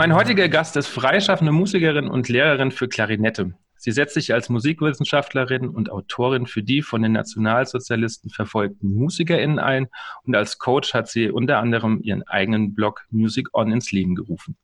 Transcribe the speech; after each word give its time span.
Mein 0.00 0.14
heutiger 0.14 0.48
Gast 0.48 0.78
ist 0.78 0.86
freischaffende 0.86 1.52
Musikerin 1.52 2.08
und 2.08 2.30
Lehrerin 2.30 2.70
für 2.70 2.88
Klarinette. 2.88 3.52
Sie 3.76 3.92
setzt 3.92 4.14
sich 4.14 4.32
als 4.32 4.48
Musikwissenschaftlerin 4.48 5.68
und 5.68 5.92
Autorin 5.92 6.46
für 6.46 6.62
die 6.62 6.80
von 6.80 7.02
den 7.02 7.12
Nationalsozialisten 7.12 8.30
verfolgten 8.30 8.94
MusikerInnen 8.94 9.58
ein 9.58 9.88
und 10.22 10.34
als 10.34 10.58
Coach 10.58 10.94
hat 10.94 11.08
sie 11.08 11.28
unter 11.28 11.58
anderem 11.58 12.00
ihren 12.02 12.22
eigenen 12.22 12.74
Blog 12.74 13.04
Music 13.10 13.50
On 13.52 13.70
ins 13.70 13.92
Leben 13.92 14.14
gerufen. 14.14 14.56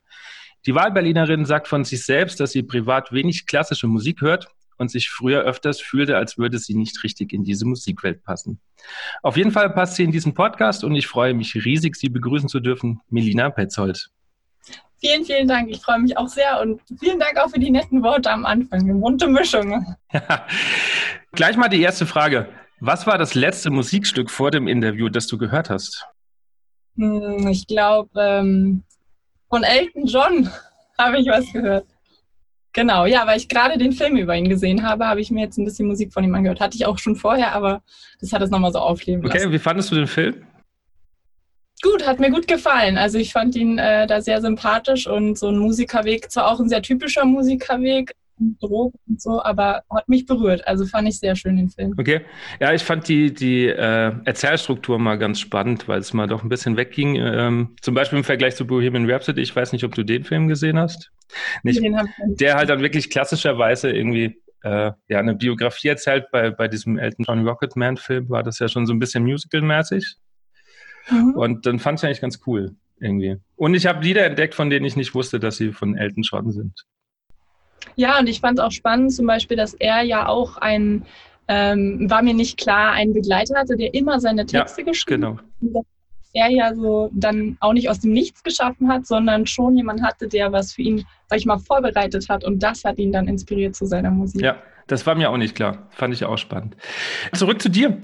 Die 0.64 0.74
Wahlberlinerin 0.74 1.44
sagt 1.44 1.68
von 1.68 1.84
sich 1.84 2.06
selbst, 2.06 2.40
dass 2.40 2.52
sie 2.52 2.62
privat 2.62 3.12
wenig 3.12 3.46
klassische 3.46 3.88
Musik 3.88 4.22
hört 4.22 4.48
und 4.78 4.90
sich 4.90 5.10
früher 5.10 5.42
öfters 5.42 5.82
fühlte, 5.82 6.16
als 6.16 6.38
würde 6.38 6.58
sie 6.58 6.74
nicht 6.74 7.04
richtig 7.04 7.34
in 7.34 7.44
diese 7.44 7.66
Musikwelt 7.66 8.22
passen. 8.22 8.58
Auf 9.22 9.36
jeden 9.36 9.50
Fall 9.50 9.68
passt 9.68 9.96
sie 9.96 10.04
in 10.04 10.12
diesen 10.12 10.32
Podcast 10.32 10.82
und 10.82 10.94
ich 10.94 11.06
freue 11.06 11.34
mich 11.34 11.54
riesig, 11.54 11.94
Sie 11.96 12.08
begrüßen 12.08 12.48
zu 12.48 12.58
dürfen, 12.60 13.00
Melina 13.10 13.50
Petzold. 13.50 14.08
Vielen, 15.06 15.24
vielen 15.24 15.48
Dank. 15.48 15.70
Ich 15.70 15.80
freue 15.80 16.00
mich 16.00 16.16
auch 16.16 16.28
sehr 16.28 16.60
und 16.60 16.80
vielen 16.98 17.20
Dank 17.20 17.36
auch 17.38 17.48
für 17.48 17.60
die 17.60 17.70
netten 17.70 18.02
Worte 18.02 18.30
am 18.30 18.44
Anfang. 18.44 18.80
Eine 18.80 18.94
bunte 18.94 19.28
Mischung. 19.28 19.96
Ja. 20.12 20.46
Gleich 21.32 21.56
mal 21.56 21.68
die 21.68 21.80
erste 21.80 22.06
Frage. 22.06 22.48
Was 22.80 23.06
war 23.06 23.18
das 23.18 23.34
letzte 23.34 23.70
Musikstück 23.70 24.30
vor 24.30 24.50
dem 24.50 24.66
Interview, 24.66 25.08
das 25.08 25.26
du 25.26 25.38
gehört 25.38 25.70
hast? 25.70 26.06
Hm, 26.96 27.46
ich 27.48 27.66
glaube, 27.66 28.10
ähm, 28.16 28.82
von 29.48 29.62
Elton 29.62 30.06
John 30.06 30.50
habe 30.98 31.18
ich 31.18 31.28
was 31.28 31.52
gehört. 31.52 31.86
Genau, 32.72 33.06
ja, 33.06 33.26
weil 33.26 33.38
ich 33.38 33.48
gerade 33.48 33.78
den 33.78 33.92
Film 33.92 34.16
über 34.16 34.36
ihn 34.36 34.48
gesehen 34.48 34.82
habe, 34.82 35.06
habe 35.06 35.20
ich 35.20 35.30
mir 35.30 35.44
jetzt 35.44 35.56
ein 35.56 35.64
bisschen 35.64 35.88
Musik 35.88 36.12
von 36.12 36.24
ihm 36.24 36.34
angehört. 36.34 36.60
Hatte 36.60 36.76
ich 36.76 36.84
auch 36.84 36.98
schon 36.98 37.16
vorher, 37.16 37.54
aber 37.54 37.82
das 38.20 38.32
hat 38.32 38.42
es 38.42 38.50
nochmal 38.50 38.72
so 38.72 38.80
aufleben 38.80 39.22
lassen. 39.22 39.36
Okay, 39.36 39.52
wie 39.52 39.58
fandest 39.58 39.90
du 39.92 39.94
den 39.94 40.08
Film? 40.08 40.46
Gut, 41.82 42.06
hat 42.06 42.20
mir 42.20 42.30
gut 42.30 42.48
gefallen. 42.48 42.96
Also 42.96 43.18
ich 43.18 43.32
fand 43.32 43.54
ihn 43.54 43.78
äh, 43.78 44.06
da 44.06 44.20
sehr 44.20 44.40
sympathisch 44.40 45.06
und 45.06 45.38
so 45.38 45.48
ein 45.48 45.58
Musikerweg, 45.58 46.30
zwar 46.30 46.50
auch 46.50 46.60
ein 46.60 46.68
sehr 46.68 46.82
typischer 46.82 47.24
Musikerweg, 47.24 48.14
Drogen 48.60 48.98
und 49.08 49.20
so, 49.20 49.42
aber 49.42 49.82
hat 49.90 50.08
mich 50.08 50.26
berührt. 50.26 50.66
Also 50.66 50.84
fand 50.84 51.08
ich 51.08 51.18
sehr 51.18 51.36
schön 51.36 51.56
den 51.56 51.70
Film. 51.70 51.94
Okay. 51.98 52.20
Ja, 52.60 52.72
ich 52.72 52.82
fand 52.82 53.08
die, 53.08 53.32
die 53.32 53.66
äh, 53.66 54.12
Erzählstruktur 54.24 54.98
mal 54.98 55.16
ganz 55.16 55.40
spannend, 55.40 55.88
weil 55.88 56.00
es 56.00 56.12
mal 56.12 56.26
doch 56.26 56.42
ein 56.42 56.48
bisschen 56.48 56.76
wegging. 56.76 57.16
Ähm, 57.16 57.76
zum 57.80 57.94
Beispiel 57.94 58.18
im 58.18 58.24
Vergleich 58.24 58.56
zu 58.56 58.66
Bohemian 58.66 59.10
Rhapsody. 59.10 59.40
Ich 59.40 59.54
weiß 59.54 59.72
nicht, 59.72 59.84
ob 59.84 59.94
du 59.94 60.02
den 60.02 60.24
Film 60.24 60.48
gesehen 60.48 60.78
hast. 60.78 61.12
Nicht, 61.62 61.82
den 61.82 61.96
der 62.18 62.56
halt 62.56 62.68
dann 62.68 62.82
wirklich 62.82 63.10
klassischerweise 63.10 63.90
irgendwie 63.90 64.40
äh, 64.62 64.92
ja, 65.08 65.18
eine 65.18 65.34
Biografie 65.34 65.88
erzählt. 65.88 66.26
Bei, 66.30 66.50
bei 66.50 66.68
diesem 66.68 66.98
Elton 66.98 67.24
John 67.26 67.48
Rocketman-Film 67.48 68.28
war 68.28 68.42
das 68.42 68.58
ja 68.58 68.68
schon 68.68 68.86
so 68.86 68.92
ein 68.92 68.98
bisschen 68.98 69.24
musical-mäßig. 69.24 70.16
Mhm. 71.10 71.34
Und 71.34 71.66
dann 71.66 71.78
fand 71.78 72.00
ich 72.00 72.06
eigentlich 72.06 72.20
ganz 72.20 72.40
cool 72.46 72.74
irgendwie. 73.00 73.36
Und 73.56 73.74
ich 73.74 73.86
habe 73.86 74.02
Lieder 74.02 74.24
entdeckt, 74.24 74.54
von 74.54 74.70
denen 74.70 74.84
ich 74.84 74.96
nicht 74.96 75.14
wusste, 75.14 75.40
dass 75.40 75.56
sie 75.56 75.72
von 75.72 75.96
Elton 75.96 76.22
John 76.22 76.50
sind. 76.50 76.84
Ja, 77.94 78.18
und 78.18 78.28
ich 78.28 78.40
fand 78.40 78.58
es 78.58 78.64
auch 78.64 78.72
spannend, 78.72 79.12
zum 79.12 79.26
Beispiel, 79.26 79.56
dass 79.56 79.74
er 79.74 80.02
ja 80.02 80.26
auch 80.26 80.56
ein, 80.56 81.04
ähm, 81.48 82.10
war 82.10 82.22
mir 82.22 82.34
nicht 82.34 82.58
klar, 82.58 82.92
einen 82.92 83.14
Begleiter 83.14 83.58
hatte, 83.58 83.76
der 83.76 83.94
immer 83.94 84.20
seine 84.20 84.46
Texte 84.46 84.82
ja, 84.82 84.86
geschrieben 84.88 85.40
genau. 85.60 85.78
hat. 85.78 85.86
Er 86.32 86.50
ja 86.50 86.74
so 86.74 87.08
dann 87.14 87.56
auch 87.60 87.72
nicht 87.72 87.88
aus 87.88 88.00
dem 88.00 88.12
Nichts 88.12 88.42
geschaffen 88.42 88.88
hat, 88.90 89.06
sondern 89.06 89.46
schon 89.46 89.74
jemand 89.74 90.02
hatte, 90.02 90.28
der 90.28 90.52
was 90.52 90.72
für 90.72 90.82
ihn, 90.82 91.06
sag 91.28 91.38
ich 91.38 91.46
mal, 91.46 91.58
vorbereitet 91.58 92.28
hat. 92.28 92.44
Und 92.44 92.62
das 92.62 92.84
hat 92.84 92.98
ihn 92.98 93.10
dann 93.10 93.26
inspiriert 93.26 93.74
zu 93.74 93.86
seiner 93.86 94.10
Musik. 94.10 94.42
Ja, 94.42 94.58
das 94.86 95.06
war 95.06 95.14
mir 95.14 95.30
auch 95.30 95.38
nicht 95.38 95.54
klar. 95.54 95.88
Fand 95.90 96.12
ich 96.12 96.26
auch 96.26 96.36
spannend. 96.36 96.76
Zurück 97.32 97.62
zu 97.62 97.70
dir. 97.70 97.98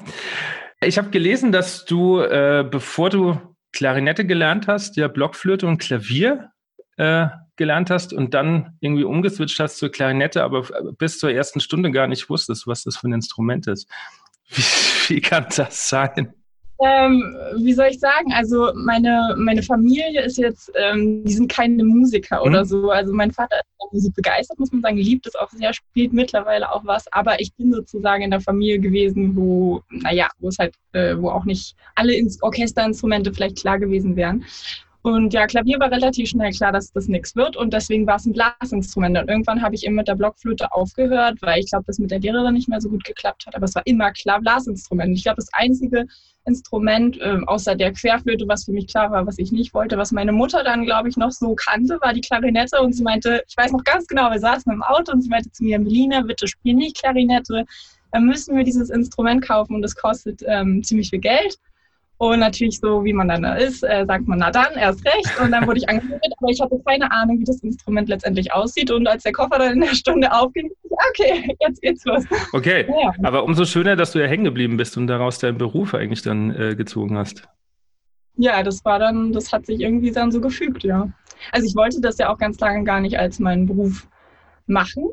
Ich 0.84 0.98
habe 0.98 1.10
gelesen, 1.10 1.53
dass 1.53 1.84
du, 1.84 2.20
äh, 2.20 2.66
bevor 2.69 3.10
du 3.10 3.38
Klarinette 3.72 4.26
gelernt 4.26 4.66
hast, 4.66 4.97
ja 4.97 5.09
Blockflöte 5.09 5.66
und 5.66 5.78
Klavier 5.78 6.50
äh, 6.97 7.26
gelernt 7.56 7.91
hast 7.91 8.12
und 8.12 8.34
dann 8.34 8.76
irgendwie 8.81 9.04
umgeswitcht 9.04 9.59
hast 9.60 9.78
zur 9.78 9.91
Klarinette, 9.91 10.43
aber 10.43 10.66
bis 10.98 11.19
zur 11.19 11.31
ersten 11.32 11.60
Stunde 11.60 11.91
gar 11.91 12.06
nicht 12.06 12.28
wusstest, 12.28 12.66
was 12.66 12.82
das 12.82 12.97
für 12.97 13.09
ein 13.09 13.12
Instrument 13.12 13.66
ist. 13.66 13.88
Wie, 14.48 14.62
wie 15.15 15.20
kann 15.20 15.47
das 15.56 15.88
sein? 15.88 16.34
Ähm, 16.84 17.37
wie 17.59 17.75
soll 17.75 17.88
ich 17.91 18.00
sagen? 18.00 18.32
Also 18.32 18.72
meine, 18.75 19.37
meine 19.38 19.62
Familie 19.62 20.22
ist 20.22 20.37
jetzt, 20.37 20.72
ähm, 20.75 21.22
die 21.25 21.32
sind 21.32 21.50
keine 21.50 21.84
Musiker 21.84 22.41
mhm. 22.41 22.47
oder 22.47 22.65
so. 22.65 22.91
Also 22.91 23.12
mein 23.12 23.31
Vater 23.31 23.56
ist 23.56 23.93
Musik 23.93 24.15
begeistert, 24.15 24.59
muss 24.59 24.72
man 24.72 24.82
sagen, 24.82 24.97
liebt 24.97 25.26
es 25.26 25.37
auch 25.37 25.50
sehr, 25.50 25.72
spielt 25.72 26.12
mittlerweile 26.12 26.72
auch 26.72 26.84
was. 26.84 27.12
Aber 27.12 27.41
ich 27.41 27.54
bin 27.54 27.72
sozusagen 27.72 28.22
in 28.22 28.31
der 28.31 28.41
Familie 28.41 28.81
gewesen, 28.81 29.37
wo, 29.37 29.82
naja, 29.91 30.28
wo 30.41 30.48
es 30.48 30.59
halt, 30.59 30.75
äh, 30.93 31.16
wo 31.16 31.31
auch 31.31 31.44
nicht 31.44 31.76
alle 31.94 32.15
Orchesterinstrumente 32.41 33.32
vielleicht 33.32 33.59
klar 33.59 33.78
gewesen 33.78 34.16
wären. 34.16 34.44
Und 35.03 35.34
ja, 35.34 35.47
Klavier 35.49 35.81
war 35.81 35.91
relativ 35.91 36.28
schnell 36.28 36.53
klar, 36.53 36.70
dass 36.70 36.93
das 36.93 37.09
nichts 37.09 37.34
wird 37.34 37.56
und 37.56 37.72
deswegen 37.72 38.06
war 38.06 38.16
es 38.16 38.26
ein 38.26 38.32
Blasinstrument. 38.32 39.19
Und 39.19 39.28
irgendwann 39.28 39.60
habe 39.60 39.75
ich 39.75 39.84
eben 39.84 39.97
mit 39.97 40.06
der 40.06 40.14
Blockflöte 40.14 40.72
aufgehört, 40.72 41.38
weil 41.43 41.59
ich 41.59 41.70
glaube, 41.70 41.84
das 41.88 41.99
mit 41.99 42.12
der 42.12 42.20
Lehrerin 42.20 42.54
nicht 42.54 42.69
mehr 42.69 42.81
so 42.81 42.88
gut 42.88 43.03
geklappt 43.03 43.47
hat. 43.47 43.56
Aber 43.56 43.64
es 43.64 43.75
war 43.75 43.84
immer 43.84 44.12
klar 44.12 44.41
Blasinstrument. 44.41 45.16
Ich 45.16 45.25
glaube, 45.25 45.37
das 45.37 45.49
einzige 45.53 46.06
Instrument 46.44 47.20
äh, 47.20 47.38
außer 47.47 47.75
der 47.75 47.92
Querflöte, 47.92 48.47
was 48.48 48.64
für 48.64 48.72
mich 48.72 48.88
klar 48.88 49.10
war, 49.10 49.26
was 49.26 49.38
ich 49.38 49.53
nicht 49.53 49.75
wollte, 49.75 49.97
was 49.97 50.12
meine 50.12 50.32
Mutter 50.32 50.64
dann, 50.64 50.84
glaube 50.84 51.08
ich, 51.08 51.16
noch 51.16 51.30
so 51.30 51.54
kannte, 51.54 51.98
war 52.00 52.12
die 52.12 52.20
Klarinette. 52.20 52.80
Und 52.80 52.92
sie 52.94 53.03
meinte, 53.03 53.42
ich 53.47 53.56
weiß 53.56 53.72
noch 53.72 53.84
ganz 53.84 54.06
genau, 54.06 54.30
wir 54.30 54.41
saßen 54.41 54.72
im 54.72 54.82
Auto 54.82 55.12
und 55.12 55.22
sie 55.22 55.28
meinte 55.28 55.50
zu 55.52 55.64
mir, 55.64 55.78
Melina, 55.78 56.20
bitte 56.22 56.48
spiel 56.48 56.75
nicht 56.75 57.00
Klarinette. 57.00 57.64
Dann 58.10 58.26
müssen 58.26 58.56
wir 58.56 58.64
dieses 58.64 58.91
Instrument 58.91 59.42
kaufen 59.42 59.75
und 59.75 59.82
das 59.82 59.94
kostet 59.94 60.42
ähm, 60.47 60.82
ziemlich 60.82 61.10
viel 61.10 61.20
Geld. 61.20 61.58
Und 62.22 62.38
natürlich 62.38 62.78
so, 62.78 63.05
wie 63.05 63.12
man 63.12 63.27
dann 63.27 63.43
da 63.43 63.55
ist, 63.56 63.83
äh, 63.83 64.05
sagt 64.06 64.28
man, 64.28 64.38
na 64.38 64.53
dann, 64.53 64.75
erst 64.77 65.05
recht. 65.05 65.41
Und 65.43 65.50
dann 65.50 65.66
wurde 65.66 65.78
ich 65.78 65.88
angemeldet, 65.88 66.33
aber 66.38 66.53
ich 66.53 66.60
hatte 66.60 66.81
keine 66.87 67.10
Ahnung, 67.10 67.41
wie 67.41 67.44
das 67.44 67.59
Instrument 67.65 68.09
letztendlich 68.09 68.53
aussieht. 68.53 68.93
Und 68.93 69.09
als 69.09 69.25
der 69.25 69.33
Koffer 69.33 69.59
dann 69.59 69.72
in 69.72 69.81
der 69.81 69.94
Stunde 69.97 70.32
aufging, 70.32 70.71
okay, 71.11 71.56
jetzt 71.59 71.82
geht's 71.82 72.05
los. 72.05 72.25
Okay, 72.53 72.87
ja. 72.88 73.12
aber 73.25 73.43
umso 73.43 73.65
schöner, 73.65 73.97
dass 73.97 74.12
du 74.12 74.21
ja 74.21 74.28
hängen 74.28 74.44
geblieben 74.44 74.77
bist 74.77 74.97
und 74.97 75.09
daraus 75.09 75.41
deinen 75.41 75.59
Beruf 75.59 75.94
eigentlich 75.94 76.22
dann 76.22 76.55
äh, 76.55 76.77
gezogen 76.77 77.19
hast. 77.19 77.43
Ja, 78.37 78.62
das 78.62 78.84
war 78.84 79.00
dann, 79.00 79.32
das 79.32 79.53
hat 79.53 79.66
sich 79.66 79.81
irgendwie 79.81 80.12
dann 80.12 80.31
so 80.31 80.41
gefügt, 80.41 80.84
ja. 80.84 81.09
Also 81.50 81.66
ich 81.66 81.75
wollte 81.75 82.00
das 82.00 82.19
ja 82.19 82.32
auch 82.32 82.38
ganz 82.38 82.61
lange 82.61 82.84
gar 82.84 83.00
nicht 83.00 83.19
als 83.19 83.41
meinen 83.41 83.66
Beruf 83.66 84.06
machen 84.69 85.09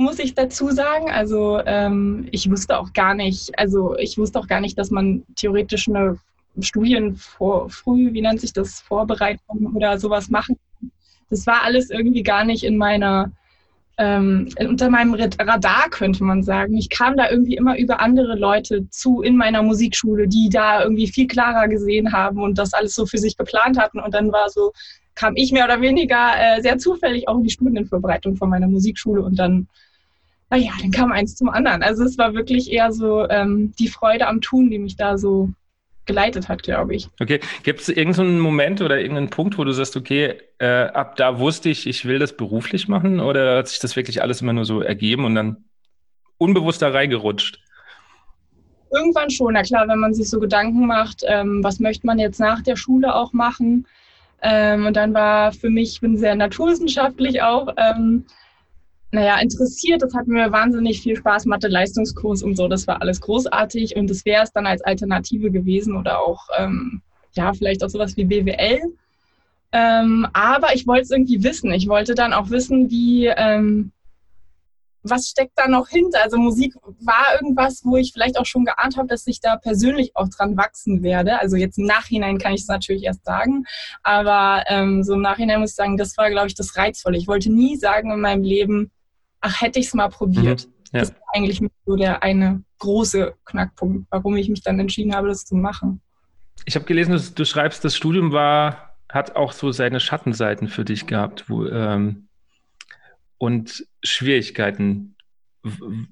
muss 0.00 0.20
ich 0.20 0.36
dazu 0.36 0.70
sagen. 0.70 1.10
Also 1.10 1.60
ähm, 1.66 2.28
ich 2.30 2.48
wusste 2.48 2.78
auch 2.78 2.92
gar 2.92 3.14
nicht, 3.14 3.58
also 3.58 3.96
ich 3.98 4.16
wusste 4.16 4.38
auch 4.38 4.46
gar 4.46 4.60
nicht, 4.60 4.78
dass 4.78 4.92
man 4.92 5.24
theoretisch 5.34 5.88
eine 5.88 6.16
Studien 6.60 7.16
vor, 7.16 7.70
früh, 7.70 8.12
wie 8.12 8.22
nennt 8.22 8.40
sich 8.40 8.52
das, 8.52 8.80
Vorbereitung 8.80 9.74
oder 9.74 9.98
sowas 9.98 10.28
machen. 10.28 10.56
Das 11.30 11.46
war 11.46 11.62
alles 11.62 11.90
irgendwie 11.90 12.22
gar 12.22 12.44
nicht 12.44 12.64
in 12.64 12.76
meiner, 12.76 13.30
ähm, 13.98 14.48
unter 14.60 14.90
meinem 14.90 15.14
Radar, 15.14 15.90
könnte 15.90 16.24
man 16.24 16.42
sagen. 16.42 16.76
Ich 16.76 16.88
kam 16.88 17.16
da 17.16 17.30
irgendwie 17.30 17.56
immer 17.56 17.78
über 17.78 18.00
andere 18.00 18.36
Leute 18.36 18.88
zu 18.90 19.22
in 19.22 19.36
meiner 19.36 19.62
Musikschule, 19.62 20.26
die 20.26 20.48
da 20.50 20.82
irgendwie 20.82 21.08
viel 21.08 21.26
klarer 21.26 21.68
gesehen 21.68 22.12
haben 22.12 22.40
und 22.42 22.58
das 22.58 22.72
alles 22.72 22.94
so 22.94 23.06
für 23.06 23.18
sich 23.18 23.36
geplant 23.36 23.78
hatten. 23.78 24.00
Und 24.00 24.14
dann 24.14 24.32
war 24.32 24.48
so, 24.48 24.72
kam 25.14 25.36
ich 25.36 25.52
mehr 25.52 25.64
oder 25.64 25.80
weniger 25.80 26.32
äh, 26.36 26.62
sehr 26.62 26.78
zufällig 26.78 27.28
auch 27.28 27.36
in 27.36 27.44
die 27.44 27.50
Studienvorbereitung 27.50 28.36
von 28.36 28.48
meiner 28.48 28.68
Musikschule 28.68 29.22
und 29.22 29.38
dann 29.38 29.68
naja, 30.50 30.72
dann 30.80 30.90
kam 30.90 31.12
eins 31.12 31.36
zum 31.36 31.50
anderen. 31.50 31.82
Also 31.82 32.04
es 32.04 32.16
war 32.16 32.34
wirklich 32.34 32.70
eher 32.70 32.90
so 32.92 33.28
ähm, 33.28 33.74
die 33.78 33.88
Freude 33.88 34.26
am 34.26 34.40
Tun, 34.40 34.70
die 34.70 34.78
mich 34.78 34.96
da 34.96 35.18
so 35.18 35.50
geleitet 36.08 36.48
hat, 36.48 36.64
glaube 36.64 36.96
ich. 36.96 37.08
Okay, 37.20 37.38
gibt 37.62 37.80
es 37.80 37.88
irgendeinen 37.88 38.40
Moment 38.40 38.80
oder 38.82 38.98
irgendeinen 38.98 39.30
Punkt, 39.30 39.56
wo 39.58 39.62
du 39.62 39.70
sagst, 39.70 39.96
okay, 39.96 40.34
äh, 40.58 40.66
ab 40.66 41.14
da 41.14 41.38
wusste 41.38 41.68
ich, 41.68 41.86
ich 41.86 42.04
will 42.04 42.18
das 42.18 42.36
beruflich 42.36 42.88
machen 42.88 43.20
oder 43.20 43.58
hat 43.58 43.68
sich 43.68 43.78
das 43.78 43.94
wirklich 43.94 44.20
alles 44.20 44.42
immer 44.42 44.52
nur 44.52 44.64
so 44.64 44.80
ergeben 44.80 45.24
und 45.24 45.36
dann 45.36 45.64
unbewusst 46.38 46.82
da 46.82 46.88
reingerutscht? 46.88 47.60
Irgendwann 48.90 49.30
schon, 49.30 49.52
na 49.52 49.62
klar, 49.62 49.86
wenn 49.86 49.98
man 49.98 50.14
sich 50.14 50.28
so 50.28 50.40
Gedanken 50.40 50.86
macht, 50.86 51.22
ähm, 51.26 51.62
was 51.62 51.78
möchte 51.78 52.06
man 52.06 52.18
jetzt 52.18 52.40
nach 52.40 52.62
der 52.62 52.74
Schule 52.74 53.14
auch 53.14 53.32
machen. 53.32 53.86
Ähm, 54.40 54.86
und 54.86 54.96
dann 54.96 55.12
war 55.14 55.52
für 55.52 55.68
mich, 55.68 55.92
ich 55.92 56.00
bin 56.00 56.16
sehr 56.16 56.34
naturwissenschaftlich 56.34 57.42
auch, 57.42 57.68
ähm, 57.76 58.24
naja, 59.10 59.38
interessiert. 59.40 60.02
Das 60.02 60.14
hat 60.14 60.26
mir 60.26 60.52
wahnsinnig 60.52 61.00
viel 61.00 61.16
Spaß. 61.16 61.46
Mathe-Leistungskurs 61.46 62.42
und 62.42 62.56
so, 62.56 62.68
das 62.68 62.86
war 62.86 63.00
alles 63.00 63.20
großartig. 63.20 63.96
Und 63.96 64.10
das 64.10 64.24
wäre 64.24 64.44
es 64.44 64.52
dann 64.52 64.66
als 64.66 64.82
Alternative 64.82 65.50
gewesen 65.50 65.96
oder 65.96 66.20
auch, 66.20 66.48
ähm, 66.58 67.02
ja, 67.32 67.52
vielleicht 67.52 67.82
auch 67.84 67.88
sowas 67.88 68.16
wie 68.16 68.24
BWL. 68.24 68.80
Ähm, 69.72 70.26
aber 70.32 70.74
ich 70.74 70.86
wollte 70.86 71.02
es 71.02 71.10
irgendwie 71.10 71.42
wissen. 71.42 71.72
Ich 71.72 71.88
wollte 71.88 72.14
dann 72.14 72.32
auch 72.32 72.50
wissen, 72.50 72.90
wie, 72.90 73.26
ähm, 73.26 73.92
was 75.02 75.28
steckt 75.28 75.52
da 75.56 75.68
noch 75.68 75.88
hinter? 75.88 76.22
Also 76.22 76.36
Musik 76.36 76.74
war 77.00 77.34
irgendwas, 77.40 77.82
wo 77.84 77.96
ich 77.96 78.12
vielleicht 78.12 78.38
auch 78.38 78.46
schon 78.46 78.64
geahnt 78.64 78.96
habe, 78.96 79.08
dass 79.08 79.26
ich 79.26 79.40
da 79.40 79.56
persönlich 79.56 80.12
auch 80.14 80.28
dran 80.28 80.56
wachsen 80.56 81.02
werde. 81.02 81.38
Also 81.40 81.56
jetzt 81.56 81.78
im 81.78 81.86
Nachhinein 81.86 82.38
kann 82.38 82.54
ich 82.54 82.62
es 82.62 82.68
natürlich 82.68 83.04
erst 83.04 83.24
sagen, 83.24 83.64
aber 84.02 84.64
ähm, 84.68 85.02
so 85.02 85.14
im 85.14 85.22
Nachhinein 85.22 85.60
muss 85.60 85.70
ich 85.70 85.76
sagen, 85.76 85.96
das 85.96 86.16
war, 86.16 86.30
glaube 86.30 86.48
ich, 86.48 86.54
das 86.54 86.76
Reizvolle. 86.76 87.16
Ich 87.16 87.28
wollte 87.28 87.50
nie 87.50 87.76
sagen 87.76 88.10
in 88.10 88.20
meinem 88.20 88.42
Leben, 88.42 88.90
ach, 89.40 89.60
hätte 89.60 89.78
ich 89.78 89.86
es 89.86 89.94
mal 89.94 90.08
probiert. 90.08 90.66
Mhm, 90.66 90.72
ja. 90.92 91.00
Das 91.00 91.10
war 91.12 91.22
eigentlich 91.34 91.60
so 91.86 91.96
der 91.96 92.22
eine 92.22 92.62
große 92.78 93.34
Knackpunkt, 93.44 94.06
warum 94.10 94.36
ich 94.36 94.48
mich 94.48 94.62
dann 94.62 94.78
entschieden 94.80 95.14
habe, 95.14 95.28
das 95.28 95.44
zu 95.44 95.54
machen. 95.54 96.00
Ich 96.64 96.74
habe 96.74 96.84
gelesen, 96.84 97.12
du, 97.12 97.20
du 97.20 97.44
schreibst, 97.44 97.84
das 97.84 97.96
Studium 97.96 98.32
war, 98.32 98.96
hat 99.08 99.36
auch 99.36 99.52
so 99.52 99.72
seine 99.72 100.00
Schattenseiten 100.00 100.68
für 100.68 100.84
dich 100.84 101.06
gehabt, 101.06 101.48
wo 101.48 101.66
ähm 101.66 102.28
und 103.38 103.86
Schwierigkeiten. 104.02 105.16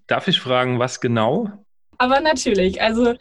Darf 0.07 0.29
ich 0.29 0.41
fragen, 0.41 0.79
was 0.79 1.01
genau? 1.01 1.51
Aber 1.99 2.21
natürlich. 2.21 2.81
Also 2.81 3.15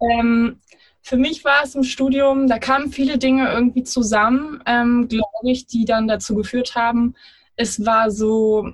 ähm, 0.00 0.60
für 1.02 1.16
mich 1.16 1.44
war 1.44 1.62
es 1.64 1.74
im 1.74 1.82
Studium, 1.82 2.48
da 2.48 2.58
kamen 2.58 2.90
viele 2.90 3.18
Dinge 3.18 3.52
irgendwie 3.52 3.84
zusammen, 3.84 4.62
ähm, 4.66 5.08
glaube 5.08 5.50
ich, 5.50 5.66
die 5.66 5.84
dann 5.84 6.08
dazu 6.08 6.34
geführt 6.34 6.74
haben. 6.74 7.14
Es 7.56 7.84
war 7.84 8.10
so, 8.10 8.72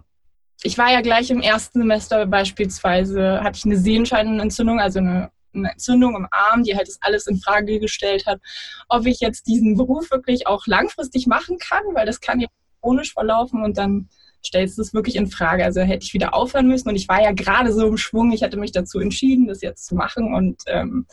ich 0.63 0.77
war 0.79 0.91
ja 0.91 1.01
gleich 1.01 1.31
im 1.31 1.41
ersten 1.41 1.81
Semester 1.81 2.27
beispielsweise, 2.27 3.41
hatte 3.43 3.59
ich 3.59 3.65
eine 3.65 3.79
Sehenscheidenentzündung, 3.79 4.81
also 4.81 4.99
eine, 4.99 5.31
eine 5.55 5.73
Entzündung 5.73 6.17
im 6.17 6.27
Arm, 6.31 6.65
die 6.65 6.77
halt 6.77 6.89
das 6.89 6.99
alles 7.01 7.27
in 7.27 7.39
Frage 7.39 7.79
gestellt 7.79 8.27
hat, 8.27 8.41
ob 8.89 9.07
ich 9.07 9.21
jetzt 9.21 9.47
diesen 9.47 9.77
Beruf 9.77 10.11
wirklich 10.11 10.47
auch 10.47 10.67
langfristig 10.67 11.27
machen 11.27 11.59
kann, 11.59 11.83
weil 11.95 12.07
das 12.07 12.21
kann 12.21 12.41
ja 12.41 12.49
chronisch 12.81 13.13
verlaufen 13.13 13.63
und 13.63 13.79
dann 13.79 14.09
stellst 14.45 14.79
du 14.79 14.83
es 14.83 14.95
wirklich 14.95 15.17
in 15.17 15.29
Frage. 15.29 15.65
Also 15.65 15.81
hätte 15.81 16.05
ich 16.05 16.15
wieder 16.15 16.35
aufhören 16.35 16.69
müssen 16.69 16.89
und 16.89 16.97
ich 16.97 17.09
war 17.09 17.23
ja 17.23 17.33
gerade 17.33 17.73
so 17.73 17.87
im 17.87 17.97
Schwung, 17.97 18.33
ich 18.33 18.43
hatte 18.43 18.57
mich 18.57 18.73
dazu 18.73 18.99
entschieden, 18.99 19.47
das 19.47 19.63
jetzt 19.63 19.87
zu 19.87 19.95
machen 19.95 20.35
und 20.35 20.63
ähm, 20.67 21.07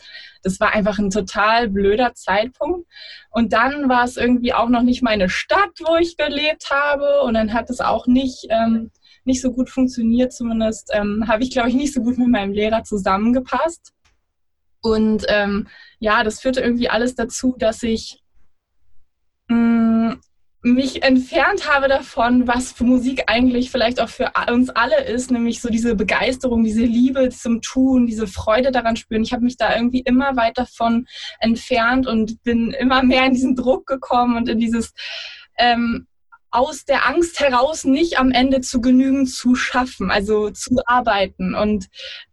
das 0.44 0.60
war 0.60 0.74
einfach 0.74 1.00
ein 1.00 1.10
total 1.10 1.70
blöder 1.70 2.14
Zeitpunkt. 2.14 2.88
Und 3.32 3.54
dann 3.54 3.90
war 3.90 4.06
es 4.06 4.18
irgendwie 4.18 4.54
auch 4.54 4.70
noch 4.70 4.84
nicht 4.84 5.02
meine 5.02 5.30
Stadt, 5.30 5.72
wo 5.86 5.96
ich 5.96 6.18
gelebt 6.18 6.70
habe 6.70 7.22
und 7.22 7.34
dann 7.34 7.54
hat 7.54 7.70
es 7.70 7.82
auch 7.82 8.08
nicht, 8.08 8.48
ähm, 8.50 8.92
nicht 9.26 9.42
so 9.42 9.52
gut 9.52 9.70
funktioniert, 9.70 10.34
zumindest 10.34 10.92
ähm, 10.94 11.26
habe 11.28 11.44
ich, 11.44 11.52
glaube 11.52 11.70
ich, 11.70 11.76
nicht 11.76 11.94
so 11.94 12.02
gut 12.02 12.18
mit 12.18 12.28
meinem 12.28 12.54
Lehrer 12.54 12.84
zusammengepasst. 12.84 13.94
Und 14.82 15.26
ähm, 15.30 15.68
ja, 16.00 16.24
das 16.24 16.42
führte 16.42 16.62
irgendwie 16.62 16.90
alles 16.90 17.16
dazu, 17.16 17.56
dass 17.58 17.82
ich 17.84 18.22
mh, 19.48 19.58
mm, 19.58 20.22
mich 20.66 21.04
entfernt 21.04 21.72
habe 21.72 21.88
davon, 21.88 22.48
was 22.48 22.80
Musik 22.80 23.26
eigentlich 23.28 23.70
vielleicht 23.70 24.02
auch 24.02 24.10
für 24.10 24.32
uns 24.52 24.72
alle 24.72 25.06
ist, 25.06 25.30
nämlich 25.30 25.62
so 25.62 25.70
diese 25.70 25.96
Begeisterung, 25.96 26.64
diese 26.64 26.84
Liebe 26.84 27.30
zum 27.30 27.62
Tun, 27.62 28.08
diese 28.08 28.26
Freude 28.26 28.72
daran 28.72 28.96
spüren. 28.96 29.22
Ich 29.22 29.32
habe 29.32 29.44
mich 29.44 29.58
da 29.58 29.76
irgendwie 29.76 30.00
immer 30.00 30.36
weit 30.36 30.58
davon 30.58 31.06
entfernt 31.40 32.08
und 32.08 32.42
bin 32.42 32.72
immer 32.72 33.04
mehr 33.04 33.26
in 33.28 33.34
diesen 33.34 33.56
Druck 33.56 33.86
gekommen 33.86 34.38
und 34.38 34.50
in 34.50 34.58
dieses 34.58 34.94
ähm, 35.60 36.08
aus 36.56 36.86
der 36.86 37.08
Angst 37.08 37.40
heraus 37.40 37.84
nicht 37.84 38.18
am 38.18 38.32
Ende 38.32 38.62
zu 38.62 38.82
genügen 38.82 39.28
zu 39.28 39.56
schaffen, 39.56 40.12
also 40.12 40.50
zu 40.50 40.78
arbeiten. 40.86 41.56
Und 41.56 41.88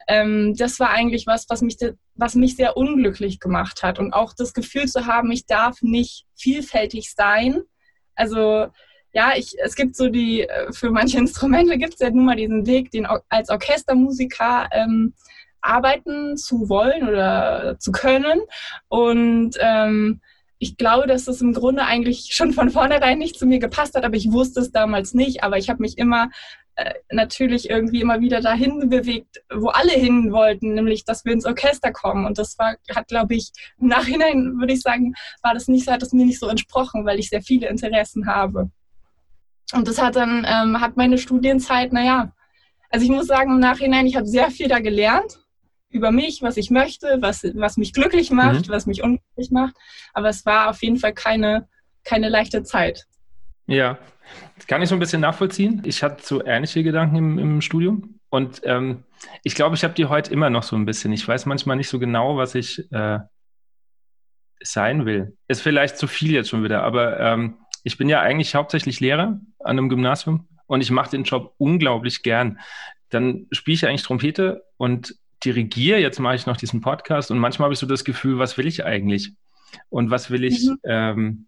ähm, 0.08 0.54
das 0.56 0.78
war 0.80 0.90
eigentlich 0.90 1.26
was, 1.26 1.46
was 1.48 1.62
mich, 1.62 1.76
was 2.14 2.34
mich 2.34 2.56
sehr 2.56 2.76
unglücklich 2.76 3.40
gemacht 3.40 3.82
hat. 3.82 3.98
Und 3.98 4.12
auch 4.12 4.32
das 4.34 4.54
Gefühl 4.54 4.86
zu 4.86 5.06
haben, 5.06 5.30
ich 5.30 5.46
darf 5.46 5.82
nicht 5.82 6.26
vielfältig 6.36 7.12
sein, 7.14 7.62
also 8.14 8.68
ja, 9.14 9.32
ich, 9.36 9.54
es 9.62 9.74
gibt 9.74 9.96
so 9.96 10.08
die, 10.08 10.42
äh, 10.42 10.72
für 10.72 10.90
manche 10.90 11.18
Instrumente 11.18 11.76
gibt 11.76 11.94
es 11.94 12.00
ja 12.00 12.10
nun 12.10 12.24
mal 12.24 12.36
diesen 12.36 12.66
Weg, 12.66 12.90
den 12.90 13.06
als 13.28 13.50
Orchestermusiker 13.50 14.68
ähm, 14.72 15.14
arbeiten 15.60 16.36
zu 16.36 16.68
wollen 16.68 17.08
oder 17.08 17.76
zu 17.78 17.92
können. 17.92 18.40
Und 18.88 19.56
ähm, 19.60 20.20
ich 20.62 20.76
glaube, 20.76 21.08
dass 21.08 21.24
das 21.24 21.40
im 21.40 21.54
Grunde 21.54 21.84
eigentlich 21.84 22.28
schon 22.30 22.52
von 22.52 22.70
vornherein 22.70 23.18
nicht 23.18 23.36
zu 23.36 23.46
mir 23.46 23.58
gepasst 23.58 23.96
hat, 23.96 24.04
aber 24.04 24.14
ich 24.14 24.30
wusste 24.30 24.60
es 24.60 24.70
damals 24.70 25.12
nicht. 25.12 25.42
Aber 25.42 25.58
ich 25.58 25.68
habe 25.68 25.82
mich 25.82 25.98
immer 25.98 26.30
äh, 26.76 26.94
natürlich 27.10 27.68
irgendwie 27.68 28.00
immer 28.00 28.20
wieder 28.20 28.40
dahin 28.40 28.88
bewegt, 28.88 29.42
wo 29.52 29.70
alle 29.70 29.90
hin 29.90 30.30
wollten, 30.30 30.74
nämlich, 30.74 31.04
dass 31.04 31.24
wir 31.24 31.32
ins 31.32 31.46
Orchester 31.46 31.90
kommen. 31.90 32.26
Und 32.26 32.38
das 32.38 32.56
war, 32.60 32.76
hat, 32.94 33.08
glaube 33.08 33.34
ich, 33.34 33.50
im 33.80 33.88
Nachhinein 33.88 34.56
würde 34.60 34.72
ich 34.72 34.82
sagen, 34.82 35.14
war 35.42 35.52
das 35.52 35.66
nicht, 35.66 35.90
hat 35.90 36.00
das 36.00 36.12
mir 36.12 36.26
nicht 36.26 36.38
so 36.38 36.46
entsprochen, 36.46 37.04
weil 37.04 37.18
ich 37.18 37.28
sehr 37.28 37.42
viele 37.42 37.68
Interessen 37.68 38.28
habe. 38.28 38.70
Und 39.72 39.88
das 39.88 40.00
hat 40.00 40.14
dann, 40.14 40.46
ähm, 40.48 40.80
hat 40.80 40.96
meine 40.96 41.18
Studienzeit, 41.18 41.92
naja, 41.92 42.32
also 42.88 43.04
ich 43.04 43.10
muss 43.10 43.26
sagen, 43.26 43.50
im 43.50 43.58
Nachhinein, 43.58 44.06
ich 44.06 44.14
habe 44.14 44.28
sehr 44.28 44.52
viel 44.52 44.68
da 44.68 44.78
gelernt 44.78 45.41
über 45.92 46.10
mich, 46.10 46.42
was 46.42 46.56
ich 46.56 46.70
möchte, 46.70 47.18
was, 47.20 47.44
was 47.54 47.76
mich 47.76 47.92
glücklich 47.92 48.30
macht, 48.30 48.68
mhm. 48.68 48.72
was 48.72 48.86
mich 48.86 49.02
unglücklich 49.02 49.50
macht. 49.50 49.74
Aber 50.12 50.28
es 50.28 50.44
war 50.46 50.70
auf 50.70 50.82
jeden 50.82 50.96
Fall 50.96 51.12
keine, 51.12 51.68
keine 52.04 52.28
leichte 52.28 52.62
Zeit. 52.62 53.06
Ja, 53.66 53.98
das 54.56 54.66
kann 54.66 54.82
ich 54.82 54.88
so 54.88 54.96
ein 54.96 55.00
bisschen 55.00 55.20
nachvollziehen. 55.20 55.82
Ich 55.84 56.02
hatte 56.02 56.24
so 56.24 56.44
ähnliche 56.44 56.82
Gedanken 56.82 57.16
im, 57.16 57.38
im 57.38 57.60
Studium. 57.60 58.18
Und 58.28 58.62
ähm, 58.64 59.04
ich 59.42 59.54
glaube, 59.54 59.76
ich 59.76 59.84
habe 59.84 59.94
die 59.94 60.06
heute 60.06 60.32
immer 60.32 60.50
noch 60.50 60.62
so 60.62 60.76
ein 60.76 60.86
bisschen. 60.86 61.12
Ich 61.12 61.26
weiß 61.26 61.46
manchmal 61.46 61.76
nicht 61.76 61.88
so 61.88 61.98
genau, 61.98 62.36
was 62.36 62.54
ich 62.54 62.90
äh, 62.92 63.18
sein 64.62 65.06
will. 65.06 65.36
Ist 65.48 65.62
vielleicht 65.62 65.98
zu 65.98 66.06
viel 66.06 66.32
jetzt 66.32 66.48
schon 66.48 66.64
wieder, 66.64 66.82
aber 66.82 67.20
ähm, 67.20 67.58
ich 67.84 67.98
bin 67.98 68.08
ja 68.08 68.20
eigentlich 68.20 68.54
hauptsächlich 68.54 69.00
Lehrer 69.00 69.40
an 69.58 69.78
einem 69.78 69.88
Gymnasium 69.88 70.48
und 70.66 70.80
ich 70.80 70.90
mache 70.90 71.10
den 71.10 71.24
Job 71.24 71.54
unglaublich 71.58 72.22
gern. 72.22 72.60
Dann 73.10 73.46
spiele 73.50 73.74
ich 73.74 73.86
eigentlich 73.86 74.02
Trompete 74.02 74.64
und 74.76 75.16
dirigiere. 75.44 75.98
Jetzt 75.98 76.18
mache 76.18 76.34
ich 76.34 76.46
noch 76.46 76.56
diesen 76.56 76.80
Podcast 76.80 77.30
und 77.30 77.38
manchmal 77.38 77.66
habe 77.66 77.74
ich 77.74 77.80
so 77.80 77.86
das 77.86 78.04
Gefühl, 78.04 78.38
was 78.38 78.58
will 78.58 78.66
ich 78.66 78.84
eigentlich? 78.84 79.32
Und 79.88 80.10
was 80.10 80.30
will 80.30 80.44
ich, 80.44 80.64
mhm. 80.64 80.78
ähm, 80.84 81.46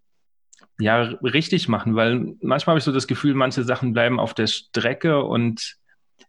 ja 0.78 1.02
richtig 1.22 1.68
machen, 1.68 1.94
weil 1.94 2.34
manchmal 2.40 2.72
habe 2.72 2.78
ich 2.78 2.84
so 2.84 2.92
das 2.92 3.06
Gefühl, 3.06 3.34
manche 3.34 3.64
Sachen 3.64 3.92
bleiben 3.92 4.18
auf 4.18 4.34
der 4.34 4.46
Strecke 4.46 5.22
und 5.22 5.76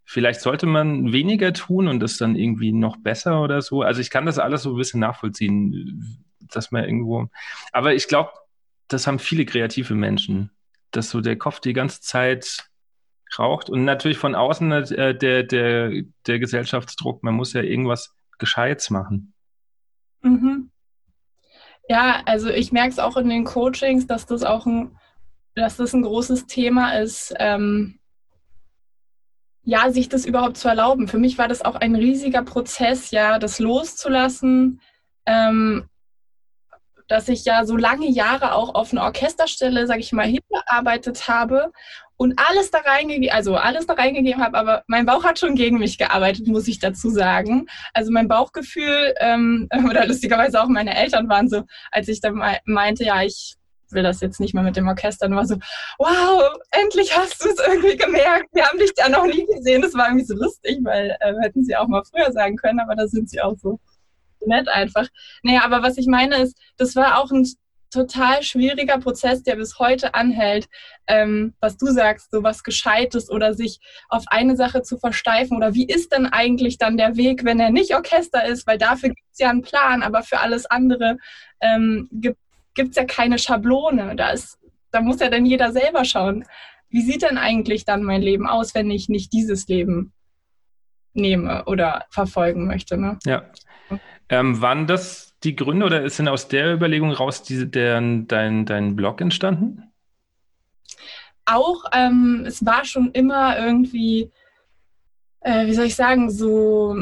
vielleicht 0.04 0.40
sollte 0.40 0.66
man 0.66 1.12
weniger 1.12 1.52
tun 1.52 1.88
und 1.88 2.00
das 2.00 2.16
dann 2.16 2.36
irgendwie 2.36 2.72
noch 2.72 2.96
besser 2.96 3.42
oder 3.42 3.60
so. 3.60 3.82
Also 3.82 4.00
ich 4.00 4.10
kann 4.10 4.26
das 4.26 4.38
alles 4.38 4.62
so 4.62 4.74
ein 4.74 4.76
bisschen 4.76 5.00
nachvollziehen, 5.00 6.24
dass 6.40 6.70
man 6.70 6.84
irgendwo. 6.84 7.28
Aber 7.72 7.94
ich 7.94 8.06
glaube, 8.06 8.30
das 8.88 9.06
haben 9.06 9.18
viele 9.18 9.44
kreative 9.44 9.94
Menschen, 9.94 10.50
dass 10.92 11.10
so 11.10 11.20
der 11.20 11.36
Kopf 11.36 11.60
die 11.60 11.72
ganze 11.72 12.00
Zeit 12.00 12.68
raucht 13.38 13.70
und 13.70 13.84
natürlich 13.84 14.18
von 14.18 14.34
außen 14.34 14.72
äh, 14.72 15.16
der, 15.16 15.42
der, 15.42 16.02
der 16.26 16.38
Gesellschaftsdruck, 16.38 17.22
man 17.22 17.34
muss 17.34 17.52
ja 17.52 17.62
irgendwas 17.62 18.14
Gescheites 18.38 18.90
machen. 18.90 19.34
Mhm. 20.22 20.70
Ja, 21.88 22.22
also 22.26 22.48
ich 22.48 22.72
merke 22.72 22.90
es 22.90 22.98
auch 22.98 23.16
in 23.16 23.28
den 23.28 23.44
Coachings, 23.44 24.06
dass 24.06 24.26
das 24.26 24.42
auch 24.42 24.66
ein, 24.66 24.98
dass 25.54 25.76
das 25.76 25.92
ein 25.92 26.02
großes 26.02 26.46
Thema 26.46 26.98
ist, 26.98 27.34
ähm, 27.38 27.98
ja, 29.62 29.90
sich 29.90 30.08
das 30.08 30.26
überhaupt 30.26 30.56
zu 30.56 30.68
erlauben. 30.68 31.08
Für 31.08 31.18
mich 31.18 31.38
war 31.38 31.48
das 31.48 31.64
auch 31.64 31.76
ein 31.76 31.94
riesiger 31.94 32.42
Prozess, 32.42 33.10
ja, 33.10 33.38
das 33.38 33.58
loszulassen, 33.58 34.80
ähm, 35.26 35.88
dass 37.08 37.28
ich 37.28 37.44
ja 37.44 37.64
so 37.64 37.76
lange 37.76 38.08
Jahre 38.08 38.54
auch 38.54 38.74
auf 38.74 38.92
einer 38.92 39.02
Orchesterstelle, 39.02 39.86
sage 39.86 40.00
ich 40.00 40.12
mal, 40.12 40.26
hingearbeitet 40.26 41.28
habe 41.28 41.72
und 42.16 42.38
alles 42.38 42.70
da 42.70 42.78
reingegeben, 42.78 43.34
also 43.34 43.56
alles 43.56 43.86
da 43.86 43.94
reingegeben 43.94 44.42
habe, 44.42 44.56
aber 44.56 44.82
mein 44.86 45.06
Bauch 45.06 45.24
hat 45.24 45.38
schon 45.38 45.54
gegen 45.54 45.78
mich 45.78 45.98
gearbeitet, 45.98 46.46
muss 46.46 46.68
ich 46.68 46.78
dazu 46.78 47.10
sagen. 47.10 47.66
Also 47.92 48.10
mein 48.10 48.28
Bauchgefühl 48.28 49.14
ähm, 49.20 49.68
oder 49.88 50.06
lustigerweise 50.06 50.62
auch 50.62 50.68
meine 50.68 50.96
Eltern 50.96 51.28
waren 51.28 51.48
so, 51.48 51.62
als 51.90 52.08
ich 52.08 52.20
dann 52.20 52.42
meinte, 52.64 53.04
ja, 53.04 53.22
ich 53.22 53.56
will 53.90 54.02
das 54.02 54.20
jetzt 54.20 54.40
nicht 54.40 54.54
mehr 54.54 54.64
mit 54.64 54.76
dem 54.76 54.88
Orchester, 54.88 55.26
und 55.26 55.36
war 55.36 55.46
so, 55.46 55.56
wow, 55.98 56.42
endlich 56.70 57.16
hast 57.16 57.44
du 57.44 57.48
es 57.48 57.58
irgendwie 57.66 57.96
gemerkt. 57.96 58.48
Wir 58.52 58.66
haben 58.66 58.78
dich 58.78 58.92
ja 58.96 59.08
noch 59.08 59.26
nie 59.26 59.46
gesehen. 59.46 59.82
Das 59.82 59.94
war 59.94 60.08
irgendwie 60.08 60.26
so 60.26 60.34
lustig, 60.34 60.78
weil 60.82 61.16
äh, 61.20 61.34
hätten 61.42 61.64
sie 61.64 61.76
auch 61.76 61.86
mal 61.86 62.02
früher 62.04 62.32
sagen 62.32 62.56
können, 62.56 62.80
aber 62.80 62.96
da 62.96 63.06
sind 63.06 63.30
sie 63.30 63.40
auch 63.40 63.54
so 63.56 63.78
nett 64.44 64.68
einfach. 64.68 65.06
Naja, 65.42 65.62
aber 65.64 65.82
was 65.82 65.98
ich 65.98 66.06
meine 66.06 66.36
ist, 66.38 66.56
das 66.76 66.96
war 66.96 67.18
auch 67.18 67.30
ein 67.30 67.46
total 67.90 68.42
schwieriger 68.42 68.98
Prozess, 68.98 69.42
der 69.42 69.56
bis 69.56 69.78
heute 69.78 70.14
anhält, 70.14 70.68
ähm, 71.06 71.54
was 71.60 71.76
du 71.76 71.86
sagst, 71.86 72.30
so 72.30 72.42
was 72.42 72.62
Gescheites 72.62 73.30
oder 73.30 73.54
sich 73.54 73.80
auf 74.08 74.24
eine 74.28 74.56
Sache 74.56 74.82
zu 74.82 74.98
versteifen 74.98 75.56
oder 75.56 75.74
wie 75.74 75.86
ist 75.86 76.12
denn 76.12 76.26
eigentlich 76.26 76.78
dann 76.78 76.96
der 76.96 77.16
Weg, 77.16 77.44
wenn 77.44 77.60
er 77.60 77.70
nicht 77.70 77.94
Orchester 77.94 78.44
ist, 78.44 78.66
weil 78.66 78.78
dafür 78.78 79.10
gibt 79.10 79.32
es 79.32 79.38
ja 79.38 79.50
einen 79.50 79.62
Plan, 79.62 80.02
aber 80.02 80.22
für 80.22 80.40
alles 80.40 80.66
andere 80.66 81.18
ähm, 81.60 82.08
gibt 82.12 82.38
es 82.90 82.96
ja 82.96 83.04
keine 83.04 83.38
Schablone. 83.38 84.16
Da, 84.16 84.30
ist, 84.30 84.58
da 84.90 85.00
muss 85.00 85.20
ja 85.20 85.30
dann 85.30 85.46
jeder 85.46 85.72
selber 85.72 86.04
schauen, 86.04 86.44
wie 86.88 87.02
sieht 87.02 87.22
denn 87.22 87.38
eigentlich 87.38 87.84
dann 87.84 88.02
mein 88.02 88.22
Leben 88.22 88.46
aus, 88.46 88.74
wenn 88.74 88.90
ich 88.90 89.08
nicht 89.08 89.32
dieses 89.32 89.66
Leben 89.68 90.12
nehme 91.14 91.64
oder 91.64 92.04
verfolgen 92.10 92.66
möchte. 92.66 92.96
Ne? 92.96 93.18
Ja. 93.24 93.44
Ähm, 94.28 94.60
waren 94.60 94.86
das 94.86 95.25
die 95.44 95.56
Gründe 95.56 95.86
oder 95.86 96.08
sind 96.10 96.28
aus 96.28 96.48
der 96.48 96.74
Überlegung 96.74 97.12
raus 97.12 97.42
diese, 97.42 97.66
der, 97.66 98.00
dein, 98.00 98.66
dein 98.66 98.96
Blog 98.96 99.20
entstanden? 99.20 99.82
Auch, 101.44 101.84
ähm, 101.92 102.44
es 102.46 102.64
war 102.64 102.84
schon 102.84 103.10
immer 103.12 103.58
irgendwie, 103.58 104.30
äh, 105.40 105.66
wie 105.66 105.74
soll 105.74 105.86
ich 105.86 105.94
sagen, 105.94 106.30
so 106.30 106.96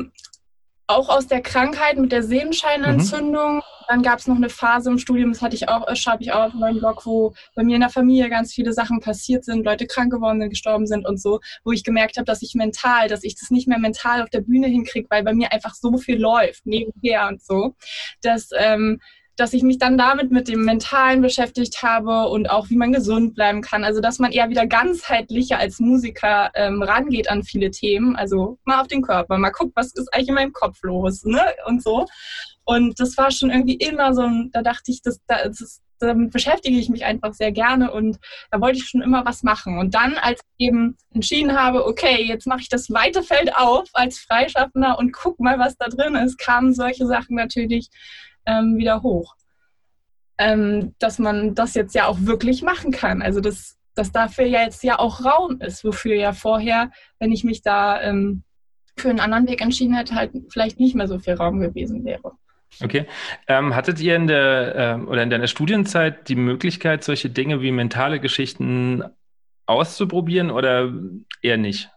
auch 0.87 1.09
aus 1.09 1.27
der 1.27 1.41
Krankheit 1.41 1.97
mit 1.97 2.13
der 2.13 2.23
Sehenscheinentzündung. 2.23 3.57
Mhm. 3.57 3.63
Dann 3.89 4.03
gab 4.03 4.19
es 4.19 4.27
noch 4.27 4.37
eine 4.37 4.49
Phase 4.49 4.91
im 4.91 4.99
Studium, 4.99 5.33
das 5.33 5.43
hatte 5.43 5.57
ich 5.57 5.69
auch, 5.69 5.87
äh, 5.87 5.97
schreibe 5.97 6.23
ich 6.23 6.33
auch 6.33 6.47
auf 6.47 6.55
meinem 6.55 6.79
Blog, 6.79 7.05
wo 7.05 7.35
bei 7.55 7.63
mir 7.63 7.75
in 7.75 7.83
der 7.83 7.91
Familie 7.91 8.31
ganz 8.31 8.53
viele 8.53 8.73
Sachen 8.73 9.01
passiert 9.01 9.45
sind, 9.45 9.65
Leute 9.65 9.87
krank 9.87 10.11
geworden 10.11 10.41
sind, 10.41 10.51
gestorben 10.51 10.87
sind 10.87 11.07
und 11.07 11.21
so, 11.21 11.41
wo 11.65 11.73
ich 11.73 11.85
gemerkt 11.85 12.17
habe, 12.17 12.25
dass 12.25 12.43
ich 12.43 12.55
mental, 12.55 13.09
dass 13.09 13.25
ich 13.25 13.35
das 13.35 13.51
nicht 13.51 13.69
mehr 13.69 13.79
mental 13.79 14.23
auf 14.23 14.31
der 14.31 14.41
Bühne 14.41 14.69
hinkriege, 14.69 15.09
weil 15.11 15.23
bei 15.23 15.35
mir 15.35 15.53
einfach 15.53 15.75
so 15.75 15.97
viel 15.99 16.19
läuft, 16.19 16.67
nebenher 16.67 17.29
und 17.29 17.43
so, 17.43 17.75
dass 18.23 18.49
ähm, 18.57 19.01
dass 19.37 19.53
ich 19.53 19.63
mich 19.63 19.79
dann 19.79 19.99
damit 19.99 20.31
mit 20.31 20.49
dem 20.49 20.65
Mentalen 20.65 21.21
beschäftigt 21.21 21.83
habe 21.83 22.29
und 22.29 22.49
auch 22.51 22.71
wie 22.71 22.77
man 22.77 22.93
gesund 22.93 23.35
bleiben 23.35 23.63
kann. 23.63 23.85
Also 23.85 24.01
dass 24.01 24.19
man 24.19 24.33
eher 24.33 24.49
wieder 24.49 24.67
ganzheitlicher 24.67 25.59
als 25.59 25.81
Musiker 25.81 26.51
ähm, 26.55 26.83
rangeht 26.83 27.31
an 27.31 27.43
viele 27.43 27.71
Themen. 27.71 28.15
Also 28.17 28.59
mal 28.65 28.81
auf 28.81 28.89
den 28.89 29.03
Körper, 29.03 29.39
mal 29.39 29.51
guckt, 29.51 29.73
was 29.75 29.93
ist 29.95 30.13
eigentlich 30.13 30.29
in 30.29 30.35
meinem 30.35 30.53
Kopf 30.53 30.79
los 30.83 31.25
ne? 31.25 31.43
und 31.67 31.83
so. 31.83 32.07
Und 32.65 32.99
das 33.01 33.17
war 33.19 33.31
schon 33.31 33.51
irgendwie 33.51 33.75
immer 33.75 34.15
so, 34.15 34.23
ein, 34.23 34.51
da 34.53 34.63
dachte 34.63 34.91
ich, 34.91 35.03
das, 35.03 35.21
das, 35.27 35.83
damit 35.99 36.33
beschäftige 36.33 36.79
ich 36.79 36.89
mich 36.89 37.05
einfach 37.05 37.35
sehr 37.35 37.53
gerne 37.53 37.93
und 37.93 38.19
da 38.51 38.61
wollte 38.61 38.79
ich 38.79 38.89
schon 38.89 39.03
immer 39.03 39.25
was 39.25 39.43
machen. 39.43 39.79
Und 39.79 39.95
dann, 39.95 40.15
als 40.15 40.41
ich 40.57 40.67
eben 40.67 40.97
entschieden 41.13 41.59
habe, 41.59 41.87
okay, 41.87 42.23
jetzt 42.23 42.47
mache 42.47 42.61
ich 42.61 42.69
das 42.69 42.91
weite 42.91 43.23
Feld 43.23 43.57
auf 43.57 43.89
als 43.93 44.19
Freischaffender 44.19 44.99
und 44.99 45.13
guck 45.13 45.39
mal, 45.41 45.59
was 45.59 45.77
da 45.77 45.89
drin 45.89 46.15
ist, 46.15 46.39
kamen 46.39 46.75
solche 46.75 47.07
Sachen 47.07 47.37
natürlich 47.37 47.89
ähm, 48.47 48.77
wieder 48.77 49.03
hoch. 49.03 49.35
Ähm, 50.37 50.95
dass 50.99 51.19
man 51.19 51.55
das 51.55 51.75
jetzt 51.75 51.95
ja 51.95 52.07
auch 52.07 52.19
wirklich 52.21 52.63
machen 52.63 52.91
kann. 52.91 53.23
Also 53.23 53.41
dass, 53.41 53.79
dass 53.95 54.11
dafür 54.11 54.47
ja 54.47 54.63
jetzt 54.63 54.83
ja 54.83 54.99
auch 54.99 55.25
Raum 55.25 55.61
ist, 55.61 55.85
wofür 55.85 56.17
ja 56.17 56.33
vorher, 56.33 56.91
wenn 57.21 57.31
ich 57.31 57.45
mich 57.45 57.63
da 57.63 58.01
ähm, 58.03 58.43
für 58.97 59.11
einen 59.11 59.21
anderen 59.21 59.47
Weg 59.49 59.61
entschieden 59.61 59.95
hätte, 59.95 60.15
halt 60.15 60.33
vielleicht 60.49 60.81
nicht 60.81 60.95
mehr 60.95 61.09
so 61.09 61.19
viel 61.19 61.35
Raum 61.35 61.61
gewesen 61.61 62.05
wäre. 62.05 62.33
Okay. 62.83 63.07
Ähm, 63.47 63.75
hattet 63.75 64.01
ihr 64.01 64.17
in 64.17 64.27
der 64.27 64.99
äh, 65.01 65.07
oder 65.07 65.23
in 65.23 65.31
deiner 65.31 65.47
Studienzeit 65.47 66.29
die 66.29 66.35
Möglichkeit, 66.35 67.05
solche 67.05 67.31
Dinge 67.31 67.61
wie 67.61 67.71
mentale 67.71 68.19
Geschichten 68.19 69.05
auszuprobieren 69.67 70.51
oder 70.51 70.93
eher 71.41 71.57
nicht? 71.57 71.91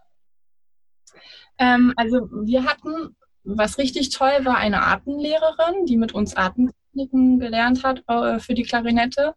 Ähm, 1.57 1.93
also 1.95 2.29
wir 2.43 2.65
hatten 2.65 3.15
was 3.47 3.77
richtig 3.77 4.09
toll 4.09 4.43
war, 4.43 4.57
eine 4.57 4.81
Artenlehrerin, 4.83 5.85
die 5.85 5.97
mit 5.97 6.13
uns 6.13 6.35
Artentechniken 6.35 7.39
gelernt 7.39 7.83
hat 7.83 8.03
äh, 8.07 8.39
für 8.39 8.53
die 8.53 8.63
Klarinette. 8.63 9.35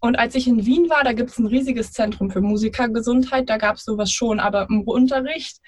Und 0.00 0.18
als 0.18 0.34
ich 0.34 0.48
in 0.48 0.66
Wien 0.66 0.88
war, 0.90 1.04
da 1.04 1.12
gibt 1.12 1.30
es 1.30 1.38
ein 1.38 1.46
riesiges 1.46 1.92
Zentrum 1.92 2.30
für 2.30 2.40
Musikergesundheit, 2.40 3.48
da 3.48 3.58
gab 3.58 3.76
es 3.76 3.84
sowas 3.84 4.10
schon, 4.10 4.40
aber 4.40 4.66
im 4.68 4.82
Unterricht 4.82 5.58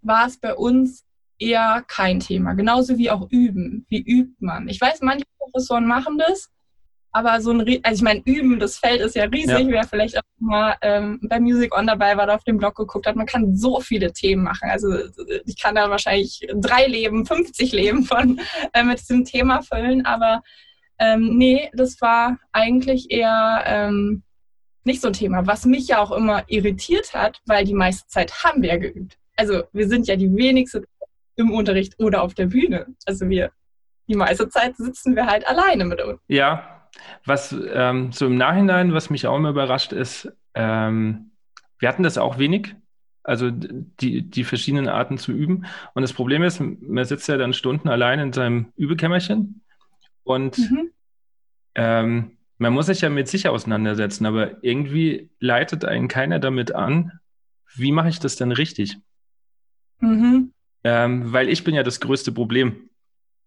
war 0.00 0.26
es 0.26 0.38
bei 0.38 0.54
uns 0.54 1.04
eher 1.38 1.84
kein 1.86 2.20
Thema. 2.20 2.54
Genauso 2.54 2.98
wie 2.98 3.10
auch 3.10 3.28
üben. 3.30 3.86
Wie 3.88 4.00
übt 4.00 4.34
man? 4.38 4.68
Ich 4.68 4.80
weiß, 4.80 5.00
manche 5.02 5.24
Professoren 5.38 5.86
machen 5.86 6.18
das, 6.18 6.50
aber 7.12 7.40
so 7.42 7.52
ein, 7.52 7.60
also 7.82 7.96
ich 7.96 8.02
meine, 8.02 8.22
üben, 8.24 8.58
das 8.58 8.78
Feld 8.78 9.02
ist 9.02 9.14
ja 9.14 9.24
riesig. 9.24 9.66
Ja. 9.66 9.68
Wer 9.68 9.84
vielleicht 9.84 10.16
auch 10.16 10.22
mal 10.38 10.76
ähm, 10.80 11.20
bei 11.22 11.38
Music 11.38 11.76
On 11.76 11.86
dabei 11.86 12.16
war, 12.16 12.24
oder 12.24 12.34
auf 12.34 12.44
dem 12.44 12.56
Blog 12.56 12.74
geguckt 12.74 13.06
hat, 13.06 13.16
man 13.16 13.26
kann 13.26 13.54
so 13.54 13.80
viele 13.80 14.12
Themen 14.12 14.44
machen. 14.44 14.70
Also 14.70 14.96
ich 15.44 15.60
kann 15.60 15.74
da 15.74 15.90
wahrscheinlich 15.90 16.46
drei 16.54 16.86
Leben, 16.86 17.26
50 17.26 17.72
Leben 17.72 18.04
von 18.04 18.40
äh, 18.72 18.82
mit 18.82 18.98
diesem 18.98 19.26
Thema 19.26 19.60
füllen. 19.62 20.06
Aber 20.06 20.42
ähm, 20.98 21.36
nee, 21.36 21.70
das 21.74 22.00
war 22.00 22.38
eigentlich 22.50 23.10
eher 23.10 23.62
ähm, 23.66 24.22
nicht 24.84 25.02
so 25.02 25.08
ein 25.08 25.12
Thema. 25.12 25.46
Was 25.46 25.66
mich 25.66 25.88
ja 25.88 25.98
auch 25.98 26.12
immer 26.12 26.44
irritiert 26.48 27.12
hat, 27.12 27.42
weil 27.44 27.64
die 27.64 27.74
meiste 27.74 28.08
Zeit 28.08 28.42
haben 28.42 28.62
wir 28.62 28.70
ja 28.70 28.78
geübt. 28.78 29.18
Also 29.36 29.64
wir 29.72 29.86
sind 29.86 30.08
ja 30.08 30.16
die 30.16 30.34
wenigste 30.34 30.84
im 31.36 31.50
Unterricht 31.50 31.98
oder 31.98 32.22
auf 32.22 32.32
der 32.34 32.46
Bühne. 32.46 32.86
Also 33.04 33.28
wir 33.28 33.50
die 34.08 34.16
meiste 34.16 34.48
Zeit 34.48 34.76
sitzen 34.76 35.14
wir 35.14 35.26
halt 35.26 35.46
alleine 35.46 35.84
mit 35.84 36.00
uns. 36.00 36.20
Ja, 36.28 36.81
was 37.24 37.54
ähm, 37.72 38.12
so 38.12 38.26
im 38.26 38.36
Nachhinein, 38.36 38.92
was 38.94 39.10
mich 39.10 39.26
auch 39.26 39.36
immer 39.36 39.50
überrascht 39.50 39.92
ist, 39.92 40.32
ähm, 40.54 41.30
wir 41.78 41.88
hatten 41.88 42.02
das 42.02 42.18
auch 42.18 42.38
wenig, 42.38 42.74
also 43.22 43.50
die, 43.50 44.22
die 44.22 44.44
verschiedenen 44.44 44.88
Arten 44.88 45.18
zu 45.18 45.32
üben. 45.32 45.66
Und 45.94 46.02
das 46.02 46.12
Problem 46.12 46.42
ist, 46.42 46.60
man 46.60 47.04
sitzt 47.04 47.28
ja 47.28 47.36
dann 47.36 47.52
Stunden 47.52 47.88
allein 47.88 48.18
in 48.18 48.32
seinem 48.32 48.72
Übekämmerchen 48.76 49.62
und 50.24 50.58
mhm. 50.58 50.90
ähm, 51.74 52.36
man 52.58 52.72
muss 52.72 52.86
sich 52.86 53.00
ja 53.00 53.10
mit 53.10 53.26
sich 53.26 53.48
auseinandersetzen, 53.48 54.24
aber 54.24 54.62
irgendwie 54.62 55.30
leitet 55.40 55.84
einen 55.84 56.06
keiner 56.06 56.38
damit 56.38 56.72
an, 56.74 57.18
wie 57.74 57.90
mache 57.90 58.08
ich 58.08 58.20
das 58.20 58.36
denn 58.36 58.52
richtig? 58.52 58.98
Mhm. 59.98 60.52
Ähm, 60.84 61.32
weil 61.32 61.48
ich 61.48 61.64
bin 61.64 61.74
ja 61.74 61.82
das 61.82 62.00
größte 62.00 62.32
Problem 62.32 62.90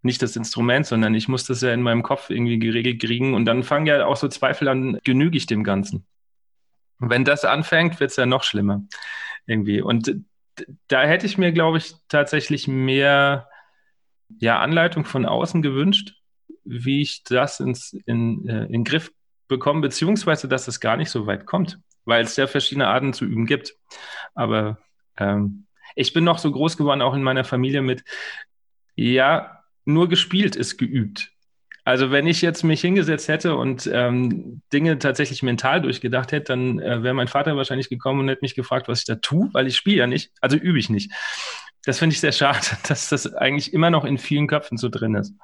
nicht 0.06 0.22
das 0.22 0.36
Instrument, 0.36 0.86
sondern 0.86 1.14
ich 1.16 1.28
muss 1.28 1.46
das 1.46 1.62
ja 1.62 1.74
in 1.74 1.82
meinem 1.82 2.04
Kopf 2.04 2.30
irgendwie 2.30 2.60
geregelt 2.60 3.02
kriegen. 3.02 3.34
Und 3.34 3.46
dann 3.46 3.64
fangen 3.64 3.88
ja 3.88 4.06
auch 4.06 4.16
so 4.16 4.28
Zweifel 4.28 4.68
an, 4.68 5.00
genüge 5.04 5.38
ich 5.38 5.48
dem 5.48 5.64
Ganzen? 5.64 6.06
Wenn 7.00 7.26
das 7.26 7.44
anfängt, 7.44 8.00
wird 8.00 8.12
es 8.12 8.18
ja 8.18 8.26
noch 8.26 8.44
schlimmer 8.44 8.84
irgendwie. 9.46 9.82
Und 9.82 10.16
da 10.88 11.04
hätte 11.04 11.26
ich 11.26 11.38
mir, 11.38 11.52
glaube 11.52 11.78
ich, 11.78 11.96
tatsächlich 12.08 12.68
mehr 12.68 13.50
ja, 14.40 14.60
Anleitung 14.60 15.06
von 15.06 15.26
außen 15.26 15.62
gewünscht, 15.62 16.16
wie 16.64 17.02
ich 17.02 17.24
das 17.24 17.60
ins, 17.60 17.94
in, 18.06 18.48
äh, 18.48 18.66
in 18.66 18.72
den 18.72 18.84
Griff 18.84 19.12
bekomme, 19.48 19.82
beziehungsweise 19.82 20.48
dass 20.48 20.68
es 20.68 20.80
gar 20.80 20.98
nicht 20.98 21.10
so 21.10 21.28
weit 21.28 21.46
kommt, 21.46 21.80
weil 22.06 22.24
es 22.24 22.36
ja 22.38 22.48
verschiedene 22.48 22.88
Arten 22.88 23.14
zu 23.14 23.26
üben 23.26 23.46
gibt. 23.46 23.76
Aber 24.34 24.80
ähm, 25.18 25.68
ich 25.96 26.14
bin 26.14 26.24
noch 26.24 26.40
so 26.40 26.52
groß 26.52 26.78
geworden, 26.78 27.02
auch 27.02 27.14
in 27.14 27.24
meiner 27.24 27.44
Familie 27.44 27.82
mit, 27.82 28.04
ja, 28.96 29.55
nur 29.86 30.10
gespielt 30.10 30.56
ist 30.56 30.78
geübt. 30.78 31.32
Also 31.84 32.10
wenn 32.10 32.26
ich 32.26 32.42
jetzt 32.42 32.64
mich 32.64 32.82
hingesetzt 32.82 33.28
hätte 33.28 33.56
und 33.56 33.88
ähm, 33.94 34.62
Dinge 34.74 34.98
tatsächlich 34.98 35.44
mental 35.44 35.82
durchgedacht 35.82 36.32
hätte, 36.32 36.54
dann 36.54 36.80
äh, 36.80 37.04
wäre 37.04 37.14
mein 37.14 37.28
Vater 37.28 37.56
wahrscheinlich 37.56 37.90
gekommen 37.90 38.22
und 38.22 38.28
hätte 38.28 38.42
mich 38.42 38.56
gefragt, 38.56 38.88
was 38.88 39.00
ich 39.00 39.06
da 39.06 39.16
tue, 39.16 39.50
weil 39.54 39.68
ich 39.68 39.78
spiele 39.78 39.98
ja 39.98 40.08
nicht, 40.08 40.32
also 40.42 40.58
übe 40.58 40.80
ich 40.80 40.90
nicht. 40.90 41.12
Das 41.84 42.00
finde 42.00 42.16
ich 42.16 42.20
sehr 42.20 42.32
schade, 42.32 42.66
dass 42.88 43.10
das 43.10 43.32
eigentlich 43.36 43.72
immer 43.72 43.92
noch 43.92 44.04
in 44.04 44.18
vielen 44.18 44.48
Köpfen 44.48 44.80
so 44.80 44.90
drin 44.90 45.14
ist. 45.14 45.36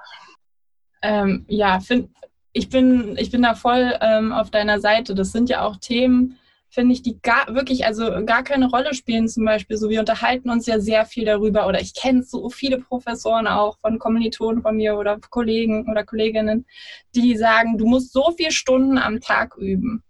Ähm, 1.03 1.45
ja, 1.47 1.79
find, 1.79 2.09
ich, 2.53 2.69
bin, 2.69 3.17
ich 3.17 3.29
bin 3.29 3.43
da 3.43 3.53
voll 3.53 3.93
ähm, 4.01 4.31
auf 4.31 4.49
deiner 4.49 4.79
Seite. 4.79 5.13
Das 5.13 5.31
sind 5.31 5.47
ja 5.47 5.61
auch 5.61 5.77
Themen, 5.77 6.39
finde 6.71 6.93
ich, 6.93 7.01
die 7.01 7.21
gar 7.21 7.53
wirklich, 7.53 7.85
also 7.85 8.25
gar 8.25 8.43
keine 8.43 8.69
Rolle 8.69 8.93
spielen 8.95 9.27
zum 9.27 9.45
Beispiel. 9.45 9.77
So, 9.77 9.89
wir 9.89 9.99
unterhalten 9.99 10.49
uns 10.49 10.65
ja 10.65 10.79
sehr 10.79 11.05
viel 11.05 11.25
darüber 11.25 11.67
oder 11.67 11.81
ich 11.81 11.93
kenne 11.93 12.23
so 12.23 12.49
viele 12.49 12.79
Professoren 12.79 13.45
auch 13.45 13.77
von 13.79 13.99
Kommilitonen 13.99 14.61
von 14.61 14.77
mir 14.77 14.97
oder 14.97 15.19
Kollegen 15.29 15.89
oder 15.89 16.05
Kolleginnen, 16.05 16.65
die 17.13 17.35
sagen, 17.35 17.77
du 17.77 17.85
musst 17.85 18.13
so 18.13 18.31
viele 18.35 18.51
Stunden 18.51 18.97
am 18.97 19.19
Tag 19.19 19.57
üben. 19.57 20.03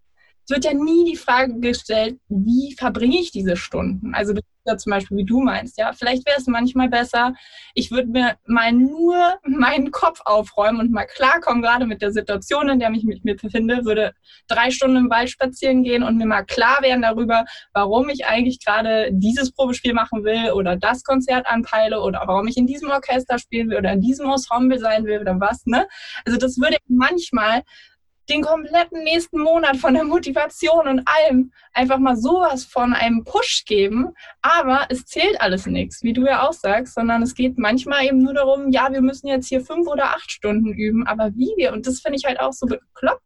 Wird 0.52 0.66
ja 0.66 0.74
nie 0.74 1.06
die 1.06 1.16
Frage 1.16 1.60
gestellt, 1.62 2.20
wie 2.28 2.76
verbringe 2.78 3.18
ich 3.18 3.32
diese 3.32 3.56
Stunden? 3.56 4.14
Also 4.14 4.34
zum 4.78 4.92
Beispiel, 4.92 5.18
wie 5.18 5.26
du 5.26 5.42
meinst, 5.42 5.78
ja, 5.78 5.92
vielleicht 5.94 6.26
wäre 6.28 6.38
es 6.38 6.46
manchmal 6.46 6.90
besser, 6.90 7.34
ich 7.74 7.90
würde 7.90 8.10
mir 8.10 8.36
mal 8.46 8.72
nur 8.72 9.40
meinen 9.44 9.92
Kopf 9.92 10.22
aufräumen 10.26 10.80
und 10.80 10.92
mal 10.92 11.06
klarkommen, 11.06 11.64
gerade 11.64 11.86
mit 11.86 12.02
der 12.02 12.12
Situation, 12.12 12.70
in 12.70 12.80
der 12.80 12.92
ich 12.92 13.04
mich 13.04 13.24
mit 13.24 13.42
befinde, 13.42 13.86
würde 13.86 14.14
drei 14.48 14.70
Stunden 14.70 14.98
im 14.98 15.10
Wald 15.10 15.30
spazieren 15.30 15.84
gehen 15.84 16.04
und 16.04 16.18
mir 16.18 16.28
mal 16.28 16.44
klar 16.44 16.82
werden 16.82 17.02
darüber, 17.02 17.46
warum 17.74 18.10
ich 18.10 18.26
eigentlich 18.26 18.64
gerade 18.64 19.10
dieses 19.12 19.52
Probespiel 19.52 19.94
machen 19.94 20.24
will 20.24 20.52
oder 20.52 20.76
das 20.76 21.04
Konzert 21.04 21.48
anpeile 21.48 22.02
oder 22.02 22.22
warum 22.26 22.48
ich 22.48 22.58
in 22.58 22.68
diesem 22.68 22.90
Orchester 22.90 23.40
spielen 23.40 23.70
will 23.70 23.78
oder 23.78 23.94
in 23.94 24.02
diesem 24.02 24.30
Ensemble 24.30 24.80
sein 24.80 25.06
will 25.06 25.22
oder 25.22 25.40
was, 25.40 25.66
ne? 25.66 25.88
Also 26.26 26.38
das 26.38 26.60
würde 26.60 26.78
manchmal 26.88 27.64
den 28.32 28.42
kompletten 28.42 29.04
nächsten 29.04 29.40
Monat 29.40 29.78
von 29.78 29.94
der 29.94 30.04
Motivation 30.04 30.88
und 30.88 31.04
allem 31.06 31.52
einfach 31.74 32.00
mal 32.00 32.16
sowas 32.16 32.66
von 32.66 32.94
einem 32.94 33.24
Push 33.24 33.66
geben. 33.66 34.10
Aber 34.42 34.86
es 34.90 35.06
zählt 35.06 35.40
alles 35.42 35.66
nichts, 35.66 36.04
wie 36.04 36.14
du 36.14 36.26
ja 36.26 36.48
auch 36.48 36.54
sagst, 36.54 36.96
sondern 36.96 37.22
es 37.22 37.36
geht 37.36 37.58
manchmal 37.58 38.06
eben 38.06 38.20
nur 38.20 38.34
darum, 38.34 38.72
ja, 38.72 38.92
wir 38.92 39.02
müssen 39.02 39.28
jetzt 39.28 39.48
hier 39.48 39.62
fünf 39.62 39.88
oder 39.88 40.06
acht 40.06 40.32
Stunden 40.32 40.74
üben, 40.74 41.06
aber 41.06 41.32
wie 41.36 41.54
wir, 41.58 41.74
und 41.74 41.88
das 41.88 42.00
finde 42.00 42.18
ich 42.18 42.26
halt 42.26 42.40
auch 42.40 42.54
so 42.54 42.66
bekloppt, 42.66 43.24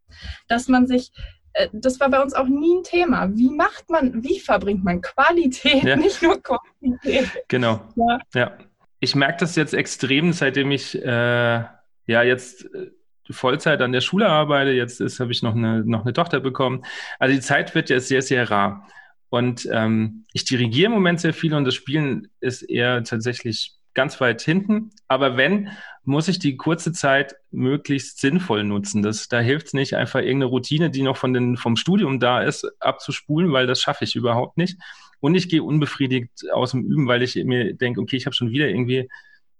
dass 0.47 0.67
man 0.67 0.87
sich 0.87 1.11
äh, 1.53 1.69
das 1.71 1.99
war 1.99 2.09
bei 2.09 2.21
uns 2.21 2.33
auch 2.33 2.47
nie 2.47 2.77
ein 2.77 2.83
Thema. 2.83 3.29
Wie 3.35 3.49
macht 3.49 3.89
man, 3.89 4.23
wie 4.23 4.39
verbringt 4.39 4.83
man 4.83 5.01
Qualität, 5.01 5.83
ja. 5.83 5.95
nicht 5.95 6.21
nur 6.21 6.41
Quantität? 6.41 7.29
Genau. 7.47 7.81
Ja. 7.95 8.19
ja. 8.33 8.57
Ich 8.99 9.15
merke 9.15 9.37
das 9.39 9.55
jetzt 9.55 9.73
extrem, 9.73 10.33
seitdem 10.33 10.71
ich 10.71 10.95
äh, 10.95 11.63
ja 12.07 12.23
jetzt 12.23 12.65
äh, 12.73 12.91
Vollzeit 13.29 13.81
an 13.81 13.91
der 13.91 14.01
Schule 14.01 14.27
arbeite, 14.27 14.71
jetzt 14.71 15.01
habe 15.19 15.31
ich 15.31 15.41
noch 15.41 15.55
eine, 15.55 15.83
noch 15.85 16.03
eine 16.03 16.13
Tochter 16.13 16.39
bekommen. 16.39 16.83
Also 17.19 17.33
die 17.35 17.41
Zeit 17.41 17.75
wird 17.75 17.89
ja 17.89 17.99
sehr, 17.99 18.21
sehr 18.21 18.49
rar. 18.49 18.87
Und 19.29 19.67
ähm, 19.71 20.25
ich 20.33 20.45
dirigiere 20.45 20.87
im 20.87 20.93
Moment 20.93 21.19
sehr 21.19 21.33
viel 21.33 21.53
und 21.53 21.65
das 21.65 21.75
Spielen 21.75 22.29
ist 22.39 22.61
eher 22.61 23.03
tatsächlich 23.03 23.73
ganz 23.93 24.21
weit 24.21 24.41
hinten. 24.41 24.91
Aber 25.07 25.37
wenn, 25.37 25.71
muss 26.03 26.27
ich 26.27 26.37
die 26.37 26.55
kurze 26.55 26.91
Zeit 26.91 27.35
möglichst 27.51 28.19
sinnvoll 28.19 28.63
nutzen. 28.63 29.01
Das, 29.01 29.27
da 29.27 29.39
hilft 29.39 29.67
es 29.67 29.73
nicht, 29.73 29.95
einfach 29.95 30.19
irgendeine 30.19 30.45
Routine, 30.45 30.91
die 30.91 31.01
noch 31.01 31.17
von 31.17 31.33
den, 31.33 31.57
vom 31.57 31.75
Studium 31.75 32.19
da 32.19 32.43
ist, 32.43 32.69
abzuspulen, 32.79 33.51
weil 33.51 33.65
das 33.65 33.81
schaffe 33.81 34.03
ich 34.03 34.15
überhaupt 34.15 34.57
nicht. 34.57 34.79
Und 35.19 35.33
ich 35.33 35.49
gehe 35.49 35.63
unbefriedigt 35.63 36.51
aus 36.53 36.71
dem 36.71 36.83
Üben, 36.83 37.07
weil 37.07 37.23
ich 37.23 37.35
mir 37.35 37.73
denke, 37.73 38.01
okay, 38.01 38.17
ich 38.17 38.27
habe 38.27 38.35
schon 38.35 38.51
wieder 38.51 38.67
irgendwie 38.67 39.09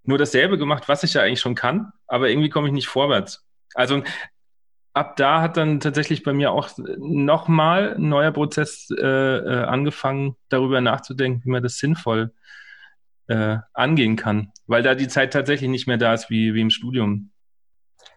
nur 0.03 0.19
dasselbe 0.19 0.59
gemacht, 0.59 0.87
was 0.87 1.03
ich 1.03 1.15
ja 1.15 1.21
eigentlich 1.21 1.39
schon 1.39 1.55
kann, 1.55 1.91
aber 2.05 2.29
irgendwie 2.29 2.49
komme 2.49 2.67
ich 2.67 2.73
nicht 2.73 2.87
vorwärts. 2.87 3.44
Also 3.75 4.01
ab 4.93 5.17
da 5.17 5.41
hat 5.41 5.57
dann 5.57 5.79
tatsächlich 5.79 6.23
bei 6.23 6.33
mir 6.33 6.51
auch 6.51 6.69
nochmal 6.97 7.95
ein 7.95 8.09
neuer 8.09 8.31
Prozess 8.31 8.87
äh, 8.97 9.05
äh, 9.05 9.63
angefangen, 9.65 10.35
darüber 10.49 10.81
nachzudenken, 10.81 11.41
wie 11.43 11.49
man 11.49 11.61
das 11.61 11.77
sinnvoll 11.77 12.33
äh, 13.27 13.57
angehen 13.73 14.15
kann, 14.15 14.51
weil 14.67 14.83
da 14.83 14.95
die 14.95 15.07
Zeit 15.07 15.33
tatsächlich 15.33 15.69
nicht 15.69 15.87
mehr 15.87 15.97
da 15.97 16.13
ist 16.13 16.29
wie, 16.29 16.53
wie 16.53 16.61
im 16.61 16.69
Studium. 16.69 17.31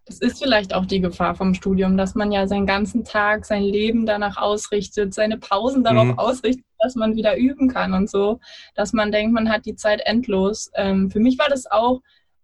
Das 0.06 0.20
ist 0.20 0.42
vielleicht 0.42 0.72
auch 0.72 0.86
die 0.86 1.00
Gefahr 1.00 1.34
vom 1.34 1.52
Studium, 1.52 1.98
dass 1.98 2.14
man 2.14 2.32
ja 2.32 2.46
seinen 2.46 2.66
ganzen 2.66 3.04
Tag, 3.04 3.44
sein 3.44 3.62
Leben 3.62 4.06
danach 4.06 4.38
ausrichtet, 4.38 5.12
seine 5.12 5.36
Pausen 5.36 5.84
darauf 5.84 6.06
mhm. 6.06 6.18
ausrichtet, 6.18 6.64
dass 6.78 6.94
man 6.94 7.16
wieder 7.16 7.36
üben 7.36 7.68
kann 7.68 7.92
und 7.92 8.08
so, 8.08 8.40
dass 8.74 8.92
man 8.92 9.12
denkt, 9.12 9.34
man 9.34 9.50
hat 9.50 9.66
die 9.66 9.74
Zeit 9.76 10.00
endlos. 10.04 10.70
Ähm, 10.74 11.10
für 11.10 11.20
mich 11.20 11.38
war 11.38 11.48
das 11.48 11.70
auch, 11.70 12.00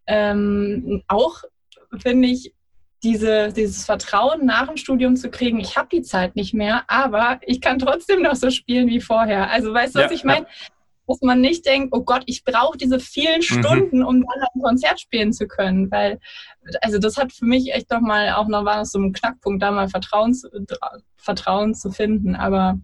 ähm, 0.07 1.03
auch 1.09 1.43
finde 2.01 2.29
ich, 2.29 2.53
diese, 3.05 3.53
dieses 3.53 3.85
Vertrauen 3.85 4.47
nach 4.47 4.67
dem 4.67 4.79
Studium 4.79 5.15
zu 5.15 5.31
kriegen, 5.31 5.61
ich 5.61 5.77
habe 5.77 5.89
die 5.93 6.03
Zeit 6.03 6.35
nicht 6.35 6.55
mehr, 6.55 6.85
aber 6.89 7.39
ich 7.43 7.61
kann 7.61 7.79
trotzdem 7.79 8.23
noch 8.23 8.35
so 8.35 8.51
spielen 8.51 8.89
wie 8.89 9.01
vorher. 9.01 9.51
Also 9.51 9.73
weißt 9.73 9.95
du, 9.95 10.01
was 10.01 10.11
ja, 10.11 10.17
ich 10.17 10.25
meine? 10.25 10.47
Ja. 10.47 10.53
Dass 11.07 11.21
man 11.21 11.43
nicht 11.43 11.67
denkt, 11.67 11.91
oh 11.95 12.01
Gott, 12.01 12.23
ich 12.25 12.45
brauche 12.45 12.79
diese 12.79 12.99
vielen 12.99 13.41
mhm. 13.41 13.43
Stunden, 13.43 13.99
mhm. 13.99 14.07
um 14.07 14.21
dann 14.23 14.49
ein 14.55 14.63
Konzert 14.63 14.99
spielen 14.99 15.35
zu 15.35 15.47
können. 15.47 15.91
Weil, 15.91 16.19
also 16.81 16.99
das 16.99 17.19
hat 17.19 17.31
für 17.31 17.45
mich 17.45 17.75
echt 17.75 17.91
nochmal 17.91 18.31
auch 18.31 18.49
noch 18.49 18.65
war 18.65 18.79
das 18.79 18.93
so 18.93 18.99
ein 18.99 19.13
Knackpunkt, 19.13 19.63
da 19.63 19.71
mal 19.71 19.89
Vertrauen, 19.89 20.35
Vertrauen 21.17 21.75
zu 21.75 21.91
finden. 21.91 22.35
Aber 22.35 22.79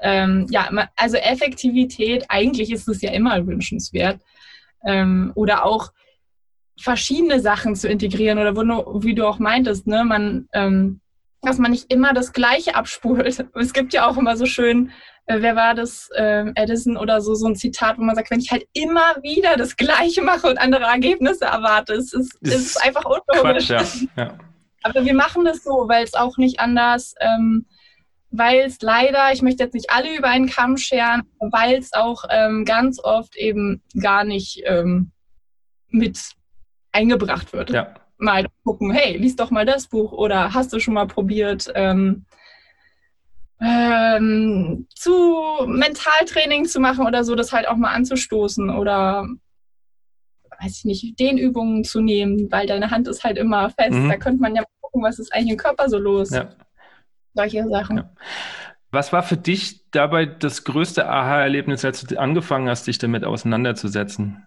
ähm, 0.00 0.46
ja, 0.48 0.70
also 0.96 1.18
Effektivität, 1.18 2.24
eigentlich 2.30 2.72
ist 2.72 2.88
es 2.88 3.02
ja 3.02 3.12
immer 3.12 3.46
wünschenswert. 3.46 4.20
Ähm, 4.84 5.32
oder 5.34 5.66
auch 5.66 5.92
verschiedene 6.80 7.40
Sachen 7.40 7.76
zu 7.76 7.88
integrieren 7.88 8.38
oder 8.38 8.56
wo, 8.56 9.02
wie 9.02 9.14
du 9.14 9.26
auch 9.26 9.38
meintest, 9.38 9.86
ne, 9.86 10.04
man, 10.04 10.48
ähm, 10.52 11.00
dass 11.42 11.58
man 11.58 11.70
nicht 11.70 11.92
immer 11.92 12.14
das 12.14 12.32
Gleiche 12.32 12.74
abspult. 12.74 13.44
Es 13.54 13.72
gibt 13.72 13.92
ja 13.92 14.08
auch 14.08 14.16
immer 14.16 14.36
so 14.36 14.46
schön, 14.46 14.90
äh, 15.26 15.40
wer 15.40 15.54
war 15.54 15.74
das, 15.74 16.08
äh, 16.16 16.50
Edison 16.54 16.96
oder 16.96 17.20
so, 17.20 17.34
so 17.34 17.46
ein 17.46 17.56
Zitat, 17.56 17.98
wo 17.98 18.02
man 18.02 18.16
sagt, 18.16 18.30
wenn 18.30 18.40
ich 18.40 18.50
halt 18.50 18.66
immer 18.72 19.16
wieder 19.22 19.56
das 19.56 19.76
Gleiche 19.76 20.22
mache 20.22 20.48
und 20.48 20.58
andere 20.58 20.84
Ergebnisse 20.84 21.44
erwarte, 21.44 21.94
es 21.94 22.12
ist, 22.12 22.38
es 22.42 22.54
ist 22.54 22.84
einfach 22.84 23.04
unlogisch. 23.04 23.68
Quatsch, 23.68 24.06
ja. 24.16 24.24
ja. 24.24 24.38
Aber 24.82 25.04
wir 25.04 25.14
machen 25.14 25.44
das 25.44 25.62
so, 25.62 25.88
weil 25.88 26.02
es 26.02 26.14
auch 26.14 26.38
nicht 26.38 26.58
anders, 26.58 27.14
ähm, 27.20 27.66
weil 28.30 28.60
es 28.60 28.80
leider, 28.80 29.32
ich 29.32 29.42
möchte 29.42 29.62
jetzt 29.62 29.74
nicht 29.74 29.90
alle 29.90 30.16
über 30.16 30.28
einen 30.28 30.48
Kamm 30.48 30.76
scheren, 30.76 31.22
weil 31.38 31.78
es 31.78 31.92
auch 31.92 32.24
ähm, 32.30 32.64
ganz 32.64 32.98
oft 32.98 33.36
eben 33.36 33.82
gar 34.00 34.24
nicht 34.24 34.62
ähm, 34.64 35.12
mit 35.90 36.18
eingebracht 36.92 37.52
wird. 37.52 37.70
Ja. 37.70 37.94
Mal 38.18 38.46
gucken, 38.64 38.92
hey, 38.92 39.16
lies 39.16 39.36
doch 39.36 39.50
mal 39.50 39.66
das 39.66 39.88
Buch 39.88 40.12
oder 40.12 40.54
hast 40.54 40.72
du 40.72 40.78
schon 40.78 40.94
mal 40.94 41.06
probiert, 41.06 41.72
ähm, 41.74 42.24
ähm, 43.60 44.86
zu 44.94 45.66
Mentaltraining 45.66 46.66
zu 46.66 46.80
machen 46.80 47.06
oder 47.06 47.24
so, 47.24 47.34
das 47.34 47.52
halt 47.52 47.68
auch 47.68 47.76
mal 47.76 47.92
anzustoßen 47.92 48.70
oder 48.70 49.26
weiß 50.60 50.78
ich 50.78 50.84
nicht, 50.84 51.18
den 51.18 51.38
Übungen 51.38 51.84
zu 51.84 52.00
nehmen, 52.00 52.50
weil 52.50 52.66
deine 52.66 52.90
Hand 52.90 53.08
ist 53.08 53.24
halt 53.24 53.38
immer 53.38 53.70
fest. 53.70 53.92
Mhm. 53.92 54.08
Da 54.08 54.16
könnte 54.16 54.40
man 54.40 54.54
ja 54.54 54.62
gucken, 54.80 55.02
was 55.02 55.18
ist 55.18 55.32
eigentlich 55.32 55.52
im 55.52 55.56
Körper 55.56 55.88
so 55.88 55.98
los. 55.98 56.30
Ja. 56.30 56.50
Solche 57.34 57.66
Sachen. 57.68 57.96
Ja. 57.98 58.10
Was 58.90 59.12
war 59.12 59.22
für 59.22 59.38
dich 59.38 59.90
dabei 59.90 60.26
das 60.26 60.64
größte 60.64 61.08
Aha-Erlebnis, 61.08 61.84
als 61.84 62.04
du 62.04 62.18
angefangen 62.18 62.68
hast, 62.68 62.86
dich 62.86 62.98
damit 62.98 63.24
auseinanderzusetzen? 63.24 64.46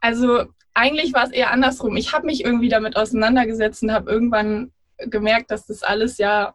Also 0.00 0.44
eigentlich 0.74 1.14
war 1.14 1.24
es 1.24 1.30
eher 1.30 1.52
andersrum. 1.52 1.96
Ich 1.96 2.12
habe 2.12 2.26
mich 2.26 2.44
irgendwie 2.44 2.68
damit 2.68 2.96
auseinandergesetzt 2.96 3.82
und 3.82 3.92
habe 3.92 4.10
irgendwann 4.10 4.72
gemerkt, 4.98 5.50
dass 5.50 5.66
das 5.66 5.82
alles 5.82 6.18
ja 6.18 6.54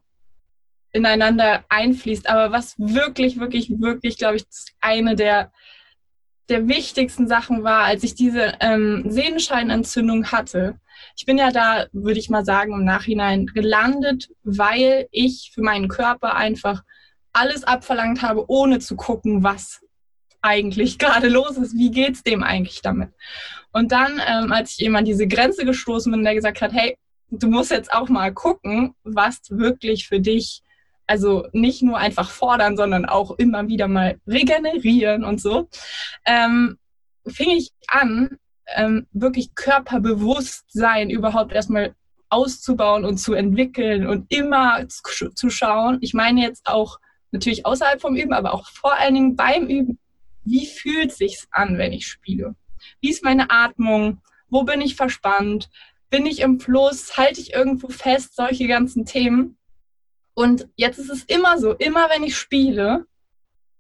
ineinander 0.92 1.64
einfließt. 1.70 2.30
Aber 2.30 2.52
was 2.52 2.76
wirklich, 2.78 3.40
wirklich, 3.40 3.70
wirklich, 3.80 4.18
glaube 4.18 4.38
ich, 4.38 4.46
eine 4.82 5.16
der, 5.16 5.52
der 6.50 6.68
wichtigsten 6.68 7.28
Sachen 7.28 7.64
war, 7.64 7.84
als 7.84 8.04
ich 8.04 8.16
diese 8.16 8.54
ähm, 8.60 9.06
Sehenscheinentzündung 9.08 10.32
hatte. 10.32 10.80
Ich 11.16 11.26
bin 11.26 11.38
ja 11.38 11.52
da, 11.52 11.86
würde 11.94 12.20
ich 12.20 12.30
mal 12.30 12.44
sagen, 12.44 12.74
im 12.74 12.84
Nachhinein 12.84 13.46
gelandet, 13.46 14.30
weil 14.44 15.08
ich 15.12 15.52
für 15.54 15.62
meinen 15.62 15.88
Körper 15.88 16.36
einfach 16.36 16.84
alles 17.32 17.64
abverlangt 17.64 18.22
habe, 18.22 18.50
ohne 18.50 18.80
zu 18.80 18.96
gucken, 18.96 19.44
was 19.44 19.82
eigentlich 20.42 20.98
gerade 20.98 21.30
los 21.30 21.58
ist, 21.58 21.76
wie 21.76 21.92
geht's 21.92 22.24
dem 22.24 22.44
eigentlich 22.44 22.82
damit? 22.82 23.10
Und 23.72 23.92
dann, 23.92 24.22
ähm, 24.26 24.52
als 24.52 24.74
ich 24.74 24.86
eben 24.86 24.96
an 24.96 25.06
diese 25.06 25.28
Grenze 25.28 25.66
gestoßen 25.66 26.12
bin, 26.12 26.24
der 26.24 26.36
gesagt 26.36 26.62
hat, 26.62 26.74
hey, 26.74 26.98
du 27.30 27.48
musst 27.48 27.72
jetzt 27.72 27.94
auch 27.94 28.10
mal 28.10 28.34
gucken, 28.34 28.96
was 29.04 29.40
wirklich 29.50 30.08
für 30.08 30.20
dich, 30.20 30.64
also 31.06 31.48
nicht 31.54 31.82
nur 31.82 31.98
einfach 31.98 32.30
fordern, 32.30 32.78
sondern 32.78 33.06
auch 33.06 33.32
immer 33.38 33.68
wieder 33.68 33.88
mal 33.88 34.20
regenerieren 34.28 35.24
und 35.24 35.42
so, 35.42 35.70
ähm, 36.26 36.78
fing 37.28 37.52
ich 37.52 37.72
an, 37.88 38.38
ähm, 38.76 39.08
wirklich 39.12 39.54
Körperbewusstsein 39.56 41.10
überhaupt 41.10 41.52
erstmal 41.52 41.96
auszubauen 42.30 43.06
und 43.06 43.18
zu 43.18 43.34
entwickeln 43.34 44.08
und 44.08 44.32
immer 44.32 44.88
zu, 44.88 45.30
zu 45.30 45.50
schauen. 45.50 45.98
Ich 46.02 46.14
meine 46.14 46.42
jetzt 46.42 46.68
auch 46.68 47.00
natürlich 47.32 47.66
außerhalb 47.66 48.02
vom 48.02 48.16
Üben, 48.16 48.34
aber 48.34 48.54
auch 48.54 48.68
vor 48.70 48.94
allen 48.94 49.16
Dingen 49.16 49.36
beim 49.36 49.68
Üben 49.68 49.99
wie 50.50 50.66
fühlt 50.66 51.12
sich's 51.12 51.48
an, 51.52 51.78
wenn 51.78 51.94
ich 51.94 52.08
spiele? 52.08 52.56
Wie 53.02 53.10
ist 53.10 53.24
meine 53.24 53.50
Atmung? 53.52 54.22
Wo 54.50 54.64
bin 54.64 54.82
ich 54.82 54.96
verspannt? 54.96 55.70
Bin 56.10 56.26
ich 56.26 56.40
im 56.42 56.60
Fluss? 56.60 57.18
Halte 57.18 57.40
ich 57.40 57.54
irgendwo 57.54 57.90
fest? 57.90 58.36
Solche 58.36 58.68
ganzen 58.68 59.06
Themen. 59.06 59.58
Und 60.34 60.68
jetzt 60.76 60.98
ist 60.98 61.10
es 61.10 61.24
immer 61.24 61.58
so, 61.60 61.74
immer 61.74 62.10
wenn 62.10 62.24
ich 62.24 62.38
spiele, 62.38 63.06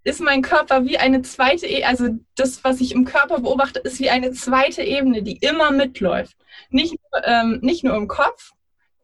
ist 0.03 0.21
mein 0.21 0.41
Körper 0.41 0.85
wie 0.85 0.97
eine 0.97 1.21
zweite, 1.21 1.67
e 1.67 1.83
also 1.83 2.09
das, 2.35 2.63
was 2.63 2.81
ich 2.81 2.93
im 2.93 3.05
Körper 3.05 3.39
beobachte, 3.39 3.79
ist 3.79 3.99
wie 3.99 4.09
eine 4.09 4.31
zweite 4.31 4.81
Ebene, 4.81 5.23
die 5.23 5.37
immer 5.37 5.71
mitläuft. 5.71 6.37
Nicht, 6.69 6.95
ähm, 7.23 7.59
nicht 7.61 7.83
nur 7.83 7.95
im 7.95 8.07
Kopf, 8.07 8.51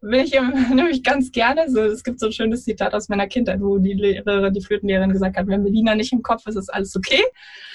will 0.05 0.21
ich 0.21 0.31
nämlich 0.73 1.03
ganz 1.03 1.31
gerne. 1.31 1.69
So, 1.69 1.81
es 1.81 2.03
gibt 2.03 2.19
so 2.19 2.27
ein 2.27 2.31
schönes 2.31 2.63
Zitat 2.63 2.93
aus 2.93 3.09
meiner 3.09 3.27
Kindheit, 3.27 3.61
wo 3.61 3.77
die 3.77 3.93
Lehrerin, 3.93 4.53
die 4.53 4.61
Flötenlehrerin 4.61 5.11
gesagt 5.11 5.37
hat, 5.37 5.47
wenn 5.47 5.63
Melina 5.63 5.95
nicht 5.95 6.13
im 6.13 6.21
Kopf 6.21 6.45
ist, 6.47 6.55
ist 6.55 6.73
alles 6.73 6.95
okay. 6.95 7.23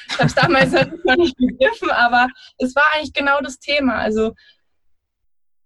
Ich 0.09 0.19
habe 0.19 0.27
es 0.27 0.35
damals 0.35 0.73
natürlich 0.73 1.05
noch 1.05 1.17
nicht 1.17 1.37
begriffen, 1.37 1.91
aber 1.91 2.29
es 2.59 2.75
war 2.75 2.85
eigentlich 2.95 3.13
genau 3.13 3.41
das 3.41 3.59
Thema. 3.59 3.97
Also 3.97 4.35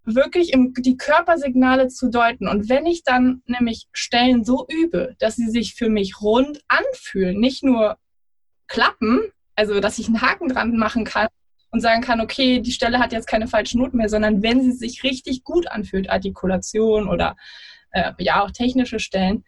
wirklich 0.04 0.52
im, 0.52 0.74
die 0.74 0.96
Körpersignale 0.96 1.88
zu 1.88 2.10
deuten. 2.10 2.48
Und 2.48 2.68
wenn 2.68 2.86
ich 2.86 3.04
dann 3.04 3.42
nämlich 3.46 3.86
Stellen 3.92 4.44
so 4.44 4.66
übe, 4.68 5.14
dass 5.18 5.36
sie 5.36 5.48
sich 5.48 5.74
für 5.74 5.88
mich 5.88 6.20
rund 6.20 6.62
anfühlen, 6.68 7.38
nicht 7.38 7.62
nur 7.62 7.96
klappen, 8.66 9.20
also 9.56 9.80
dass 9.80 9.98
ich 9.98 10.08
einen 10.08 10.22
Haken 10.22 10.48
dran 10.48 10.76
machen 10.76 11.04
kann, 11.04 11.28
und 11.74 11.80
sagen 11.80 12.02
kann, 12.02 12.20
okay, 12.20 12.60
die 12.60 12.70
Stelle 12.70 13.00
hat 13.00 13.12
jetzt 13.12 13.26
keine 13.26 13.48
falschen 13.48 13.80
Noten 13.80 13.96
mehr, 13.96 14.08
sondern 14.08 14.44
wenn 14.44 14.62
sie 14.62 14.70
sich 14.70 15.02
richtig 15.02 15.42
gut 15.42 15.66
anfühlt, 15.66 16.08
Artikulation 16.08 17.08
oder 17.08 17.34
äh, 17.90 18.12
ja 18.20 18.44
auch 18.44 18.52
technische 18.52 19.00
Stellen, 19.00 19.44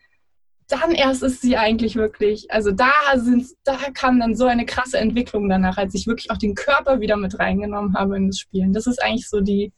dann 0.67 0.91
erst 0.91 1.23
ist 1.23 1.41
sie 1.41 1.57
eigentlich 1.57 1.95
wirklich, 1.95 2.51
also 2.51 2.73
da 2.73 2.91
sind, 3.15 3.47
da 3.63 3.77
kam 3.95 4.19
dann 4.19 4.35
so 4.35 4.47
eine 4.47 4.67
krasse 4.67 4.99
Entwicklung 4.99 5.49
danach, 5.49 5.77
als 5.77 5.95
ich 5.95 6.09
wirklich 6.09 6.33
auch 6.33 6.37
den 6.37 6.57
Körper 6.57 6.99
wieder 6.99 7.17
mit 7.17 7.39
reingenommen 7.39 7.95
habe 7.95 8.17
in 8.17 8.27
das 8.27 8.41
Spielen. 8.41 8.73
Das 8.73 8.89
ist 8.89 9.01
eigentlich 9.01 9.29
so 9.29 9.41
die, 9.41 9.73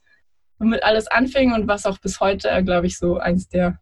womit 0.59 0.83
alles 0.85 1.07
anfing 1.07 1.53
und 1.53 1.69
was 1.69 1.85
auch 1.85 1.99
bis 1.99 2.19
heute, 2.19 2.65
glaube 2.65 2.87
ich, 2.87 2.97
so 2.97 3.19
eins 3.19 3.51
der 3.51 3.79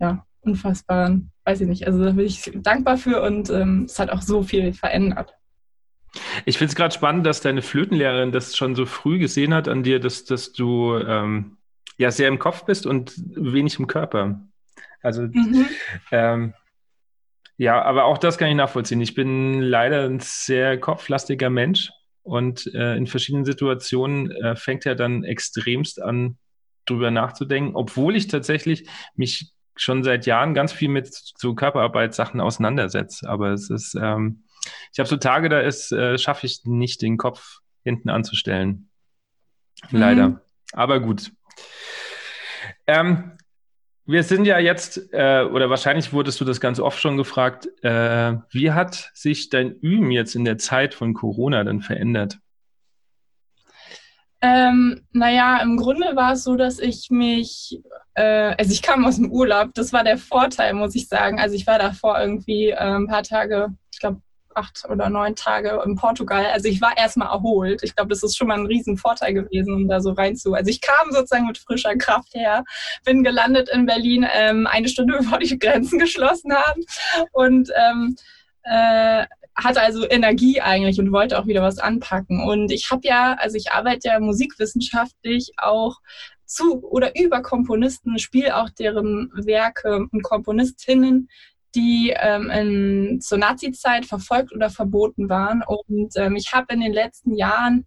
ja, 0.00 0.26
unfassbaren, 0.40 1.30
weiß 1.44 1.60
ich 1.60 1.68
nicht, 1.68 1.86
also 1.86 2.04
da 2.04 2.10
bin 2.10 2.26
ich 2.26 2.50
dankbar 2.56 2.98
für 2.98 3.22
und 3.22 3.50
ähm, 3.50 3.84
es 3.84 4.00
hat 4.00 4.10
auch 4.10 4.22
so 4.22 4.42
viel 4.42 4.72
verändert. 4.72 5.32
Ich 6.44 6.58
finde 6.58 6.70
es 6.70 6.76
gerade 6.76 6.94
spannend, 6.94 7.26
dass 7.26 7.40
deine 7.40 7.62
Flötenlehrerin 7.62 8.32
das 8.32 8.56
schon 8.56 8.74
so 8.74 8.86
früh 8.86 9.18
gesehen 9.18 9.54
hat 9.54 9.68
an 9.68 9.82
dir, 9.82 10.00
dass, 10.00 10.24
dass 10.24 10.52
du 10.52 10.96
ähm, 10.96 11.56
ja 11.98 12.10
sehr 12.10 12.28
im 12.28 12.38
Kopf 12.38 12.64
bist 12.64 12.86
und 12.86 13.12
wenig 13.16 13.78
im 13.78 13.86
Körper. 13.86 14.40
Also 15.02 15.22
mhm. 15.22 15.66
ähm, 16.10 16.54
ja, 17.58 17.82
aber 17.82 18.04
auch 18.04 18.18
das 18.18 18.38
kann 18.38 18.48
ich 18.48 18.56
nachvollziehen. 18.56 19.00
Ich 19.00 19.14
bin 19.14 19.60
leider 19.62 20.04
ein 20.04 20.20
sehr 20.20 20.78
kopflastiger 20.78 21.48
Mensch 21.48 21.90
und 22.22 22.66
äh, 22.74 22.96
in 22.96 23.06
verschiedenen 23.06 23.44
Situationen 23.44 24.30
äh, 24.30 24.56
fängt 24.56 24.84
er 24.84 24.94
dann 24.94 25.24
extremst 25.24 26.02
an, 26.02 26.38
drüber 26.84 27.10
nachzudenken, 27.10 27.74
obwohl 27.74 28.16
ich 28.16 28.28
tatsächlich 28.28 28.88
mich 29.14 29.52
schon 29.74 30.02
seit 30.02 30.26
Jahren 30.26 30.54
ganz 30.54 30.72
viel 30.72 30.88
mit 30.88 31.08
so 31.12 31.54
Körperarbeitssachen 31.54 32.40
auseinandersetze. 32.40 33.28
Aber 33.28 33.52
es 33.52 33.70
ist 33.70 33.96
ähm, 34.00 34.44
Ich 34.92 34.98
habe 34.98 35.08
so 35.08 35.16
Tage, 35.16 35.48
da 35.48 35.60
ist, 35.60 35.92
äh, 35.92 36.18
schaffe 36.18 36.46
ich 36.46 36.64
nicht, 36.64 37.02
den 37.02 37.16
Kopf 37.16 37.58
hinten 37.82 38.08
anzustellen. 38.08 38.88
Leider. 39.90 40.28
Mhm. 40.28 40.40
Aber 40.72 41.00
gut. 41.00 41.32
Ähm, 42.86 43.32
wir 44.04 44.22
sind 44.22 44.44
ja 44.44 44.58
jetzt, 44.58 45.12
äh, 45.12 45.42
oder 45.42 45.68
wahrscheinlich 45.68 46.12
wurdest 46.12 46.40
du 46.40 46.44
das 46.44 46.60
ganz 46.60 46.78
oft 46.78 47.00
schon 47.00 47.16
gefragt, 47.16 47.68
äh, 47.82 48.34
wie 48.50 48.70
hat 48.70 49.10
sich 49.14 49.50
dein 49.50 49.72
Üben 49.72 50.10
jetzt 50.12 50.36
in 50.36 50.44
der 50.44 50.58
Zeit 50.58 50.94
von 50.94 51.12
Corona 51.12 51.64
dann 51.64 51.80
verändert? 51.80 52.38
Ähm, 54.42 55.06
naja, 55.12 55.60
im 55.62 55.76
Grunde 55.76 56.14
war 56.14 56.34
es 56.34 56.44
so, 56.44 56.56
dass 56.56 56.78
ich 56.78 57.08
mich, 57.10 57.80
äh, 58.14 58.54
also 58.56 58.70
ich 58.70 58.82
kam 58.82 59.04
aus 59.04 59.16
dem 59.16 59.32
Urlaub, 59.32 59.74
das 59.74 59.92
war 59.92 60.04
der 60.04 60.18
Vorteil, 60.18 60.74
muss 60.74 60.94
ich 60.94 61.08
sagen. 61.08 61.40
Also 61.40 61.56
ich 61.56 61.66
war 61.66 61.78
davor 61.78 62.20
irgendwie 62.20 62.68
äh, 62.68 62.76
ein 62.76 63.08
paar 63.08 63.24
Tage, 63.24 63.74
ich 63.92 63.98
glaube 63.98 64.20
acht 64.56 64.84
oder 64.88 65.08
neun 65.10 65.36
Tage 65.36 65.82
in 65.84 65.96
Portugal. 65.96 66.46
Also 66.46 66.68
ich 66.68 66.80
war 66.80 66.96
erstmal 66.96 67.28
erholt. 67.28 67.82
Ich 67.82 67.94
glaube, 67.94 68.08
das 68.08 68.22
ist 68.22 68.36
schon 68.36 68.48
mal 68.48 68.58
ein 68.58 68.66
Riesenvorteil 68.66 69.34
gewesen, 69.34 69.74
um 69.74 69.88
da 69.88 70.00
so 70.00 70.12
rein 70.12 70.36
zu. 70.36 70.54
Also 70.54 70.70
ich 70.70 70.80
kam 70.80 71.10
sozusagen 71.10 71.46
mit 71.46 71.58
frischer 71.58 71.96
Kraft 71.96 72.34
her, 72.34 72.64
bin 73.04 73.22
gelandet 73.22 73.68
in 73.68 73.86
Berlin 73.86 74.26
ähm, 74.32 74.66
eine 74.66 74.88
Stunde 74.88 75.16
bevor 75.18 75.38
die 75.38 75.58
Grenzen 75.58 75.98
geschlossen 75.98 76.52
haben 76.54 76.82
und 77.32 77.70
ähm, 77.76 78.16
äh, 78.62 79.26
hatte 79.56 79.80
also 79.80 80.08
Energie 80.08 80.60
eigentlich 80.60 80.98
und 81.00 81.12
wollte 81.12 81.38
auch 81.38 81.46
wieder 81.46 81.62
was 81.62 81.78
anpacken. 81.78 82.44
Und 82.44 82.70
ich 82.70 82.90
habe 82.90 83.02
ja, 83.04 83.36
also 83.38 83.56
ich 83.56 83.72
arbeite 83.72 84.08
ja 84.08 84.20
musikwissenschaftlich 84.20 85.52
auch 85.56 86.00
zu 86.44 86.82
oder 86.82 87.18
über 87.18 87.42
Komponisten, 87.42 88.18
spiele 88.18 88.56
auch 88.56 88.70
deren 88.70 89.30
Werke 89.34 90.06
und 90.10 90.22
Komponistinnen, 90.22 91.28
die 91.76 92.14
ähm, 92.18 92.50
in, 92.50 93.20
zur 93.20 93.38
Nazi-Zeit 93.38 94.06
verfolgt 94.06 94.52
oder 94.52 94.70
verboten 94.70 95.28
waren. 95.28 95.62
Und 95.66 96.14
ähm, 96.16 96.34
ich 96.36 96.52
habe 96.52 96.72
in 96.74 96.80
den 96.80 96.92
letzten 96.92 97.34
Jahren 97.34 97.86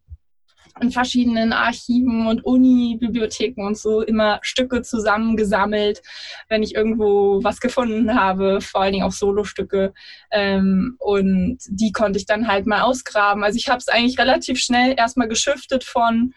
in 0.81 0.91
verschiedenen 0.91 1.51
Archiven 1.51 2.27
und 2.27 2.45
Uni-Bibliotheken 2.45 3.65
und 3.65 3.77
so 3.77 4.01
immer 4.01 4.39
Stücke 4.43 4.81
zusammengesammelt, 4.81 6.01
wenn 6.47 6.63
ich 6.63 6.75
irgendwo 6.75 7.43
was 7.43 7.59
gefunden 7.59 8.17
habe, 8.17 8.61
vor 8.61 8.81
allen 8.81 8.93
Dingen 8.93 9.05
auch 9.05 9.11
Solostücke. 9.11 9.93
Ähm, 10.31 10.95
und 10.99 11.57
die 11.67 11.91
konnte 11.91 12.19
ich 12.19 12.25
dann 12.25 12.47
halt 12.47 12.65
mal 12.65 12.81
ausgraben. 12.81 13.43
Also 13.43 13.57
ich 13.57 13.67
habe 13.67 13.79
es 13.79 13.87
eigentlich 13.87 14.19
relativ 14.19 14.59
schnell 14.59 14.95
erstmal 14.97 15.27
geschiftet 15.27 15.83
von, 15.83 16.33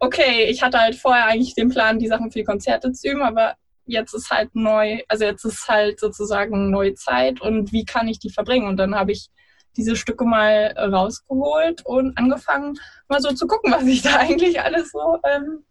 okay, 0.00 0.44
ich 0.50 0.62
hatte 0.62 0.78
halt 0.78 0.96
vorher 0.96 1.26
eigentlich 1.26 1.54
den 1.54 1.70
Plan, 1.70 1.98
die 1.98 2.08
Sachen 2.08 2.30
für 2.30 2.40
die 2.40 2.44
Konzerte 2.44 2.92
zu 2.92 3.08
üben, 3.08 3.22
aber 3.22 3.54
jetzt 3.88 4.14
ist 4.14 4.30
halt 4.30 4.54
neu, 4.54 5.00
also 5.08 5.24
jetzt 5.24 5.44
ist 5.44 5.68
halt 5.68 5.98
sozusagen 5.98 6.70
neue 6.70 6.94
Zeit 6.94 7.40
und 7.40 7.72
wie 7.72 7.84
kann 7.84 8.08
ich 8.08 8.18
die 8.18 8.30
verbringen? 8.30 8.68
Und 8.68 8.76
dann 8.76 8.94
habe 8.94 9.12
ich 9.12 9.28
diese 9.76 9.96
Stücke 9.96 10.24
mal 10.24 10.74
rausgeholt 10.76 11.84
und 11.86 12.16
angefangen, 12.18 12.78
mal 13.08 13.20
so 13.20 13.32
zu 13.32 13.46
gucken, 13.46 13.72
was 13.72 13.84
ich 13.84 14.02
da 14.02 14.16
eigentlich 14.18 14.60
alles 14.60 14.90
so, 14.90 15.18
ähm, 15.24 15.64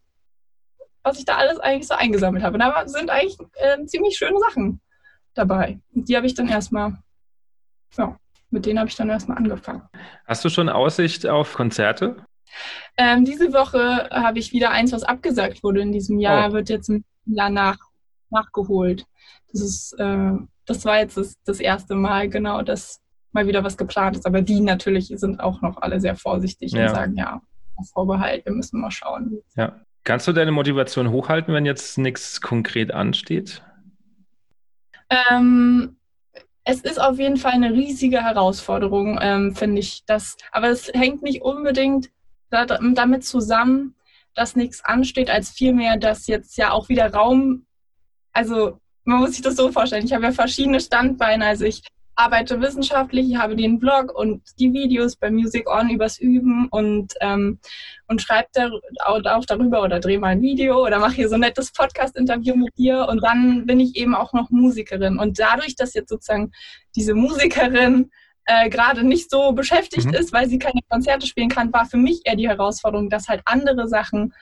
was 1.03 1.19
ich 1.19 1.25
da 1.25 1.37
alles 1.37 1.59
eigentlich 1.59 1.87
so 1.87 1.93
eingesammelt 1.93 2.43
habe. 2.43 2.55
Und 2.55 2.59
da 2.59 2.87
sind 2.87 3.09
eigentlich 3.09 3.37
äh, 3.55 3.85
ziemlich 3.85 4.17
schöne 4.17 4.39
Sachen 4.39 4.81
dabei. 5.33 5.79
Und 5.93 6.09
die 6.09 6.15
habe 6.15 6.25
ich 6.25 6.33
dann 6.33 6.47
erstmal, 6.47 6.97
ja, 7.97 8.17
mit 8.49 8.65
denen 8.65 8.79
habe 8.79 8.89
ich 8.89 8.95
dann 8.95 9.09
erstmal 9.09 9.37
angefangen. 9.37 9.83
Hast 10.25 10.43
du 10.43 10.49
schon 10.49 10.69
Aussicht 10.69 11.25
auf 11.27 11.53
Konzerte? 11.53 12.17
Ähm, 12.97 13.25
diese 13.25 13.53
Woche 13.53 14.09
habe 14.09 14.39
ich 14.39 14.53
wieder 14.53 14.71
eins, 14.71 14.93
was 14.93 15.03
abgesagt 15.03 15.63
wurde 15.63 15.81
in 15.81 15.91
diesem 15.91 16.19
Jahr, 16.19 16.49
oh. 16.49 16.53
wird 16.53 16.69
jetzt 16.69 16.89
im 16.89 17.03
Jahr 17.25 17.49
nach 17.49 17.77
nachgeholt. 18.31 19.05
Das 19.51 19.61
ist, 19.61 19.93
äh, 19.99 20.33
das 20.65 20.85
war 20.85 20.99
jetzt 20.99 21.17
das, 21.17 21.35
das 21.43 21.59
erste 21.59 21.95
Mal, 21.95 22.29
genau, 22.29 22.61
dass 22.61 23.01
mal 23.31 23.47
wieder 23.47 23.63
was 23.63 23.77
geplant 23.77 24.17
ist. 24.17 24.25
Aber 24.25 24.41
die 24.41 24.59
natürlich 24.59 25.07
sind 25.15 25.39
auch 25.39 25.61
noch 25.61 25.81
alle 25.81 25.99
sehr 25.99 26.15
vorsichtig 26.15 26.71
ja. 26.71 26.83
und 26.83 26.95
sagen, 26.95 27.15
ja, 27.15 27.41
Vorbehalt, 27.93 28.45
wir 28.45 28.53
müssen 28.53 28.81
mal 28.81 28.91
schauen. 28.91 29.39
Ja. 29.55 29.79
Kannst 30.03 30.27
du 30.27 30.31
deine 30.31 30.51
Motivation 30.51 31.11
hochhalten, 31.11 31.53
wenn 31.53 31.65
jetzt 31.65 31.97
nichts 31.97 32.41
konkret 32.41 32.93
ansteht? 32.93 33.61
Ähm, 35.09 35.97
es 36.63 36.81
ist 36.81 36.99
auf 36.99 37.19
jeden 37.19 37.37
Fall 37.37 37.53
eine 37.53 37.73
riesige 37.73 38.23
Herausforderung, 38.23 39.19
ähm, 39.21 39.55
finde 39.55 39.79
ich. 39.79 40.03
Das, 40.05 40.37
aber 40.51 40.69
es 40.69 40.87
hängt 40.93 41.23
nicht 41.23 41.41
unbedingt 41.41 42.09
da, 42.49 42.65
damit 42.65 43.25
zusammen, 43.25 43.95
dass 44.33 44.55
nichts 44.55 44.83
ansteht, 44.83 45.29
als 45.29 45.49
vielmehr, 45.49 45.97
dass 45.97 46.27
jetzt 46.27 46.57
ja 46.57 46.71
auch 46.71 46.89
wieder 46.89 47.13
Raum 47.13 47.65
also 48.37 48.79
man 49.03 49.19
muss 49.19 49.31
sich 49.31 49.41
das 49.41 49.55
so 49.55 49.71
vorstellen. 49.71 50.05
Ich 50.05 50.13
habe 50.13 50.25
ja 50.25 50.31
verschiedene 50.31 50.79
Standbeine. 50.79 51.43
Also 51.45 51.65
ich 51.65 51.81
arbeite 52.15 52.61
wissenschaftlich, 52.61 53.29
ich 53.29 53.37
habe 53.37 53.55
den 53.55 53.79
Blog 53.79 54.13
und 54.13 54.41
die 54.59 54.73
Videos 54.73 55.15
bei 55.15 55.31
Music 55.31 55.67
On 55.67 55.89
übers 55.89 56.19
Üben 56.19 56.67
und, 56.69 57.13
ähm, 57.21 57.59
und 58.07 58.21
schreibe 58.21 58.47
da 58.53 58.69
auch 59.05 59.45
darüber 59.45 59.81
oder 59.81 59.99
drehe 59.99 60.19
mal 60.19 60.29
ein 60.29 60.41
Video 60.41 60.83
oder 60.83 60.99
mache 60.99 61.15
hier 61.15 61.29
so 61.29 61.35
ein 61.35 61.41
nettes 61.41 61.71
Podcast-Interview 61.71 62.55
mit 62.55 62.77
dir 62.77 63.07
und 63.09 63.23
dann 63.23 63.65
bin 63.65 63.79
ich 63.79 63.95
eben 63.95 64.13
auch 64.13 64.33
noch 64.33 64.49
Musikerin. 64.51 65.17
Und 65.17 65.39
dadurch, 65.39 65.75
dass 65.75 65.95
jetzt 65.95 66.09
sozusagen 66.09 66.51
diese 66.95 67.15
Musikerin 67.15 68.11
äh, 68.45 68.69
gerade 68.69 69.03
nicht 69.03 69.29
so 69.29 69.51
beschäftigt 69.51 70.07
mhm. 70.07 70.13
ist, 70.13 70.31
weil 70.31 70.47
sie 70.47 70.59
keine 70.59 70.81
Konzerte 70.89 71.27
spielen 71.27 71.49
kann, 71.49 71.73
war 71.73 71.85
für 71.85 71.97
mich 71.97 72.21
eher 72.23 72.35
die 72.35 72.47
Herausforderung, 72.47 73.09
dass 73.09 73.27
halt 73.27 73.41
andere 73.45 73.87
Sachen 73.87 74.33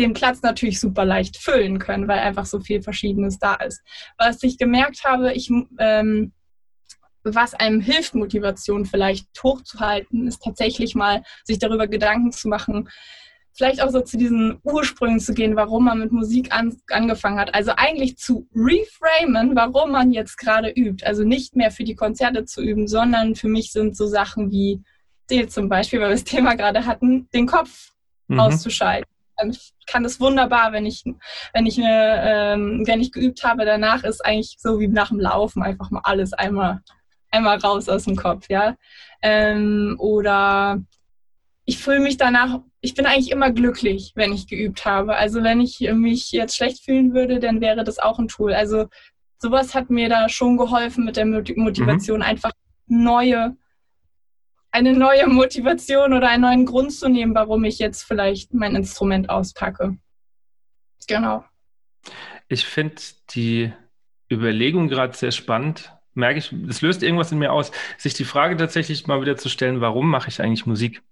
den 0.00 0.14
Platz 0.14 0.42
natürlich 0.42 0.80
super 0.80 1.04
leicht 1.04 1.36
füllen 1.36 1.78
können, 1.78 2.08
weil 2.08 2.18
einfach 2.20 2.46
so 2.46 2.58
viel 2.58 2.82
Verschiedenes 2.82 3.38
da 3.38 3.54
ist. 3.54 3.82
Was 4.18 4.42
ich 4.42 4.58
gemerkt 4.58 5.04
habe, 5.04 5.32
ich, 5.34 5.50
ähm, 5.78 6.32
was 7.22 7.54
einem 7.54 7.80
hilft, 7.80 8.14
Motivation 8.14 8.86
vielleicht 8.86 9.26
hochzuhalten, 9.42 10.26
ist 10.26 10.42
tatsächlich 10.42 10.94
mal 10.94 11.22
sich 11.44 11.58
darüber 11.58 11.86
Gedanken 11.86 12.32
zu 12.32 12.48
machen, 12.48 12.88
vielleicht 13.52 13.82
auch 13.82 13.90
so 13.90 14.00
zu 14.00 14.16
diesen 14.16 14.58
Ursprüngen 14.62 15.20
zu 15.20 15.34
gehen, 15.34 15.54
warum 15.54 15.84
man 15.84 15.98
mit 15.98 16.12
Musik 16.12 16.50
an, 16.50 16.74
angefangen 16.88 17.38
hat. 17.38 17.54
Also 17.54 17.72
eigentlich 17.76 18.16
zu 18.16 18.48
reframen, 18.54 19.54
warum 19.54 19.90
man 19.90 20.12
jetzt 20.12 20.38
gerade 20.38 20.70
übt. 20.70 21.04
Also 21.04 21.24
nicht 21.24 21.56
mehr 21.56 21.70
für 21.70 21.84
die 21.84 21.94
Konzerte 21.94 22.46
zu 22.46 22.62
üben, 22.62 22.88
sondern 22.88 23.34
für 23.34 23.48
mich 23.48 23.72
sind 23.72 23.96
so 23.96 24.06
Sachen 24.06 24.50
wie, 24.50 24.80
zum 25.48 25.68
Beispiel, 25.68 26.00
weil 26.00 26.08
wir 26.08 26.14
das 26.14 26.24
Thema 26.24 26.54
gerade 26.54 26.86
hatten, 26.86 27.28
den 27.34 27.46
Kopf 27.46 27.90
mhm. 28.28 28.40
auszuschalten 28.40 29.09
kann 29.86 30.02
das 30.02 30.20
wunderbar, 30.20 30.72
wenn 30.72 30.86
ich, 30.86 31.04
wenn 31.52 31.66
ich 31.66 31.78
eine, 31.78 32.22
ähm, 32.24 32.82
wenn 32.86 33.00
ich 33.00 33.12
geübt 33.12 33.44
habe, 33.44 33.64
danach 33.64 34.04
ist 34.04 34.24
eigentlich 34.24 34.56
so 34.58 34.80
wie 34.80 34.88
nach 34.88 35.08
dem 35.08 35.20
Laufen 35.20 35.62
einfach 35.62 35.90
mal 35.90 36.02
alles 36.04 36.32
einmal, 36.32 36.80
einmal 37.30 37.58
raus 37.58 37.88
aus 37.88 38.04
dem 38.04 38.16
Kopf, 38.16 38.48
ja. 38.48 38.76
Ähm, 39.22 39.96
oder 39.98 40.82
ich 41.64 41.78
fühle 41.78 42.00
mich 42.00 42.16
danach, 42.16 42.60
ich 42.80 42.94
bin 42.94 43.06
eigentlich 43.06 43.30
immer 43.30 43.50
glücklich, 43.50 44.12
wenn 44.14 44.32
ich 44.32 44.48
geübt 44.48 44.84
habe. 44.84 45.16
Also 45.16 45.42
wenn 45.42 45.60
ich 45.60 45.80
mich 45.92 46.32
jetzt 46.32 46.56
schlecht 46.56 46.84
fühlen 46.84 47.14
würde, 47.14 47.38
dann 47.38 47.60
wäre 47.60 47.84
das 47.84 47.98
auch 47.98 48.18
ein 48.18 48.28
Tool. 48.28 48.54
Also 48.54 48.86
sowas 49.38 49.74
hat 49.74 49.90
mir 49.90 50.08
da 50.08 50.28
schon 50.28 50.56
geholfen 50.56 51.04
mit 51.04 51.16
der 51.16 51.26
Motivation, 51.26 52.18
mhm. 52.18 52.24
einfach 52.24 52.52
neue 52.86 53.56
eine 54.72 54.92
neue 54.92 55.26
Motivation 55.26 56.12
oder 56.12 56.28
einen 56.28 56.42
neuen 56.42 56.66
Grund 56.66 56.92
zu 56.92 57.08
nehmen, 57.08 57.34
warum 57.34 57.64
ich 57.64 57.78
jetzt 57.78 58.02
vielleicht 58.02 58.54
mein 58.54 58.76
Instrument 58.76 59.28
auspacke. 59.28 59.96
Genau. 61.08 61.44
Ich 62.48 62.64
finde 62.64 62.96
die 63.30 63.72
Überlegung 64.30 64.88
gerade 64.88 65.16
sehr 65.16 65.32
spannend. 65.32 65.92
Merke 66.14 66.38
ich, 66.38 66.52
es 66.68 66.82
löst 66.82 67.02
irgendwas 67.02 67.32
in 67.32 67.38
mir 67.38 67.52
aus, 67.52 67.70
sich 67.98 68.14
die 68.14 68.24
Frage 68.24 68.56
tatsächlich 68.56 69.06
mal 69.06 69.20
wieder 69.20 69.36
zu 69.36 69.48
stellen, 69.48 69.80
warum 69.80 70.08
mache 70.08 70.28
ich 70.28 70.40
eigentlich 70.40 70.66
Musik? 70.66 71.02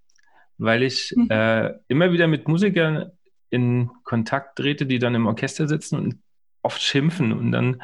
Weil 0.57 0.83
ich 0.83 1.13
mhm. 1.15 1.29
äh, 1.29 1.73
immer 1.87 2.11
wieder 2.11 2.27
mit 2.27 2.47
Musikern 2.47 3.11
in 3.49 3.89
Kontakt 4.03 4.57
trete, 4.57 4.85
die 4.85 4.99
dann 4.99 5.15
im 5.15 5.25
Orchester 5.25 5.67
sitzen 5.67 5.97
und 5.97 6.21
oft 6.61 6.81
schimpfen. 6.81 7.31
Und 7.31 7.51
dann 7.51 7.81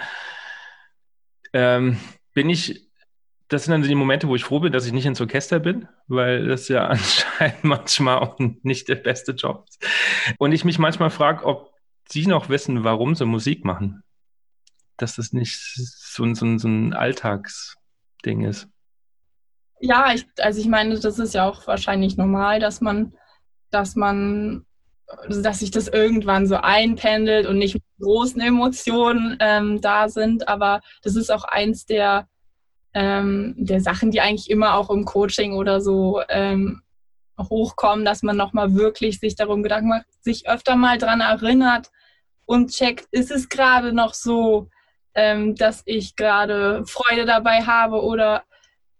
ähm, 1.54 1.98
bin 2.34 2.50
ich 2.50 2.85
das 3.48 3.66
sind 3.66 3.72
dann 3.72 3.84
die 3.84 3.96
Momente, 3.96 4.28
wo 4.28 4.36
ich 4.36 4.44
froh 4.44 4.60
bin, 4.60 4.74
dass 4.74 4.86
ich 4.86 4.94
nicht 4.94 5.06
ins 5.06 5.22
Orchester 5.22 5.60
bin, 5.60 5.88
weil 6.08 6.48
das 6.48 6.68
ja 6.68 6.88
anscheinend 6.88 7.64
manchmal 7.64 8.18
auch 8.18 8.40
nicht 8.40 8.88
der 8.88 8.96
beste 8.96 9.34
Job 9.34 9.66
ist. 9.68 9.86
Und 10.38 10.52
ich 10.52 10.66
mich 10.66 10.80
manchmal 10.80 11.12
frage, 11.12 11.46
ob 11.46 11.72
sie 12.10 12.26
noch 12.28 12.50
wissen, 12.50 12.84
warum 12.84 13.16
sie 13.16 13.26
Musik 13.26 13.64
machen. 13.64 14.04
Dass 14.98 15.16
das 15.16 15.34
nicht 15.34 15.60
so, 15.60 16.34
so, 16.34 16.58
so 16.58 16.68
ein 16.68 16.94
Alltagsding 16.94 18.46
ist. 18.46 18.68
Ja, 19.80 20.14
ich, 20.14 20.26
also 20.40 20.60
ich 20.60 20.68
meine, 20.68 20.98
das 20.98 21.20
ist 21.20 21.34
ja 21.34 21.48
auch 21.48 21.68
wahrscheinlich 21.68 22.18
normal, 22.18 22.60
dass 22.60 22.82
man, 22.82 23.14
dass 23.72 23.96
man, 23.96 24.66
dass 25.28 25.60
sich 25.60 25.70
das 25.70 25.88
irgendwann 25.88 26.48
so 26.48 26.56
einpendelt 26.56 27.46
und 27.46 27.58
nicht 27.58 27.76
mit 27.76 27.84
großen 28.00 28.42
Emotionen 28.42 29.38
ähm, 29.40 29.82
da 29.82 30.08
sind. 30.10 30.48
Aber 30.48 30.82
das 31.04 31.16
ist 31.16 31.30
auch 31.30 31.44
eins 31.44 31.86
der 31.86 32.28
ähm, 32.96 33.54
der 33.58 33.82
Sachen, 33.82 34.10
die 34.10 34.22
eigentlich 34.22 34.50
immer 34.50 34.76
auch 34.76 34.90
im 34.90 35.04
Coaching 35.06 35.54
oder 35.54 35.82
so 35.82 36.22
ähm, 36.30 36.82
hochkommen, 37.38 38.06
dass 38.06 38.24
man 38.24 38.38
nochmal 38.38 38.74
wirklich 38.74 39.20
sich 39.20 39.36
darum 39.36 39.62
Gedanken 39.62 39.90
macht, 39.90 40.06
sich 40.22 40.48
öfter 40.48 40.78
mal 40.78 40.98
dran 40.98 41.20
erinnert 41.20 41.92
und 42.46 42.72
checkt, 42.72 43.08
ist 43.12 43.32
es 43.32 43.50
gerade 43.50 43.92
noch 43.92 44.14
so, 44.14 44.70
ähm, 45.14 45.56
dass 45.56 45.84
ich 45.86 46.16
gerade 46.16 46.86
Freude 46.88 47.26
dabei 47.26 47.64
habe 47.64 48.02
oder 48.02 48.44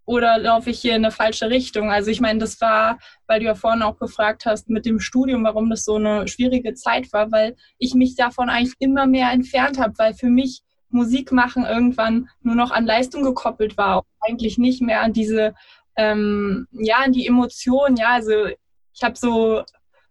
oder 0.08 0.38
laufe 0.38 0.70
ich 0.70 0.78
hier 0.78 0.94
in 0.94 1.04
eine 1.04 1.10
falsche 1.10 1.50
Richtung? 1.50 1.90
Also 1.90 2.12
ich 2.12 2.20
meine, 2.20 2.38
das 2.38 2.60
war, 2.60 2.98
weil 3.26 3.40
du 3.40 3.46
ja 3.46 3.56
vorhin 3.56 3.82
auch 3.82 3.98
gefragt 3.98 4.46
hast 4.46 4.68
mit 4.68 4.86
dem 4.86 5.00
Studium, 5.00 5.42
warum 5.42 5.68
das 5.68 5.84
so 5.84 5.96
eine 5.96 6.28
schwierige 6.28 6.74
Zeit 6.74 7.12
war, 7.12 7.32
weil 7.32 7.56
ich 7.78 7.94
mich 7.94 8.14
davon 8.14 8.48
eigentlich 8.48 8.76
immer 8.78 9.06
mehr 9.06 9.32
entfernt 9.32 9.80
habe, 9.80 9.94
weil 9.98 10.14
für 10.14 10.28
mich 10.28 10.62
Musik 10.88 11.32
machen 11.32 11.64
irgendwann 11.64 12.28
nur 12.42 12.54
noch 12.54 12.70
an 12.70 12.86
Leistung 12.86 13.22
gekoppelt 13.22 13.76
war, 13.76 14.04
eigentlich 14.20 14.58
nicht 14.58 14.82
mehr 14.82 15.02
an 15.02 15.12
diese, 15.12 15.54
ähm, 15.96 16.66
ja, 16.72 16.96
an 17.04 17.12
die 17.12 17.26
Emotionen. 17.26 17.96
Ja, 17.96 18.10
also 18.10 18.46
ich 18.94 19.02
habe 19.02 19.16
so 19.16 19.62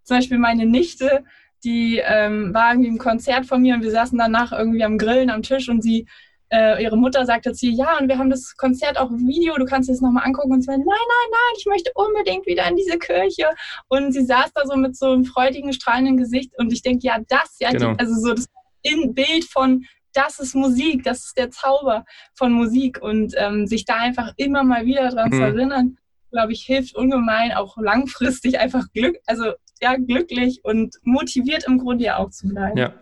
zum 0.03 0.17
Beispiel 0.17 0.37
meine 0.37 0.65
Nichte, 0.65 1.23
die 1.63 2.01
ähm, 2.03 2.53
war 2.53 2.71
irgendwie 2.71 2.89
im 2.89 2.97
Konzert 2.97 3.45
von 3.45 3.61
mir 3.61 3.75
und 3.75 3.83
wir 3.83 3.91
saßen 3.91 4.17
danach 4.17 4.51
irgendwie 4.51 4.83
am 4.83 4.97
Grillen 4.97 5.29
am 5.29 5.41
Tisch 5.41 5.67
und 5.69 5.81
sie 5.81 6.07
äh, 6.51 6.83
ihre 6.83 6.97
Mutter 6.97 7.25
sagte 7.25 7.53
zu 7.53 7.65
ihr, 7.67 7.73
ja, 7.73 7.97
und 7.99 8.07
wir 8.07 8.17
haben 8.17 8.29
das 8.29 8.55
Konzert 8.55 8.97
auch 8.97 9.09
im 9.09 9.27
Video, 9.27 9.55
du 9.55 9.65
kannst 9.65 9.89
es 9.89 10.01
nochmal 10.01 10.25
angucken. 10.25 10.53
Und 10.53 10.61
sie 10.61 10.69
meinte, 10.69 10.87
nein, 10.87 10.97
nein, 10.97 11.31
nein, 11.31 11.55
ich 11.57 11.65
möchte 11.65 11.91
unbedingt 11.95 12.45
wieder 12.45 12.67
in 12.67 12.75
diese 12.75 12.97
Kirche. 12.97 13.47
Und 13.87 14.11
sie 14.11 14.23
saß 14.23 14.51
da 14.53 14.65
so 14.65 14.75
mit 14.75 14.95
so 14.95 15.11
einem 15.11 15.25
freudigen, 15.25 15.73
strahlenden 15.73 16.17
Gesicht. 16.17 16.51
Und 16.57 16.71
ich 16.71 16.81
denke, 16.81 17.07
ja, 17.07 17.17
das, 17.27 17.57
ja, 17.59 17.71
genau. 17.71 17.93
die, 17.93 17.99
also 17.99 18.13
so 18.15 18.33
das 18.33 18.47
Bild 18.83 19.45
von, 19.45 19.85
das 20.15 20.39
ist 20.39 20.55
Musik, 20.55 21.03
das 21.03 21.25
ist 21.25 21.37
der 21.37 21.51
Zauber 21.51 22.05
von 22.33 22.51
Musik. 22.51 23.01
Und 23.01 23.33
ähm, 23.37 23.67
sich 23.67 23.85
da 23.85 23.97
einfach 23.97 24.33
immer 24.37 24.63
mal 24.63 24.85
wieder 24.85 25.09
dran 25.09 25.29
mhm. 25.29 25.35
zu 25.35 25.41
erinnern, 25.41 25.97
glaube 26.31 26.53
ich, 26.53 26.63
hilft 26.63 26.95
ungemein, 26.95 27.51
auch 27.53 27.77
langfristig 27.77 28.59
einfach 28.59 28.85
Glück, 28.93 29.17
also 29.25 29.53
ja, 29.81 29.95
glücklich 29.95 30.61
und 30.63 30.95
motiviert 31.03 31.65
im 31.67 31.79
Grunde 31.79 32.05
ja 32.05 32.17
auch 32.17 32.29
zu 32.29 32.47
bleiben. 32.47 32.77
Ja. 32.77 32.93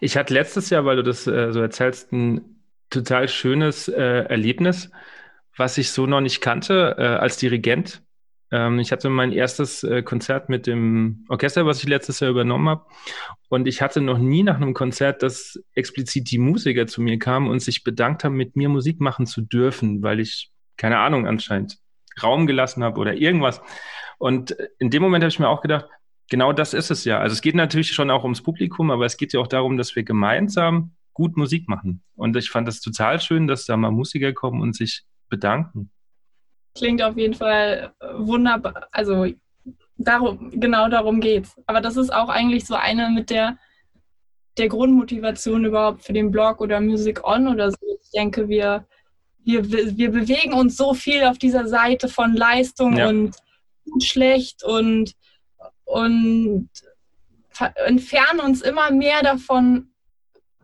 Ich 0.00 0.16
hatte 0.16 0.34
letztes 0.34 0.70
Jahr, 0.70 0.84
weil 0.84 0.96
du 0.96 1.04
das 1.04 1.26
äh, 1.26 1.52
so 1.52 1.60
erzählst, 1.60 2.12
ein 2.12 2.60
total 2.90 3.28
schönes 3.28 3.86
äh, 3.86 4.24
Erlebnis, 4.24 4.90
was 5.56 5.78
ich 5.78 5.92
so 5.92 6.06
noch 6.06 6.20
nicht 6.20 6.40
kannte 6.40 6.96
äh, 6.98 7.02
als 7.02 7.36
Dirigent. 7.36 8.02
Ähm, 8.50 8.78
ich 8.78 8.92
hatte 8.92 9.10
mein 9.10 9.32
erstes 9.32 9.84
äh, 9.84 10.02
Konzert 10.02 10.48
mit 10.48 10.66
dem 10.66 11.24
Orchester, 11.28 11.66
was 11.66 11.82
ich 11.82 11.88
letztes 11.88 12.20
Jahr 12.20 12.30
übernommen 12.30 12.68
habe. 12.68 12.86
Und 13.48 13.66
ich 13.68 13.82
hatte 13.82 14.00
noch 14.00 14.18
nie 14.18 14.42
nach 14.42 14.56
einem 14.56 14.74
Konzert, 14.74 15.22
dass 15.22 15.62
explizit 15.74 16.30
die 16.30 16.38
Musiker 16.38 16.86
zu 16.86 17.02
mir 17.02 17.18
kamen 17.18 17.48
und 17.48 17.60
sich 17.60 17.84
bedankt 17.84 18.24
haben, 18.24 18.36
mit 18.36 18.56
mir 18.56 18.68
Musik 18.68 19.00
machen 19.00 19.26
zu 19.26 19.42
dürfen, 19.42 20.02
weil 20.02 20.20
ich, 20.20 20.50
keine 20.76 20.98
Ahnung, 20.98 21.26
anscheinend 21.26 21.78
Raum 22.22 22.46
gelassen 22.46 22.82
habe 22.82 23.00
oder 23.00 23.14
irgendwas. 23.14 23.60
Und 24.18 24.56
in 24.78 24.90
dem 24.90 25.02
Moment 25.02 25.22
habe 25.22 25.30
ich 25.30 25.38
mir 25.38 25.48
auch 25.48 25.60
gedacht, 25.60 25.86
genau 26.28 26.52
das 26.52 26.74
ist 26.74 26.90
es 26.90 27.04
ja. 27.04 27.18
Also 27.18 27.34
es 27.34 27.42
geht 27.42 27.54
natürlich 27.54 27.92
schon 27.92 28.10
auch 28.10 28.24
ums 28.24 28.42
Publikum, 28.42 28.90
aber 28.90 29.06
es 29.06 29.16
geht 29.16 29.32
ja 29.32 29.40
auch 29.40 29.46
darum, 29.46 29.76
dass 29.76 29.94
wir 29.96 30.02
gemeinsam 30.02 30.92
gut 31.12 31.36
Musik 31.36 31.68
machen. 31.68 32.02
Und 32.14 32.36
ich 32.36 32.50
fand 32.50 32.68
das 32.68 32.80
total 32.80 33.20
schön, 33.20 33.46
dass 33.46 33.66
da 33.66 33.76
mal 33.76 33.90
Musiker 33.90 34.32
kommen 34.32 34.60
und 34.60 34.76
sich 34.76 35.04
bedanken. 35.28 35.90
Klingt 36.78 37.02
auf 37.02 37.16
jeden 37.16 37.34
Fall 37.34 37.92
äh, 38.00 38.06
wunderbar. 38.14 38.88
Also 38.92 39.26
darum, 39.96 40.50
genau 40.52 40.88
darum 40.88 41.20
geht's. 41.20 41.56
Aber 41.66 41.80
das 41.80 41.96
ist 41.96 42.12
auch 42.12 42.28
eigentlich 42.28 42.66
so 42.66 42.74
eine 42.74 43.10
mit 43.10 43.30
der, 43.30 43.58
der 44.56 44.68
Grundmotivation 44.68 45.64
überhaupt 45.64 46.04
für 46.04 46.12
den 46.12 46.30
Blog 46.30 46.60
oder 46.60 46.80
Music 46.80 47.26
On 47.26 47.48
oder 47.48 47.70
so. 47.70 47.78
Ich 48.02 48.10
denke, 48.12 48.48
wir, 48.48 48.86
wir, 49.44 49.68
wir 49.70 50.10
bewegen 50.10 50.52
uns 50.52 50.76
so 50.76 50.94
viel 50.94 51.24
auf 51.24 51.38
dieser 51.38 51.66
Seite 51.68 52.08
von 52.08 52.34
Leistung 52.34 52.96
ja. 52.96 53.08
und 53.08 53.34
schlecht 54.00 54.62
und, 54.64 55.14
und 55.84 56.68
entfernen 57.86 58.40
uns 58.40 58.62
immer 58.62 58.90
mehr 58.90 59.22
davon, 59.22 59.90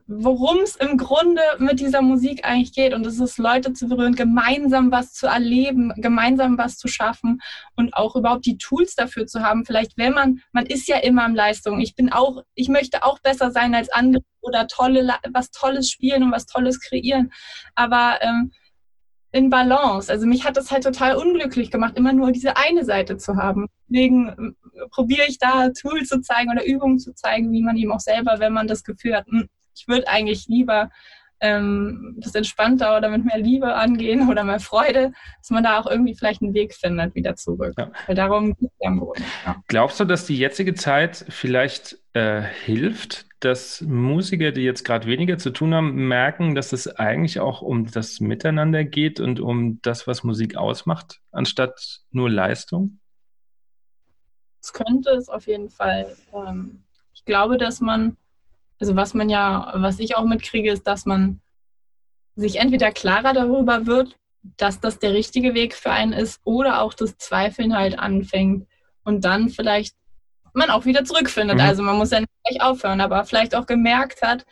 worum 0.06 0.58
es 0.58 0.76
im 0.76 0.98
Grunde 0.98 1.40
mit 1.58 1.80
dieser 1.80 2.02
Musik 2.02 2.44
eigentlich 2.44 2.72
geht. 2.72 2.92
Und 2.92 3.06
es 3.06 3.18
ist, 3.18 3.38
Leute 3.38 3.72
zu 3.72 3.88
berühren, 3.88 4.14
gemeinsam 4.14 4.90
was 4.90 5.14
zu 5.14 5.26
erleben, 5.26 5.92
gemeinsam 5.96 6.58
was 6.58 6.76
zu 6.76 6.88
schaffen 6.88 7.40
und 7.76 7.94
auch 7.94 8.14
überhaupt 8.14 8.44
die 8.44 8.58
Tools 8.58 8.94
dafür 8.94 9.26
zu 9.26 9.40
haben. 9.40 9.64
Vielleicht, 9.64 9.96
wenn 9.96 10.12
man, 10.12 10.40
man 10.52 10.66
ist 10.66 10.88
ja 10.88 10.98
immer 10.98 11.24
im 11.24 11.34
Leistung. 11.34 11.80
Ich 11.80 11.94
bin 11.94 12.12
auch, 12.12 12.42
ich 12.54 12.68
möchte 12.68 13.02
auch 13.02 13.18
besser 13.20 13.50
sein 13.50 13.74
als 13.74 13.90
andere 13.90 14.22
oder 14.42 14.66
tolle, 14.66 15.08
was 15.32 15.50
Tolles 15.50 15.90
spielen 15.90 16.22
und 16.22 16.32
was 16.32 16.46
Tolles 16.46 16.80
kreieren. 16.80 17.32
Aber 17.74 18.18
ähm, 18.20 18.52
in 19.34 19.50
Balance. 19.50 20.12
Also 20.12 20.26
mich 20.26 20.44
hat 20.44 20.56
das 20.56 20.70
halt 20.70 20.84
total 20.84 21.16
unglücklich 21.16 21.72
gemacht, 21.72 21.96
immer 21.96 22.12
nur 22.12 22.30
diese 22.30 22.56
eine 22.56 22.84
Seite 22.84 23.16
zu 23.16 23.36
haben. 23.36 23.66
Deswegen 23.88 24.28
äh, 24.28 24.88
probiere 24.90 25.26
ich 25.26 25.38
da 25.38 25.70
Tools 25.70 26.08
zu 26.08 26.20
zeigen 26.20 26.52
oder 26.52 26.64
Übungen 26.64 27.00
zu 27.00 27.12
zeigen, 27.14 27.50
wie 27.52 27.62
man 27.62 27.76
eben 27.76 27.90
auch 27.90 28.00
selber, 28.00 28.36
wenn 28.38 28.52
man 28.52 28.68
das 28.68 28.84
Gefühl 28.84 29.16
hat, 29.16 29.26
hm, 29.26 29.48
ich 29.74 29.88
würde 29.88 30.08
eigentlich 30.08 30.46
lieber 30.48 30.90
ähm, 31.40 32.16
das 32.18 32.34
entspannter 32.34 32.96
oder 32.96 33.10
mit 33.10 33.24
mehr 33.24 33.38
Liebe 33.38 33.74
angehen 33.74 34.28
oder 34.30 34.44
mehr 34.44 34.60
Freude, 34.60 35.12
dass 35.38 35.50
man 35.50 35.64
da 35.64 35.78
auch 35.78 35.86
irgendwie 35.86 36.14
vielleicht 36.14 36.42
einen 36.42 36.54
Weg 36.54 36.74
findet 36.74 37.14
wieder 37.14 37.36
zurück. 37.36 37.74
Ja. 37.76 37.90
Weil 38.06 38.14
darum 38.14 38.54
geht 38.54 38.70
es 38.70 38.78
ja 38.80 38.88
im 38.88 39.00
Grunde. 39.00 39.22
Ja. 39.44 39.62
Glaubst 39.68 40.00
du, 40.00 40.04
dass 40.04 40.26
die 40.26 40.38
jetzige 40.38 40.74
Zeit 40.74 41.26
vielleicht 41.28 41.98
äh, 42.14 42.40
hilft, 42.40 43.26
dass 43.40 43.82
Musiker, 43.82 44.52
die 44.52 44.62
jetzt 44.62 44.84
gerade 44.84 45.06
weniger 45.06 45.36
zu 45.36 45.50
tun 45.50 45.74
haben, 45.74 46.08
merken, 46.08 46.54
dass 46.54 46.72
es 46.72 46.88
eigentlich 46.88 47.40
auch 47.40 47.60
um 47.60 47.90
das 47.90 48.20
Miteinander 48.20 48.84
geht 48.84 49.20
und 49.20 49.38
um 49.38 49.82
das, 49.82 50.06
was 50.06 50.24
Musik 50.24 50.56
ausmacht, 50.56 51.20
anstatt 51.30 52.00
nur 52.10 52.30
Leistung? 52.30 53.00
Es 54.62 54.72
könnte 54.72 55.10
es 55.10 55.28
auf 55.28 55.46
jeden 55.46 55.68
Fall. 55.68 56.16
Ähm, 56.32 56.84
ich 57.12 57.26
glaube, 57.26 57.58
dass 57.58 57.82
man 57.82 58.16
also 58.80 58.96
was 58.96 59.14
man 59.14 59.28
ja, 59.28 59.72
was 59.76 59.98
ich 59.98 60.16
auch 60.16 60.24
mitkriege, 60.24 60.70
ist, 60.70 60.86
dass 60.86 61.06
man 61.06 61.40
sich 62.36 62.58
entweder 62.58 62.90
klarer 62.90 63.32
darüber 63.32 63.86
wird, 63.86 64.16
dass 64.56 64.80
das 64.80 64.98
der 64.98 65.14
richtige 65.14 65.54
Weg 65.54 65.74
für 65.74 65.90
einen 65.90 66.12
ist, 66.12 66.40
oder 66.44 66.82
auch 66.82 66.94
das 66.94 67.16
Zweifeln 67.16 67.76
halt 67.76 67.98
anfängt 67.98 68.66
und 69.04 69.24
dann 69.24 69.48
vielleicht 69.48 69.96
man 70.54 70.70
auch 70.70 70.84
wieder 70.84 71.04
zurückfindet. 71.04 71.56
Mhm. 71.56 71.62
Also 71.62 71.82
man 71.82 71.96
muss 71.96 72.10
ja 72.10 72.20
nicht 72.20 72.30
gleich 72.44 72.62
aufhören, 72.62 73.00
aber 73.00 73.24
vielleicht 73.24 73.54
auch 73.54 73.66
gemerkt 73.66 74.22
hat, 74.22 74.44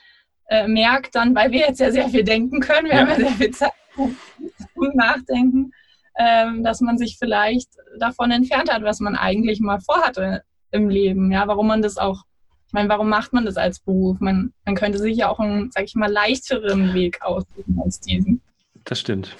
äh, 0.48 0.66
merkt 0.66 1.14
dann, 1.14 1.34
weil 1.34 1.50
wir 1.52 1.60
jetzt 1.60 1.80
ja 1.80 1.90
sehr 1.90 2.08
viel 2.08 2.24
denken 2.24 2.60
können, 2.60 2.86
wir 2.86 2.94
ja. 2.94 3.00
haben 3.00 3.10
ja 3.10 3.16
sehr 3.16 3.30
viel 3.30 3.50
Zeit 3.50 3.72
zum 3.94 4.90
Nachdenken, 4.94 5.72
ähm, 6.18 6.64
dass 6.64 6.80
man 6.80 6.98
sich 6.98 7.16
vielleicht 7.18 7.68
davon 7.98 8.30
entfernt 8.30 8.72
hat, 8.72 8.82
was 8.82 9.00
man 9.00 9.16
eigentlich 9.16 9.60
mal 9.60 9.80
vorhatte 9.80 10.42
im 10.70 10.88
Leben. 10.88 11.30
Ja, 11.30 11.46
warum 11.46 11.68
man 11.68 11.82
das 11.82 11.98
auch 11.98 12.24
ich 12.72 12.74
meine, 12.74 12.88
warum 12.88 13.10
macht 13.10 13.34
man 13.34 13.44
das 13.44 13.58
als 13.58 13.80
Beruf? 13.80 14.18
Man, 14.20 14.54
man 14.64 14.74
könnte 14.74 14.98
sich 14.98 15.14
ja 15.14 15.28
auch 15.28 15.40
einen, 15.40 15.70
sag 15.72 15.84
ich 15.84 15.94
mal, 15.94 16.10
leichteren 16.10 16.94
Weg 16.94 17.20
aussuchen 17.20 17.78
als 17.84 18.00
diesen. 18.00 18.40
Das 18.84 18.98
stimmt. 18.98 19.36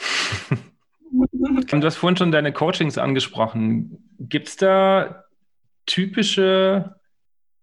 du 1.13 1.83
hast 1.83 1.97
vorhin 1.97 2.19
schon 2.19 2.31
deine 2.31 2.53
Coachings 2.53 2.99
angesprochen. 2.99 3.99
Gibt 4.19 4.49
es 4.49 4.57
da 4.59 5.25
typische, 5.87 6.95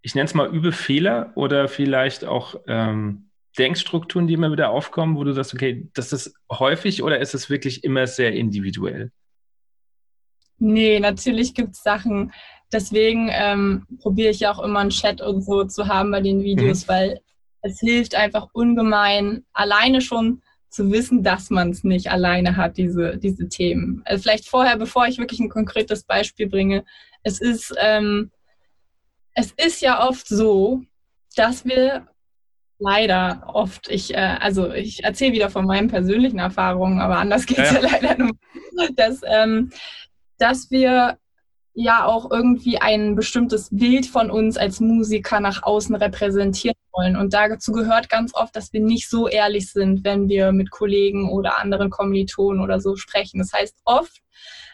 ich 0.02 0.16
nenne 0.16 0.26
es 0.26 0.34
mal 0.34 0.52
übe 0.52 0.72
Fehler 0.72 1.34
oder 1.36 1.68
vielleicht 1.68 2.26
auch 2.26 2.56
ähm, 2.66 3.30
Denkstrukturen, 3.60 4.26
die 4.26 4.34
immer 4.34 4.52
wieder 4.52 4.72
aufkommen, 4.72 5.18
wo 5.18 5.24
du 5.24 5.34
sagst, 5.34 5.54
okay, 5.54 5.88
das 5.94 6.14
ist 6.14 6.34
häufig 6.52 7.04
oder 7.04 7.20
ist 7.20 7.36
es 7.36 7.52
wirklich 7.52 7.84
immer 7.84 8.08
sehr 8.08 8.34
individuell? 8.34 9.12
Nee, 10.58 11.00
natürlich 11.00 11.54
gibt 11.54 11.76
es 11.76 11.84
Sachen, 11.84 12.34
deswegen 12.72 13.30
ähm, 13.32 13.86
probiere 14.02 14.32
ich 14.32 14.40
ja 14.42 14.52
auch 14.52 14.64
immer 14.64 14.80
einen 14.80 14.90
Chat 14.90 15.22
und 15.22 15.42
so 15.42 15.64
zu 15.66 15.88
haben 15.88 16.12
bei 16.12 16.22
den 16.22 16.44
Videos, 16.44 16.86
mhm. 16.86 16.90
weil 16.90 17.22
es 17.62 17.80
hilft 17.80 18.16
einfach 18.16 18.48
ungemein, 18.54 19.46
alleine 19.54 20.02
schon 20.02 20.42
zu 20.70 20.92
wissen, 20.92 21.24
dass 21.24 21.50
man 21.50 21.72
es 21.72 21.84
nicht 21.84 22.12
alleine 22.12 22.56
hat, 22.56 22.78
diese, 22.78 23.18
diese 23.18 23.50
Themen. 23.50 24.02
Also 24.06 24.24
vielleicht 24.24 24.48
vorher, 24.48 24.78
bevor 24.78 25.08
ich 25.08 25.18
wirklich 25.18 25.40
ein 25.40 25.50
konkretes 25.50 26.04
Beispiel 26.04 26.48
bringe, 26.48 26.86
es 27.24 27.42
ist, 27.42 27.74
ähm, 27.80 28.32
es 29.34 29.52
ist 29.58 29.82
ja 29.82 30.08
oft 30.08 30.28
so, 30.28 30.82
dass 31.36 31.66
wir 31.66 32.08
leider 32.78 33.44
oft, 33.48 33.90
ich, 33.90 34.14
äh, 34.14 34.38
also 34.40 34.72
ich 34.72 35.04
erzähle 35.04 35.34
wieder 35.34 35.50
von 35.50 35.66
meinen 35.66 35.90
persönlichen 35.90 36.40
Erfahrungen, 36.40 37.00
aber 37.02 37.18
anders 37.18 37.46
geht 37.46 37.58
es 37.58 37.72
ja. 37.72 37.82
ja. 37.82 37.90
leider 37.92 38.18
nur, 38.18 38.32
dass, 38.96 39.22
ähm, 39.26 39.72
dass 40.38 40.72
wir 40.72 41.18
ja 41.82 42.06
auch 42.06 42.30
irgendwie 42.30 42.78
ein 42.80 43.16
bestimmtes 43.16 43.70
Bild 43.72 44.06
von 44.06 44.30
uns 44.30 44.58
als 44.58 44.82
Musiker 44.82 45.40
nach 45.40 45.64
außen 45.64 45.96
repräsentieren 45.96 46.76
wollen. 46.92 47.16
Und 47.16 47.34
dazu 47.34 47.72
gehört 47.72 48.10
ganz 48.10 48.36
oft, 48.36 48.54
dass 48.56 48.74
wir 48.74 48.82
nicht 48.82 49.10
so 49.10 49.30
ehrlich 49.30 49.72
sind, 49.72 50.04
wenn 50.04 50.28
wir 50.28 50.52
mit 50.52 50.72
Kollegen 50.72 51.30
oder 51.30 51.58
anderen 51.58 51.90
Kommilitonen 51.90 52.62
oder 52.62 52.82
so 52.82 52.98
sprechen. 52.98 53.40
Das 53.40 53.54
heißt, 53.54 53.78
oft 53.86 54.22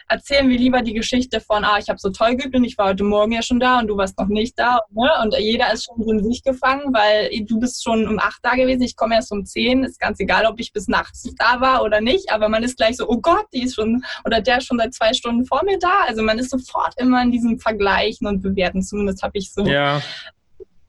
erzählen 0.08 0.48
wir 0.48 0.58
lieber 0.58 0.82
die 0.82 0.94
Geschichte 0.94 1.40
von, 1.42 1.64
ah, 1.64 1.78
ich 1.80 1.90
habe 1.90 2.00
so 2.00 2.10
toll 2.10 2.36
geübt 2.36 2.56
und 2.56 2.64
ich 2.64 2.78
war 2.78 2.90
heute 2.90 3.04
Morgen 3.04 3.32
ja 3.32 3.42
schon 3.42 3.60
da 3.60 3.80
und 3.80 3.88
du 3.88 3.98
warst 3.98 4.18
noch 4.20 4.28
nicht 4.28 4.58
da. 4.58 4.82
Ne? 4.92 5.10
Und 5.24 5.36
jeder 5.38 5.74
ist 5.74 5.86
schon 5.86 6.02
in 6.08 6.24
sich 6.24 6.44
gefangen, 6.44 6.94
weil 6.94 7.30
du 7.46 7.60
bist 7.60 7.84
schon 7.84 8.08
um 8.08 8.20
acht 8.20 8.40
da 8.44 8.56
gewesen, 8.56 8.84
ich 8.84 8.96
komme 8.96 9.16
erst 9.16 9.32
um 9.32 9.46
zehn. 9.46 9.84
Ist 9.84 10.00
ganz 10.00 10.20
egal, 10.20 10.46
ob 10.46 10.60
ich 10.60 10.72
bis 10.74 10.88
nachts 10.88 11.24
da 11.38 11.60
war 11.60 11.84
oder 11.84 12.02
nicht, 12.02 12.32
aber 12.32 12.50
man 12.50 12.64
ist 12.64 12.78
gleich 12.78 12.98
so, 12.98 13.08
oh 13.10 13.20
Gott, 13.20 13.46
die 13.54 13.64
ist 13.64 13.76
schon, 13.76 14.04
oder 14.26 14.42
der 14.42 14.60
ist 14.60 14.68
schon 14.68 14.78
seit 14.78 14.94
zwei 14.94 15.14
Stunden 15.14 15.46
vor 15.46 15.64
mir 15.64 15.80
da. 15.80 16.02
Also 16.08 16.22
man 16.22 16.40
ist 16.40 16.52
sofort 16.52 16.94
immer 16.98 17.22
in 17.22 17.32
diesem 17.32 17.60
Vergleichen 17.60 18.28
und 18.28 18.42
Bewerten. 18.42 18.84
Zumindest 18.84 19.24
habe 19.24 19.38
ich 19.38 19.52
so 19.52 19.66
ja 19.66 20.02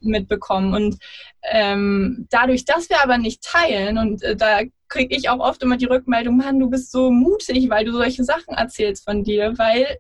mitbekommen. 0.01 0.75
Und 0.75 0.99
ähm, 1.43 2.27
dadurch, 2.31 2.65
dass 2.65 2.89
wir 2.89 3.03
aber 3.03 3.19
nicht 3.19 3.43
teilen, 3.43 3.99
und 3.99 4.23
äh, 4.23 4.37
da 4.37 4.61
kriege 4.89 5.17
ich 5.17 5.29
auch 5.29 5.41
oft 5.41 5.63
immer 5.63 5.77
die 5.77 5.87
Rückmeldung, 5.87 6.37
Mann, 6.37 6.59
du 6.59 6.71
bist 6.71 6.93
so 6.93 7.11
mutig, 7.11 7.69
weil 7.71 7.85
du 7.85 7.93
solche 7.93 8.25
Sachen 8.25 8.55
erzählst 8.55 9.05
von 9.05 9.25
dir, 9.25 9.55
weil 9.57 9.99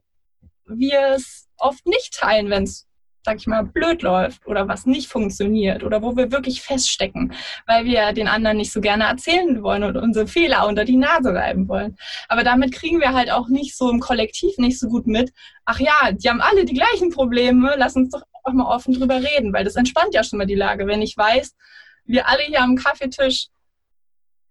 wir 0.66 1.14
es 1.14 1.48
oft 1.58 1.86
nicht 1.86 2.14
teilen, 2.14 2.50
wenn 2.50 2.64
es 2.64 2.86
sag 3.26 3.38
ich 3.38 3.48
mal, 3.48 3.64
blöd 3.64 4.02
läuft 4.02 4.46
oder 4.46 4.68
was 4.68 4.86
nicht 4.86 5.08
funktioniert 5.08 5.82
oder 5.82 6.00
wo 6.00 6.16
wir 6.16 6.30
wirklich 6.30 6.62
feststecken, 6.62 7.34
weil 7.66 7.84
wir 7.84 8.12
den 8.12 8.28
anderen 8.28 8.56
nicht 8.56 8.72
so 8.72 8.80
gerne 8.80 9.04
erzählen 9.04 9.64
wollen 9.64 9.82
und 9.82 9.96
unsere 9.96 10.28
Fehler 10.28 10.66
unter 10.66 10.84
die 10.84 10.96
Nase 10.96 11.34
reiben 11.34 11.68
wollen. 11.68 11.98
Aber 12.28 12.44
damit 12.44 12.72
kriegen 12.72 13.00
wir 13.00 13.12
halt 13.12 13.32
auch 13.32 13.48
nicht 13.48 13.76
so 13.76 13.90
im 13.90 13.98
Kollektiv 13.98 14.56
nicht 14.58 14.78
so 14.78 14.88
gut 14.88 15.08
mit, 15.08 15.32
ach 15.64 15.80
ja, 15.80 16.12
die 16.12 16.30
haben 16.30 16.40
alle 16.40 16.64
die 16.64 16.74
gleichen 16.74 17.10
Probleme, 17.10 17.74
lass 17.76 17.96
uns 17.96 18.10
doch 18.10 18.22
einfach 18.44 18.52
mal 18.52 18.72
offen 18.72 18.94
drüber 18.94 19.16
reden, 19.16 19.52
weil 19.52 19.64
das 19.64 19.74
entspannt 19.74 20.14
ja 20.14 20.22
schon 20.22 20.38
mal 20.38 20.46
die 20.46 20.54
Lage. 20.54 20.86
Wenn 20.86 21.02
ich 21.02 21.16
weiß, 21.16 21.52
wir 22.04 22.28
alle 22.28 22.44
hier 22.44 22.62
am 22.62 22.76
Kaffeetisch 22.76 23.48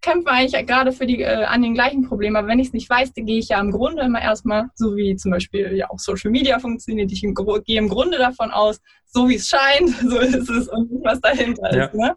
kämpfen 0.05 0.29
eigentlich 0.29 0.65
gerade 0.67 0.91
für 0.91 1.07
die, 1.07 1.21
äh, 1.21 1.45
an 1.45 1.63
den 1.63 1.73
gleichen 1.73 2.07
Problemen. 2.07 2.35
Aber 2.35 2.47
wenn 2.47 2.59
ich 2.59 2.67
es 2.67 2.73
nicht 2.73 2.89
weiß, 2.89 3.13
dann 3.13 3.25
gehe 3.25 3.39
ich 3.39 3.49
ja 3.49 3.59
im 3.59 3.71
Grunde 3.71 4.03
immer 4.03 4.21
erstmal, 4.21 4.67
so 4.75 4.95
wie 4.95 5.15
zum 5.15 5.31
Beispiel 5.31 5.75
ja 5.75 5.89
auch 5.89 5.99
Social 5.99 6.29
Media 6.29 6.59
funktioniert, 6.59 7.11
ich 7.11 7.21
gehe 7.21 7.79
im 7.79 7.89
Grunde 7.89 8.17
davon 8.17 8.51
aus, 8.51 8.79
so 9.07 9.27
wie 9.27 9.35
es 9.35 9.47
scheint, 9.47 9.89
so 10.09 10.19
ist 10.19 10.49
es 10.49 10.67
und 10.67 11.03
was 11.03 11.19
dahinter 11.21 11.75
ja. 11.75 11.85
ist. 11.85 11.95
Ne? 11.95 12.15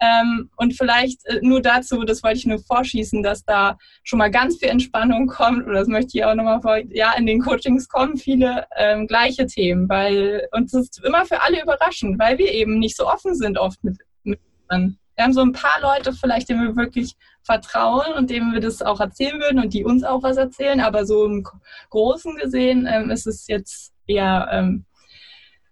Ähm, 0.00 0.50
und 0.56 0.74
vielleicht 0.74 1.24
äh, 1.26 1.40
nur 1.42 1.60
dazu, 1.62 2.04
das 2.04 2.22
wollte 2.22 2.38
ich 2.38 2.46
nur 2.46 2.60
vorschießen, 2.60 3.22
dass 3.22 3.42
da 3.44 3.78
schon 4.04 4.18
mal 4.18 4.30
ganz 4.30 4.58
viel 4.58 4.68
Entspannung 4.68 5.26
kommt, 5.26 5.66
oder 5.66 5.80
das 5.80 5.88
möchte 5.88 6.18
ich 6.18 6.24
auch 6.24 6.34
nochmal 6.34 6.60
vor, 6.60 6.76
ja, 6.90 7.14
in 7.14 7.26
den 7.26 7.40
Coachings 7.40 7.88
kommen 7.88 8.16
viele 8.16 8.66
ähm, 8.76 9.06
gleiche 9.06 9.46
Themen, 9.46 9.88
weil 9.88 10.46
uns 10.52 10.72
ist 10.74 11.02
immer 11.04 11.24
für 11.24 11.42
alle 11.42 11.62
überraschend, 11.62 12.18
weil 12.18 12.38
wir 12.38 12.52
eben 12.52 12.78
nicht 12.78 12.96
so 12.96 13.08
offen 13.08 13.34
sind 13.34 13.58
oft 13.58 13.82
mit, 13.82 13.96
mit 14.22 14.38
wir 15.18 15.24
haben 15.24 15.32
so 15.32 15.40
ein 15.40 15.52
paar 15.52 15.80
Leute 15.82 16.12
vielleicht, 16.12 16.48
denen 16.48 16.62
wir 16.62 16.76
wirklich 16.76 17.16
vertrauen 17.42 18.12
und 18.12 18.30
denen 18.30 18.52
wir 18.52 18.60
das 18.60 18.82
auch 18.82 19.00
erzählen 19.00 19.40
würden 19.40 19.58
und 19.58 19.74
die 19.74 19.84
uns 19.84 20.04
auch 20.04 20.22
was 20.22 20.36
erzählen, 20.36 20.78
aber 20.78 21.06
so 21.06 21.26
im 21.26 21.44
Großen 21.90 22.36
gesehen 22.36 22.88
ähm, 22.88 23.10
ist 23.10 23.26
es 23.26 23.48
jetzt 23.48 23.92
eher 24.06 24.48
ähm, 24.52 24.84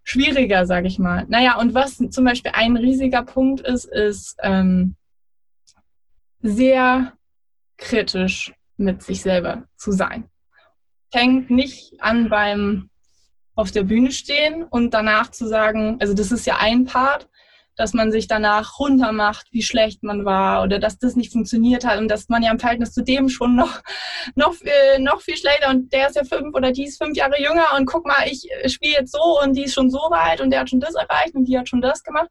schwieriger, 0.03 0.67
sage 0.67 0.89
ich 0.89 0.99
mal. 0.99 1.27
Naja, 1.29 1.61
und 1.61 1.75
was 1.75 1.97
zum 2.11 2.25
Beispiel 2.25 2.51
ein 2.57 2.77
riesiger 2.77 3.23
Punkt 3.23 3.61
ist, 3.61 3.85
ist 3.85 4.37
ähm, 4.43 4.97
sehr 6.43 7.13
kritisch 7.77 8.53
mit 8.77 9.05
sich 9.05 9.23
selber 9.23 9.63
zu 9.77 9.93
sein. 9.93 10.29
Fängt 11.13 11.51
nicht 11.51 12.01
an 12.01 12.29
beim 12.29 12.91
auf 13.55 13.71
der 13.71 13.85
Bühne 13.85 14.11
stehen 14.11 14.65
und 14.65 14.93
danach 14.93 15.31
zu 15.31 15.47
sagen, 15.47 15.99
also 16.01 16.15
das 16.15 16.33
ist 16.33 16.47
ja 16.47 16.57
ein 16.59 16.85
Part, 16.85 17.29
dass 17.77 17.93
man 17.93 18.11
sich 18.11 18.27
danach 18.27 18.79
runtermacht, 18.79 19.47
wie 19.53 19.63
schlecht 19.63 20.03
man 20.03 20.25
war 20.25 20.63
oder 20.63 20.79
dass 20.79 20.99
das 20.99 21.15
nicht 21.15 21.33
funktioniert 21.33 21.85
hat 21.85 21.99
und 21.99 22.09
dass 22.09 22.29
man 22.29 22.43
ja 22.43 22.51
im 22.51 22.59
Verhältnis 22.59 22.93
zu 22.93 23.05
dem 23.05 23.29
schon 23.29 23.55
noch, 23.55 23.83
noch, 24.35 24.55
äh, 24.63 24.99
noch 24.99 25.21
viel 25.21 25.37
schlechter 25.37 25.71
und 25.71 25.93
der 25.93 26.09
ist 26.09 26.17
ja 26.17 26.25
fünf 26.25 26.55
oder 26.55 26.73
die 26.73 26.85
ist 26.85 27.03
fünf 27.03 27.17
Jahre 27.17 27.41
jünger 27.41 27.67
und 27.77 27.87
guck 27.87 28.07
mal, 28.07 28.27
ich 28.27 28.49
spiele 28.73 28.95
jetzt 28.95 29.13
so 29.13 29.41
und 29.43 29.55
die 29.57 29.65
ist 29.65 29.75
schon 29.75 29.91
so 29.91 29.99
weit 30.11 30.41
und 30.41 30.51
der 30.51 30.61
hat 30.61 30.71
schon 30.71 30.81
das 30.81 30.95
erreicht 30.95 31.35
und 31.35 31.45
die 31.45 31.59
hat 31.59 31.69
schon 31.69 31.81
das 31.81 32.03
gemacht, 32.03 32.31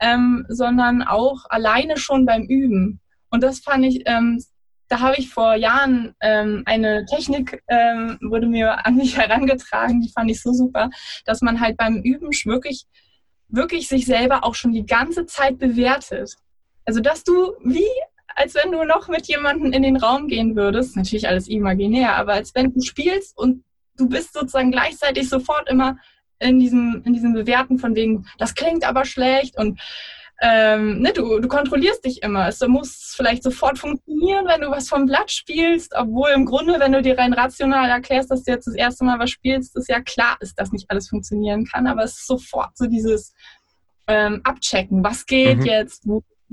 ähm, 0.00 0.44
sondern 0.48 1.02
auch 1.02 1.44
alleine 1.48 1.96
schon 1.96 2.26
beim 2.26 2.42
Üben. 2.42 3.00
Und 3.30 3.42
das 3.42 3.60
fand 3.60 3.84
ich, 3.86 4.02
ähm, 4.06 4.42
da 4.88 5.00
habe 5.00 5.16
ich 5.16 5.30
vor 5.30 5.54
Jahren 5.54 6.14
ähm, 6.20 6.64
eine 6.66 7.06
Technik, 7.06 7.62
ähm, 7.68 8.18
wurde 8.20 8.46
mir 8.46 8.84
an 8.86 8.96
mich 8.96 9.16
herangetragen, 9.16 10.02
die 10.02 10.12
fand 10.12 10.30
ich 10.30 10.42
so 10.42 10.52
super, 10.52 10.90
dass 11.24 11.40
man 11.40 11.60
halt 11.60 11.78
beim 11.78 12.02
Üben 12.02 12.28
wirklich 12.44 12.84
wirklich 13.52 13.88
sich 13.88 14.06
selber 14.06 14.44
auch 14.44 14.54
schon 14.54 14.72
die 14.72 14.86
ganze 14.86 15.26
Zeit 15.26 15.58
bewertet. 15.58 16.36
Also, 16.84 17.00
dass 17.00 17.22
du 17.22 17.52
wie, 17.62 17.86
als 18.34 18.54
wenn 18.54 18.72
du 18.72 18.84
noch 18.84 19.08
mit 19.08 19.28
jemandem 19.28 19.72
in 19.72 19.82
den 19.82 19.96
Raum 19.96 20.26
gehen 20.26 20.56
würdest, 20.56 20.96
natürlich 20.96 21.28
alles 21.28 21.46
imaginär, 21.46 22.16
aber 22.16 22.32
als 22.32 22.54
wenn 22.54 22.72
du 22.72 22.80
spielst 22.80 23.36
und 23.38 23.62
du 23.96 24.08
bist 24.08 24.32
sozusagen 24.32 24.72
gleichzeitig 24.72 25.28
sofort 25.28 25.68
immer 25.68 25.98
in 26.38 26.58
diesem, 26.58 27.02
in 27.04 27.12
diesem 27.12 27.34
Bewerten 27.34 27.78
von 27.78 27.94
wegen, 27.94 28.26
das 28.38 28.54
klingt 28.54 28.84
aber 28.84 29.04
schlecht 29.04 29.56
und 29.58 29.80
ähm, 30.44 30.98
ne, 31.00 31.12
du, 31.12 31.38
du 31.38 31.46
kontrollierst 31.46 32.04
dich 32.04 32.20
immer. 32.22 32.48
Es 32.48 32.60
muss 32.66 33.14
vielleicht 33.16 33.44
sofort 33.44 33.78
funktionieren, 33.78 34.46
wenn 34.46 34.60
du 34.60 34.70
was 34.70 34.88
vom 34.88 35.06
Blatt 35.06 35.30
spielst, 35.30 35.94
obwohl 35.94 36.30
im 36.30 36.44
Grunde, 36.44 36.80
wenn 36.80 36.90
du 36.90 37.00
dir 37.00 37.16
rein 37.16 37.32
rational 37.32 37.88
erklärst, 37.88 38.30
dass 38.30 38.42
du 38.42 38.50
jetzt 38.50 38.66
das 38.66 38.74
erste 38.74 39.04
Mal 39.04 39.20
was 39.20 39.30
spielst, 39.30 39.76
ist 39.76 39.88
ja 39.88 40.00
klar 40.00 40.36
ist, 40.40 40.58
dass 40.58 40.72
nicht 40.72 40.90
alles 40.90 41.08
funktionieren 41.08 41.64
kann, 41.64 41.86
aber 41.86 42.02
es 42.02 42.18
ist 42.18 42.26
sofort 42.26 42.76
so 42.76 42.86
dieses 42.86 43.32
ähm, 44.08 44.40
Abchecken, 44.42 45.04
was 45.04 45.26
geht 45.26 45.58
mhm. 45.58 45.66
jetzt, 45.66 46.06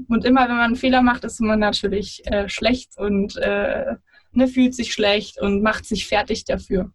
und 0.07 0.23
immer 0.23 0.41
wenn 0.43 0.55
man 0.55 0.65
einen 0.65 0.75
Fehler 0.75 1.01
macht, 1.01 1.23
ist 1.23 1.41
man 1.41 1.59
natürlich 1.59 2.21
äh, 2.27 2.47
schlecht 2.47 2.95
und 2.97 3.37
äh, 3.37 3.95
ne, 4.31 4.47
fühlt 4.47 4.75
sich 4.75 4.93
schlecht 4.93 5.41
und 5.41 5.63
macht 5.63 5.85
sich 5.85 6.07
fertig 6.07 6.45
dafür. 6.45 6.91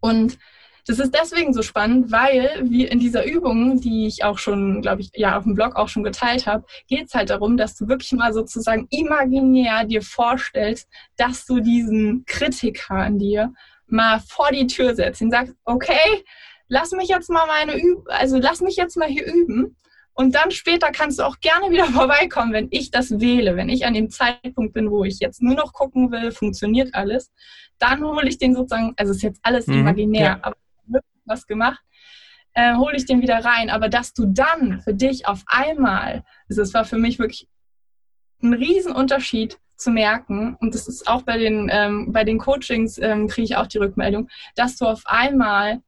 Und 0.00 0.38
das 0.86 0.98
ist 0.98 1.14
deswegen 1.14 1.52
so 1.52 1.62
spannend, 1.62 2.10
weil 2.10 2.60
wie 2.64 2.86
in 2.86 2.98
dieser 2.98 3.24
Übung, 3.24 3.80
die 3.80 4.06
ich 4.06 4.24
auch 4.24 4.38
schon, 4.38 4.82
glaube 4.82 5.02
ich, 5.02 5.10
ja 5.14 5.38
auf 5.38 5.44
dem 5.44 5.54
Blog 5.54 5.76
auch 5.76 5.88
schon 5.88 6.02
geteilt 6.02 6.46
habe, 6.46 6.64
geht 6.88 7.06
es 7.06 7.14
halt 7.14 7.30
darum, 7.30 7.56
dass 7.56 7.76
du 7.76 7.88
wirklich 7.88 8.12
mal 8.12 8.32
sozusagen 8.32 8.88
imaginär 8.90 9.84
dir 9.84 10.02
vorstellst, 10.02 10.88
dass 11.16 11.46
du 11.46 11.60
diesen 11.60 12.24
Kritiker 12.26 12.94
an 12.94 13.18
dir 13.18 13.52
mal 13.86 14.20
vor 14.20 14.50
die 14.50 14.66
Tür 14.66 14.94
setzt 14.94 15.22
und 15.22 15.30
sagst, 15.30 15.54
okay, 15.64 16.24
lass 16.68 16.90
mich 16.92 17.08
jetzt 17.08 17.30
mal 17.30 17.46
meine 17.46 17.80
Üb 17.80 18.04
also 18.08 18.38
lass 18.38 18.60
mich 18.60 18.76
jetzt 18.76 18.96
mal 18.96 19.08
hier 19.08 19.26
üben. 19.26 19.76
Und 20.14 20.34
dann 20.34 20.50
später 20.50 20.90
kannst 20.90 21.18
du 21.18 21.22
auch 21.22 21.38
gerne 21.40 21.70
wieder 21.70 21.86
vorbeikommen, 21.92 22.52
wenn 22.52 22.68
ich 22.70 22.90
das 22.90 23.20
wähle, 23.20 23.56
wenn 23.56 23.68
ich 23.68 23.86
an 23.86 23.94
dem 23.94 24.10
Zeitpunkt 24.10 24.74
bin, 24.74 24.90
wo 24.90 25.04
ich 25.04 25.20
jetzt 25.20 25.42
nur 25.42 25.54
noch 25.54 25.72
gucken 25.72 26.10
will, 26.10 26.32
funktioniert 26.32 26.94
alles, 26.94 27.30
dann 27.78 28.04
hole 28.04 28.28
ich 28.28 28.38
den 28.38 28.54
sozusagen, 28.54 28.94
also 28.96 29.12
ist 29.12 29.22
jetzt 29.22 29.40
alles 29.42 29.66
mhm, 29.66 29.80
imaginär, 29.80 30.22
ja. 30.22 30.38
aber 30.42 30.56
was 31.24 31.46
gemacht, 31.46 31.82
äh, 32.54 32.76
hole 32.76 32.96
ich 32.96 33.06
den 33.06 33.22
wieder 33.22 33.44
rein. 33.44 33.70
Aber 33.70 33.88
dass 33.88 34.12
du 34.12 34.26
dann 34.26 34.80
für 34.82 34.94
dich 34.94 35.26
auf 35.26 35.42
einmal, 35.46 36.24
also 36.48 36.62
es 36.62 36.74
war 36.74 36.84
für 36.84 36.98
mich 36.98 37.18
wirklich 37.18 37.48
ein 38.42 38.52
Riesenunterschied 38.52 39.58
zu 39.76 39.90
merken, 39.90 40.56
und 40.60 40.74
das 40.74 40.88
ist 40.88 41.08
auch 41.08 41.22
bei 41.22 41.38
den, 41.38 41.68
ähm, 41.72 42.12
bei 42.12 42.24
den 42.24 42.38
Coachings, 42.38 42.98
ähm, 42.98 43.28
kriege 43.28 43.44
ich 43.44 43.56
auch 43.56 43.66
die 43.66 43.78
Rückmeldung, 43.78 44.28
dass 44.54 44.76
du 44.76 44.86
auf 44.86 45.02
einmal 45.06 45.82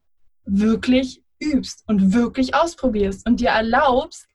wirklich 0.45 1.23
übst 1.39 1.83
und 1.87 2.13
wirklich 2.13 2.55
ausprobierst 2.55 3.27
und 3.27 3.39
dir 3.39 3.49
erlaubst, 3.49 4.27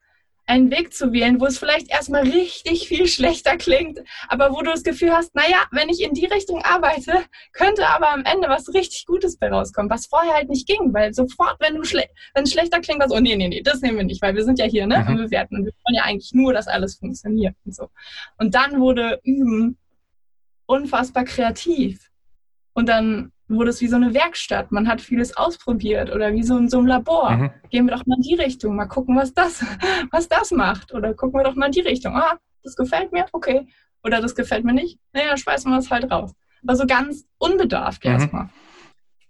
einen 0.46 0.70
Weg 0.70 0.92
zu 0.92 1.12
wählen, 1.12 1.40
wo 1.40 1.46
es 1.46 1.58
vielleicht 1.58 1.90
erstmal 1.90 2.22
richtig 2.22 2.88
viel 2.88 3.06
schlechter 3.06 3.56
klingt, 3.56 4.00
aber 4.28 4.52
wo 4.52 4.62
du 4.62 4.70
das 4.70 4.82
Gefühl 4.82 5.12
hast, 5.12 5.34
naja, 5.34 5.64
wenn 5.70 5.88
ich 5.88 6.02
in 6.02 6.12
die 6.12 6.26
Richtung 6.26 6.62
arbeite, 6.62 7.24
könnte 7.52 7.86
aber 7.86 8.12
am 8.12 8.24
Ende 8.24 8.48
was 8.48 8.72
richtig 8.74 9.06
Gutes 9.06 9.36
bei 9.36 9.48
rauskommen, 9.48 9.90
was 9.90 10.06
vorher 10.06 10.34
halt 10.34 10.48
nicht 10.48 10.66
ging, 10.66 10.92
weil 10.92 11.14
sofort, 11.14 11.56
wenn 11.60 11.76
du 11.76 11.84
schle 11.84 12.04
wenn 12.34 12.44
es 12.44 12.52
schlechter 12.52 12.80
klingt, 12.80 13.00
was, 13.00 13.12
oh 13.12 13.20
nee, 13.20 13.36
nee, 13.36 13.48
nee, 13.48 13.62
das 13.62 13.80
nehmen 13.80 13.98
wir 13.98 14.04
nicht, 14.04 14.22
weil 14.22 14.34
wir 14.34 14.44
sind 14.44 14.58
ja 14.58 14.64
hier, 14.64 14.86
ne, 14.86 14.98
mhm. 14.98 15.08
und 15.08 15.16
bewerten 15.18 15.56
und 15.56 15.64
wir 15.64 15.72
wollen 15.72 15.96
ja 15.96 16.02
eigentlich 16.02 16.32
nur, 16.32 16.52
dass 16.52 16.66
alles 16.66 16.96
funktioniert 16.96 17.54
und 17.64 17.74
so. 17.74 17.88
Und 18.38 18.54
dann 18.54 18.80
wurde 18.80 19.20
Üben 19.22 19.78
unfassbar 20.66 21.24
kreativ. 21.24 22.10
Und 22.72 22.88
dann 22.88 23.32
wurde 23.50 23.70
es 23.70 23.80
wie 23.80 23.88
so 23.88 23.96
eine 23.96 24.14
Werkstatt. 24.14 24.72
Man 24.72 24.88
hat 24.88 25.00
vieles 25.00 25.36
ausprobiert 25.36 26.10
oder 26.10 26.32
wie 26.32 26.42
so 26.42 26.56
in 26.56 26.68
so 26.68 26.78
einem 26.78 26.86
Labor. 26.86 27.30
Mhm. 27.30 27.50
Gehen 27.70 27.86
wir 27.86 27.96
doch 27.96 28.06
mal 28.06 28.16
in 28.16 28.22
die 28.22 28.34
Richtung, 28.34 28.76
mal 28.76 28.86
gucken, 28.86 29.16
was 29.16 29.34
das, 29.34 29.64
was 30.10 30.28
das 30.28 30.50
macht. 30.52 30.94
Oder 30.94 31.14
gucken 31.14 31.40
wir 31.40 31.44
doch 31.44 31.56
mal 31.56 31.66
in 31.66 31.72
die 31.72 31.80
Richtung. 31.80 32.16
Ah, 32.16 32.38
das 32.62 32.76
gefällt 32.76 33.12
mir, 33.12 33.26
okay. 33.32 33.66
Oder 34.04 34.20
das 34.20 34.34
gefällt 34.34 34.64
mir 34.64 34.72
nicht. 34.72 34.98
Naja, 35.12 35.36
schmeißen 35.36 35.70
wir 35.70 35.78
es 35.78 35.90
halt 35.90 36.10
raus. 36.10 36.32
Also 36.66 36.86
ganz 36.86 37.26
unbedarft 37.38 38.04
mhm. 38.04 38.10
erstmal. 38.10 38.48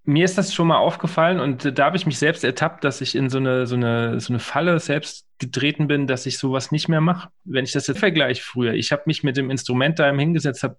Mir 0.04 0.24
ist 0.24 0.38
das 0.38 0.54
schon 0.54 0.66
mal 0.66 0.78
aufgefallen 0.78 1.40
und 1.40 1.78
da 1.78 1.85
habe 1.85 1.96
ich 1.96 2.06
mich 2.06 2.18
selbst 2.18 2.42
ertappt, 2.42 2.85
dass 2.85 3.00
ich 3.00 3.14
in 3.14 3.28
so 3.28 3.38
eine, 3.38 3.66
so 3.66 3.76
eine, 3.76 4.18
so 4.18 4.33
eine 4.33 4.40
Falle 4.40 4.80
selbst 4.80 5.26
getreten 5.38 5.88
bin, 5.88 6.06
dass 6.06 6.26
ich 6.26 6.38
sowas 6.38 6.72
nicht 6.72 6.88
mehr 6.88 7.00
mache. 7.00 7.28
Wenn 7.44 7.64
ich 7.64 7.72
das 7.72 7.87
jetzt 7.87 7.98
vergleiche 8.00 8.42
früher, 8.42 8.72
ich 8.72 8.92
habe 8.92 9.02
mich 9.06 9.22
mit 9.22 9.37
dem 9.37 9.50
Instrument 9.50 9.98
da 9.98 10.11
hingesetzt, 10.11 10.62
habe 10.62 10.76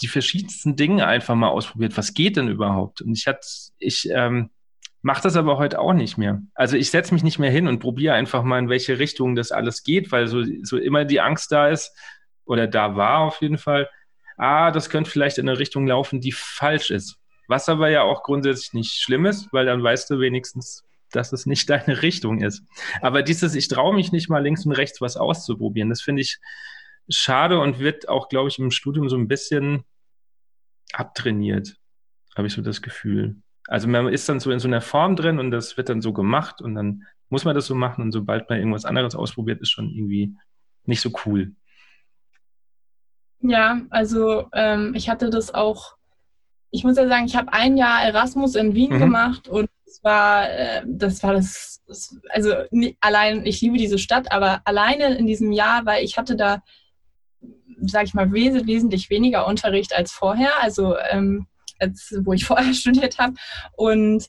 die 0.00 0.08
verschiedensten 0.08 0.76
Dinge 0.76 1.06
einfach 1.06 1.34
mal 1.34 1.48
ausprobiert. 1.48 1.96
Was 1.96 2.14
geht 2.14 2.36
denn 2.36 2.48
überhaupt? 2.48 3.00
Und 3.02 3.16
ich 3.16 3.26
hatte, 3.26 3.46
ich 3.78 4.08
ähm, 4.10 4.50
mache 5.02 5.22
das 5.22 5.36
aber 5.36 5.58
heute 5.58 5.78
auch 5.80 5.92
nicht 5.92 6.16
mehr. 6.16 6.42
Also 6.54 6.76
ich 6.76 6.90
setze 6.90 7.12
mich 7.12 7.22
nicht 7.22 7.38
mehr 7.38 7.50
hin 7.50 7.68
und 7.68 7.78
probiere 7.78 8.14
einfach 8.14 8.42
mal, 8.42 8.58
in 8.58 8.68
welche 8.68 8.98
Richtung 8.98 9.34
das 9.34 9.52
alles 9.52 9.82
geht, 9.82 10.12
weil 10.12 10.26
so, 10.26 10.42
so 10.62 10.78
immer 10.78 11.04
die 11.04 11.20
Angst 11.20 11.52
da 11.52 11.68
ist, 11.68 11.94
oder 12.46 12.66
da 12.66 12.96
war 12.96 13.20
auf 13.20 13.40
jeden 13.40 13.58
Fall, 13.58 13.88
ah, 14.36 14.70
das 14.70 14.90
könnte 14.90 15.10
vielleicht 15.10 15.38
in 15.38 15.48
eine 15.48 15.58
Richtung 15.58 15.86
laufen, 15.86 16.20
die 16.20 16.32
falsch 16.32 16.90
ist. 16.90 17.18
Was 17.48 17.68
aber 17.68 17.90
ja 17.90 18.02
auch 18.02 18.22
grundsätzlich 18.22 18.72
nicht 18.72 18.92
schlimm 19.02 19.26
ist, 19.26 19.52
weil 19.52 19.66
dann 19.66 19.82
weißt 19.82 20.08
du 20.10 20.20
wenigstens, 20.20 20.84
dass 21.10 21.32
es 21.32 21.46
nicht 21.46 21.68
deine 21.70 22.02
Richtung 22.02 22.40
ist. 22.40 22.62
Aber 23.00 23.22
dieses, 23.22 23.54
ich 23.54 23.68
traue 23.68 23.94
mich 23.94 24.12
nicht 24.12 24.30
mal 24.30 24.42
links 24.42 24.64
und 24.64 24.72
rechts 24.72 25.00
was 25.00 25.16
auszuprobieren, 25.16 25.90
das 25.90 26.02
finde 26.02 26.22
ich 26.22 26.38
schade 27.08 27.58
und 27.60 27.78
wird 27.78 28.08
auch, 28.08 28.28
glaube 28.28 28.48
ich, 28.48 28.58
im 28.58 28.70
Studium 28.70 29.08
so 29.08 29.16
ein 29.16 29.28
bisschen 29.28 29.84
abtrainiert, 30.92 31.76
habe 32.36 32.46
ich 32.46 32.54
so 32.54 32.62
das 32.62 32.82
Gefühl. 32.82 33.36
Also 33.66 33.88
man 33.88 34.08
ist 34.08 34.28
dann 34.28 34.40
so 34.40 34.50
in 34.50 34.58
so 34.58 34.68
einer 34.68 34.80
Form 34.80 35.16
drin 35.16 35.38
und 35.38 35.50
das 35.50 35.76
wird 35.76 35.88
dann 35.88 36.02
so 36.02 36.12
gemacht 36.12 36.60
und 36.60 36.74
dann 36.74 37.04
muss 37.28 37.44
man 37.44 37.54
das 37.54 37.66
so 37.66 37.74
machen 37.74 38.02
und 38.02 38.12
sobald 38.12 38.48
man 38.48 38.58
irgendwas 38.58 38.84
anderes 38.84 39.14
ausprobiert, 39.14 39.60
ist 39.60 39.70
schon 39.70 39.90
irgendwie 39.90 40.36
nicht 40.84 41.00
so 41.00 41.10
cool. 41.24 41.54
Ja, 43.40 43.80
also 43.90 44.48
ähm, 44.52 44.94
ich 44.94 45.08
hatte 45.08 45.30
das 45.30 45.52
auch, 45.52 45.96
ich 46.70 46.84
muss 46.84 46.96
ja 46.96 47.08
sagen, 47.08 47.26
ich 47.26 47.36
habe 47.36 47.52
ein 47.52 47.76
Jahr 47.76 48.02
Erasmus 48.02 48.54
in 48.54 48.74
Wien 48.74 48.94
mhm. 48.94 48.98
gemacht 48.98 49.48
und 49.48 49.68
es 49.86 50.02
war, 50.02 50.48
äh, 50.50 50.82
das 50.86 51.22
war 51.22 51.34
das, 51.34 51.82
das 51.86 52.18
also 52.30 52.54
nicht, 52.70 52.96
allein, 53.00 53.44
ich 53.46 53.60
liebe 53.60 53.76
diese 53.76 53.98
Stadt, 53.98 54.32
aber 54.32 54.62
alleine 54.64 55.16
in 55.16 55.26
diesem 55.26 55.52
Jahr, 55.52 55.84
weil 55.86 56.04
ich 56.04 56.16
hatte 56.18 56.36
da, 56.36 56.62
sag 57.86 58.04
ich 58.04 58.14
mal, 58.14 58.32
wes 58.32 58.66
wesentlich 58.66 59.10
weniger 59.10 59.46
Unterricht 59.46 59.94
als 59.94 60.12
vorher, 60.12 60.52
also 60.60 60.96
ähm, 61.10 61.46
als 61.78 62.14
wo 62.24 62.32
ich 62.32 62.44
vorher 62.46 62.74
studiert 62.74 63.18
habe 63.18 63.34
und 63.76 64.28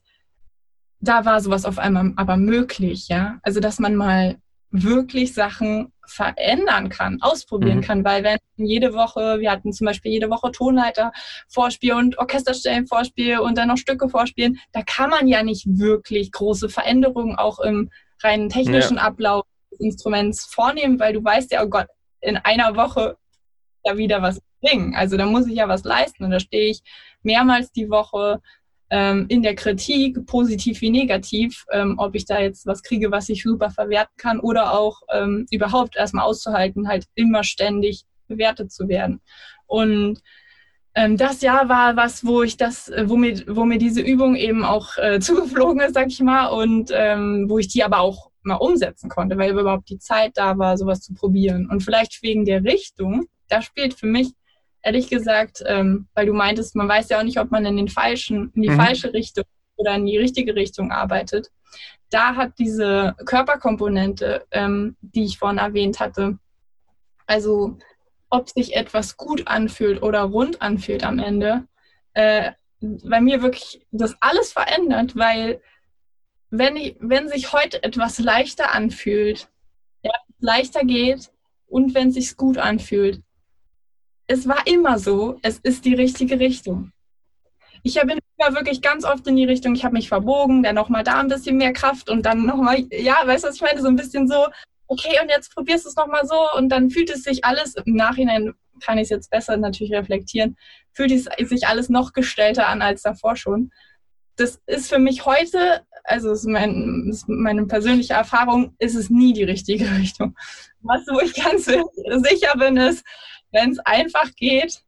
da 1.00 1.26
war 1.26 1.40
sowas 1.42 1.66
auf 1.66 1.78
einmal 1.78 2.14
aber 2.16 2.38
möglich, 2.38 3.08
ja. 3.08 3.40
Also 3.44 3.60
dass 3.60 3.80
man 3.80 3.96
mal 3.96 4.38
wirklich 4.72 5.34
Sachen 5.34 5.94
verändern 6.08 6.90
kann, 6.90 7.22
ausprobieren 7.22 7.78
mhm. 7.78 7.82
kann, 7.82 8.06
weil 8.06 8.24
wenn 8.24 8.38
jede 8.58 8.94
Woche, 8.94 9.40
wir 9.40 9.52
hatten 9.52 9.74
zum 9.74 9.86
Beispiel 9.86 10.12
jede 10.12 10.30
Woche 10.30 10.52
Tonleiter 10.52 11.12
Vorspiel 11.48 11.94
und 11.94 12.18
Orchesterstellen 12.18 12.88
Vorspiel 12.88 13.40
und 13.40 13.58
dann 13.58 13.70
noch 13.70 13.78
Stücke 13.78 14.10
vorspielen, 14.10 14.60
da 14.74 14.82
kann 14.84 15.10
man 15.10 15.28
ja 15.28 15.44
nicht 15.44 15.66
wirklich 15.68 16.32
große 16.32 16.70
Veränderungen 16.70 17.36
auch 17.36 17.60
im 17.60 17.90
reinen 18.22 18.50
technischen 18.50 18.98
ja. 18.98 19.04
Ablauf 19.04 19.46
des 19.72 19.80
Instruments 19.80 20.46
vornehmen, 20.46 21.00
weil 21.00 21.14
du 21.14 21.24
weißt 21.24 21.52
ja, 21.52 21.64
oh 21.64 21.70
Gott, 21.70 21.88
in 22.22 22.38
einer 22.38 22.76
Woche 22.76 23.18
da 23.86 23.98
wieder 23.98 24.22
was 24.22 24.42
bringen. 24.62 24.96
Also 24.96 25.18
da 25.18 25.26
muss 25.26 25.48
ich 25.48 25.56
ja 25.56 25.68
was 25.68 25.84
leisten 25.84 26.24
und 26.24 26.32
da 26.32 26.40
stehe 26.40 26.72
ich 26.72 26.82
mehrmals 27.24 27.72
die 27.72 27.90
Woche 27.90 28.42
ähm, 28.90 29.26
in 29.30 29.42
der 29.42 29.56
Kritik, 29.56 30.26
positiv 30.26 30.82
wie 30.82 30.90
negativ, 30.90 31.66
ähm, 31.72 31.96
ob 31.98 32.16
ich 32.16 32.26
da 32.26 32.40
jetzt 32.40 32.66
was 32.66 32.84
kriege, 32.84 33.12
was 33.12 33.30
ich 33.30 33.44
super 33.44 33.70
verwerten 33.70 34.16
kann 34.18 34.40
oder 34.40 34.78
auch 34.78 35.02
ähm, 35.14 35.46
überhaupt 35.50 35.96
erstmal 35.96 36.26
auszuhalten, 36.26 36.88
halt 36.88 37.06
immer 37.16 37.44
ständig 37.44 38.04
bewertet 38.28 38.72
zu 38.72 38.88
werden. 38.88 39.22
Und 39.68 40.20
ähm, 40.94 41.18
das 41.18 41.42
Jahr 41.42 41.68
war 41.68 41.96
was, 41.96 42.26
wo 42.26 42.44
ich 42.44 42.58
das, 42.58 42.92
wo 43.06 43.18
mir, 43.18 43.44
wo 43.48 43.66
mir 43.66 43.78
diese 43.78 44.02
Übung 44.02 44.36
eben 44.36 44.64
auch 44.64 44.98
äh, 44.98 45.20
zugeflogen 45.22 45.82
ist, 45.82 45.94
sag 45.94 46.08
ich 46.08 46.22
mal, 46.22 46.48
und 46.48 46.92
ähm, 46.94 47.46
wo 47.50 47.58
ich 47.58 47.68
die 47.68 47.84
aber 47.84 48.00
auch 48.00 48.32
mal 48.44 48.56
umsetzen 48.56 49.10
konnte, 49.10 49.38
weil 49.38 49.52
überhaupt 49.52 49.90
die 49.90 49.98
Zeit 49.98 50.34
da 50.36 50.58
war, 50.58 50.78
sowas 50.78 51.02
zu 51.02 51.14
probieren. 51.14 51.68
Und 51.70 51.82
vielleicht 51.82 52.22
wegen 52.22 52.46
der 52.46 52.64
Richtung, 52.64 53.26
da 53.48 53.62
spielt 53.62 53.94
für 53.94 54.08
mich 54.08 54.34
ehrlich 54.86 55.10
gesagt, 55.10 55.64
ähm, 55.66 56.08
weil 56.14 56.28
du 56.28 56.34
meintest, 56.34 56.76
man 56.76 56.88
weiß 56.88 57.10
ja 57.10 57.20
auch 57.20 57.24
nicht, 57.24 57.40
ob 57.40 57.52
man 57.52 57.66
in 57.66 57.76
den 57.76 57.88
falschen, 57.88 58.52
in 58.56 58.62
die 58.62 58.70
mhm. 58.70 58.78
falsche 58.78 59.14
Richtung 59.14 59.46
oder 59.78 59.96
in 59.96 60.06
die 60.06 60.18
richtige 60.18 60.56
Richtung 60.56 60.92
arbeitet. 60.92 61.50
Da 62.10 62.36
hat 62.36 62.54
diese 62.60 63.16
Körperkomponente, 63.26 64.46
ähm, 64.52 64.96
die 65.02 65.26
ich 65.26 65.40
vorhin 65.40 65.58
erwähnt 65.58 66.00
hatte, 66.00 66.38
also 67.26 67.78
ob 68.30 68.50
sich 68.50 68.76
etwas 68.76 69.18
gut 69.18 69.48
anfühlt 69.48 70.02
oder 70.04 70.22
rund 70.22 70.62
anfühlt 70.62 71.04
am 71.04 71.20
Ende, 71.20 71.68
äh, 72.14 72.52
bei 72.80 73.22
mir 73.22 73.42
wirklich 73.42 73.86
das 73.92 74.16
alles 74.20 74.54
verändert, 74.54 75.16
weil 75.16 75.62
wenn, 76.52 76.76
ich, 76.76 76.96
wenn 77.00 77.28
sich 77.28 77.54
heute 77.54 77.82
etwas 77.84 78.20
leichter 78.20 78.74
anfühlt, 78.74 79.50
ja, 80.04 80.12
leichter 80.40 80.84
geht 80.84 81.32
und 81.68 81.96
wenn 81.96 82.10
es 82.10 82.16
sich 82.16 82.38
gut 82.38 82.58
anfühlt, 82.58 83.22
es 84.28 84.48
war 84.48 84.66
immer 84.66 85.00
so, 85.00 85.40
es 85.42 85.60
ist 85.60 85.86
die 85.86 85.94
richtige 85.94 86.40
Richtung. 86.40 86.92
Ich 87.84 87.96
bin 88.02 88.20
wirklich 88.50 88.82
ganz 88.82 89.06
oft 89.06 89.28
in 89.28 89.36
die 89.36 89.46
Richtung, 89.46 89.76
ich 89.76 89.86
habe 89.86 89.94
mich 89.94 90.10
verbogen, 90.10 90.64
dann 90.64 90.76
nochmal 90.76 91.04
da 91.04 91.20
ein 91.20 91.28
bisschen 91.28 91.58
mehr 91.58 91.74
Kraft 91.74 92.10
und 92.10 92.26
dann 92.26 92.46
nochmal, 92.46 92.86
ja, 92.92 93.16
weißt 93.24 93.44
du, 93.44 93.48
was 93.50 93.56
ich 93.56 93.62
meine? 93.62 93.82
So 93.82 93.88
ein 93.88 93.96
bisschen 93.96 94.28
so, 94.28 94.48
okay, 94.88 95.20
und 95.22 95.30
jetzt 95.30 95.54
probierst 95.54 95.86
du 95.86 95.90
es 95.90 95.96
nochmal 95.96 96.26
so 96.26 96.36
und 96.58 96.70
dann 96.70 96.90
fühlt 96.90 97.12
es 97.12 97.24
sich 97.24 97.46
alles, 97.46 97.76
im 97.76 97.96
Nachhinein 97.96 98.54
kann 98.84 98.98
ich 98.98 99.04
es 99.04 99.10
jetzt 99.10 99.30
besser 99.30 99.56
natürlich 99.58 99.94
reflektieren, 99.94 100.58
fühlt 100.94 101.12
es 101.12 101.28
sich 101.48 101.68
alles 101.68 101.90
noch 101.90 102.14
gestellter 102.14 102.68
an 102.68 102.82
als 102.82 103.04
davor 103.04 103.36
schon. 103.36 103.72
Das 104.36 104.60
ist 104.66 104.90
für 104.90 105.00
mich 105.00 105.26
heute, 105.26 105.84
also 106.04 106.32
ist, 106.32 106.46
mein, 106.46 107.08
ist 107.10 107.30
meine 107.30 107.66
persönliche 107.68 108.14
Erfahrung, 108.14 108.76
ist 108.80 108.96
es 108.96 109.10
nie 109.10 109.34
die 109.34 109.44
richtige 109.44 109.86
Richtung. 109.98 110.36
Was, 110.82 111.02
wo 111.08 111.20
ich 111.20 111.34
ganz 111.36 111.66
sicher 112.30 112.58
bin, 112.58 112.78
ist, 112.78 113.06
wenn 113.56 113.72
es 113.72 113.80
einfach 113.80 114.36
geht, 114.36 114.82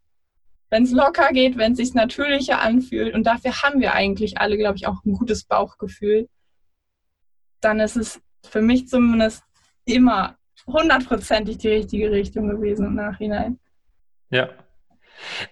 wenn 0.69 0.83
es 0.83 0.91
locker 0.91 1.29
geht, 1.31 1.57
wenn 1.57 1.71
es 1.71 1.77
sich 1.77 1.93
natürlicher 1.93 2.61
anfühlt 2.61 3.15
und 3.15 3.23
dafür 3.23 3.63
haben 3.63 3.79
wir 3.79 3.93
eigentlich 3.93 4.37
alle, 4.37 4.57
glaube 4.57 4.75
ich, 4.75 4.87
auch 4.87 5.03
ein 5.05 5.13
gutes 5.13 5.45
Bauchgefühl, 5.45 6.27
dann 7.61 7.79
ist 7.79 7.95
es 7.95 8.21
für 8.43 8.61
mich 8.61 8.89
zumindest 8.89 9.43
immer 9.85 10.35
hundertprozentig 10.67 11.59
die 11.59 11.69
richtige 11.69 12.11
Richtung 12.11 12.49
gewesen 12.49 12.87
im 12.87 12.95
Nachhinein. 12.95 13.57
Ja. 14.29 14.49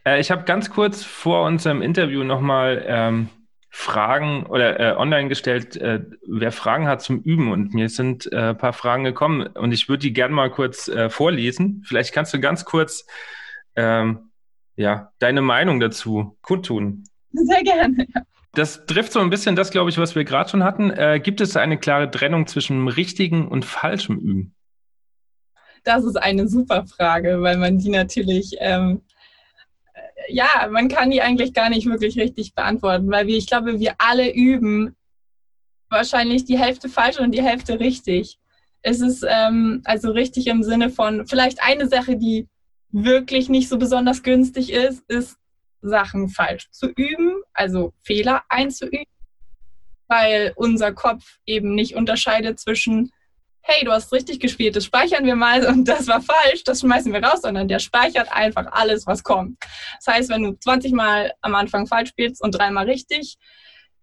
Äh, 0.06 0.20
ich 0.20 0.30
habe 0.30 0.44
ganz 0.44 0.70
kurz 0.70 1.04
vor 1.04 1.46
unserem 1.46 1.82
Interview 1.82 2.24
nochmal 2.26 2.84
ähm, 2.86 3.30
Fragen 3.78 4.46
oder 4.46 4.80
äh, 4.80 4.96
online 4.96 5.28
gestellt, 5.28 5.76
äh, 5.76 6.00
wer 6.26 6.54
Fragen 6.54 6.88
hat 6.88 7.02
zum 7.02 7.22
Üben. 7.22 7.52
Und 7.52 7.74
mir 7.74 7.90
sind 7.90 8.32
äh, 8.32 8.52
ein 8.52 8.58
paar 8.58 8.72
Fragen 8.72 9.04
gekommen 9.04 9.48
und 9.48 9.74
ich 9.74 9.90
würde 9.90 10.00
die 10.00 10.14
gerne 10.14 10.34
mal 10.34 10.50
kurz 10.50 10.88
äh, 10.88 11.10
vorlesen. 11.10 11.84
Vielleicht 11.86 12.14
kannst 12.14 12.34
du 12.34 12.40
ganz 12.40 12.64
kurz 12.64 13.06
ähm, 13.76 14.32
ja, 14.78 15.12
deine 15.20 15.42
Meinung 15.42 15.82
dazu 15.82 16.38
kundtun. 16.42 17.04
Sehr 17.34 17.64
gerne. 17.64 18.08
Das 18.54 18.86
trifft 18.86 19.12
so 19.12 19.20
ein 19.20 19.30
bisschen 19.30 19.58
das, 19.58 19.72
glaube 19.72 19.90
ich, 19.90 19.98
was 19.98 20.16
wir 20.16 20.24
gerade 20.24 20.50
schon 20.50 20.64
hatten. 20.64 20.90
Äh, 20.92 21.20
gibt 21.22 21.42
es 21.42 21.58
eine 21.58 21.78
klare 21.78 22.10
Trennung 22.10 22.48
zwischen 22.48 22.88
richtigen 22.88 23.46
und 23.46 23.66
falschem 23.66 24.18
Üben? 24.18 24.56
Das 25.84 26.06
ist 26.06 26.16
eine 26.16 26.48
super 26.48 26.86
Frage, 26.88 27.42
weil 27.42 27.58
man 27.58 27.78
die 27.78 27.90
natürlich 27.90 28.56
ähm, 28.60 29.02
ja, 30.30 30.68
man 30.70 30.88
kann 30.88 31.12
die 31.12 31.22
eigentlich 31.22 31.54
gar 31.54 31.70
nicht 31.70 31.88
wirklich 31.88 32.18
richtig 32.18 32.54
beantworten, 32.54 33.10
weil 33.12 33.28
wir, 33.28 33.38
ich 33.38 33.48
glaube, 33.48 33.80
wir 33.80 33.96
alle 33.98 34.34
üben 34.34 34.96
wahrscheinlich 35.90 36.46
die 36.46 36.58
Hälfte 36.58 36.90
falsch 36.90 37.20
und 37.20 37.32
die 37.32 37.44
Hälfte 37.44 37.80
richtig. 37.80 38.40
Es 38.82 39.02
ist 39.02 39.26
ähm, 39.28 39.82
also 39.86 40.12
richtig 40.12 40.48
im 40.48 40.64
Sinne 40.64 40.90
von 40.90 41.26
vielleicht 41.28 41.62
eine 41.64 41.88
Sache, 41.88 42.18
die 42.18 42.48
wirklich 42.92 43.50
nicht 43.50 43.70
so 43.70 43.78
besonders 43.78 44.24
günstig 44.24 44.72
ist, 44.72 45.04
ist 45.10 45.38
Sachen 45.82 46.30
falsch 46.30 46.70
zu 46.72 46.88
üben, 46.96 47.42
also 47.54 47.94
Fehler 48.04 48.44
einzuüben, 48.50 49.06
weil 50.08 50.54
unser 50.56 50.94
Kopf 50.94 51.40
eben 51.46 51.76
nicht 51.76 51.96
unterscheidet 51.96 52.60
zwischen 52.60 53.12
hey, 53.68 53.84
du 53.84 53.92
hast 53.92 54.14
richtig 54.14 54.40
gespielt, 54.40 54.76
das 54.76 54.86
speichern 54.86 55.26
wir 55.26 55.36
mal 55.36 55.66
und 55.66 55.88
das 55.88 56.08
war 56.08 56.22
falsch, 56.22 56.64
das 56.64 56.82
schmeißen 56.82 57.12
wir 57.12 57.24
raus, 57.24 57.42
sondern 57.42 57.68
der 57.68 57.80
speichert 57.80 58.32
einfach 58.32 58.68
alles, 58.72 59.08
was 59.08 59.24
kommt. 59.24 59.58
Das 59.98 60.14
heißt, 60.14 60.30
wenn 60.30 60.44
du 60.44 60.54
20 60.54 60.94
Mal 60.94 61.34
am 61.42 61.56
Anfang 61.56 61.88
falsch 61.88 62.10
spielst 62.10 62.44
und 62.44 62.52
dreimal 62.52 62.86
richtig, 62.86 63.38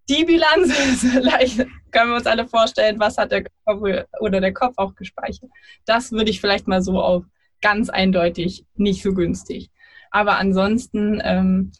die 0.08 0.24
Bilanz 0.24 0.76
ist 1.40 1.66
können 1.92 2.10
wir 2.10 2.16
uns 2.16 2.26
alle 2.26 2.48
vorstellen, 2.48 2.98
was 2.98 3.18
hat 3.18 3.30
der 3.30 3.44
Körper 3.64 4.06
oder 4.20 4.40
der 4.40 4.52
Kopf 4.52 4.74
auch 4.78 4.94
gespeichert. 4.94 5.50
Das 5.84 6.10
würde 6.10 6.30
ich 6.30 6.40
vielleicht 6.40 6.66
mal 6.66 6.82
so 6.82 7.00
auf 7.00 7.24
ganz 7.60 7.88
eindeutig 7.88 8.64
nicht 8.74 9.02
so 9.02 9.14
günstig. 9.14 9.70
Aber 10.10 10.38
ansonsten 10.38 11.20
ähm, 11.22 11.72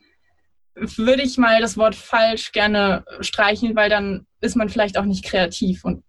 würde 0.74 1.22
ich 1.22 1.36
mal 1.36 1.60
das 1.60 1.76
Wort 1.76 1.94
falsch 1.94 2.52
gerne 2.52 3.04
streichen, 3.20 3.74
weil 3.74 3.90
dann 3.90 4.26
ist 4.40 4.54
man 4.54 4.68
vielleicht 4.68 4.98
auch 4.98 5.04
nicht 5.04 5.24
kreativ 5.24 5.84
und 5.84 6.04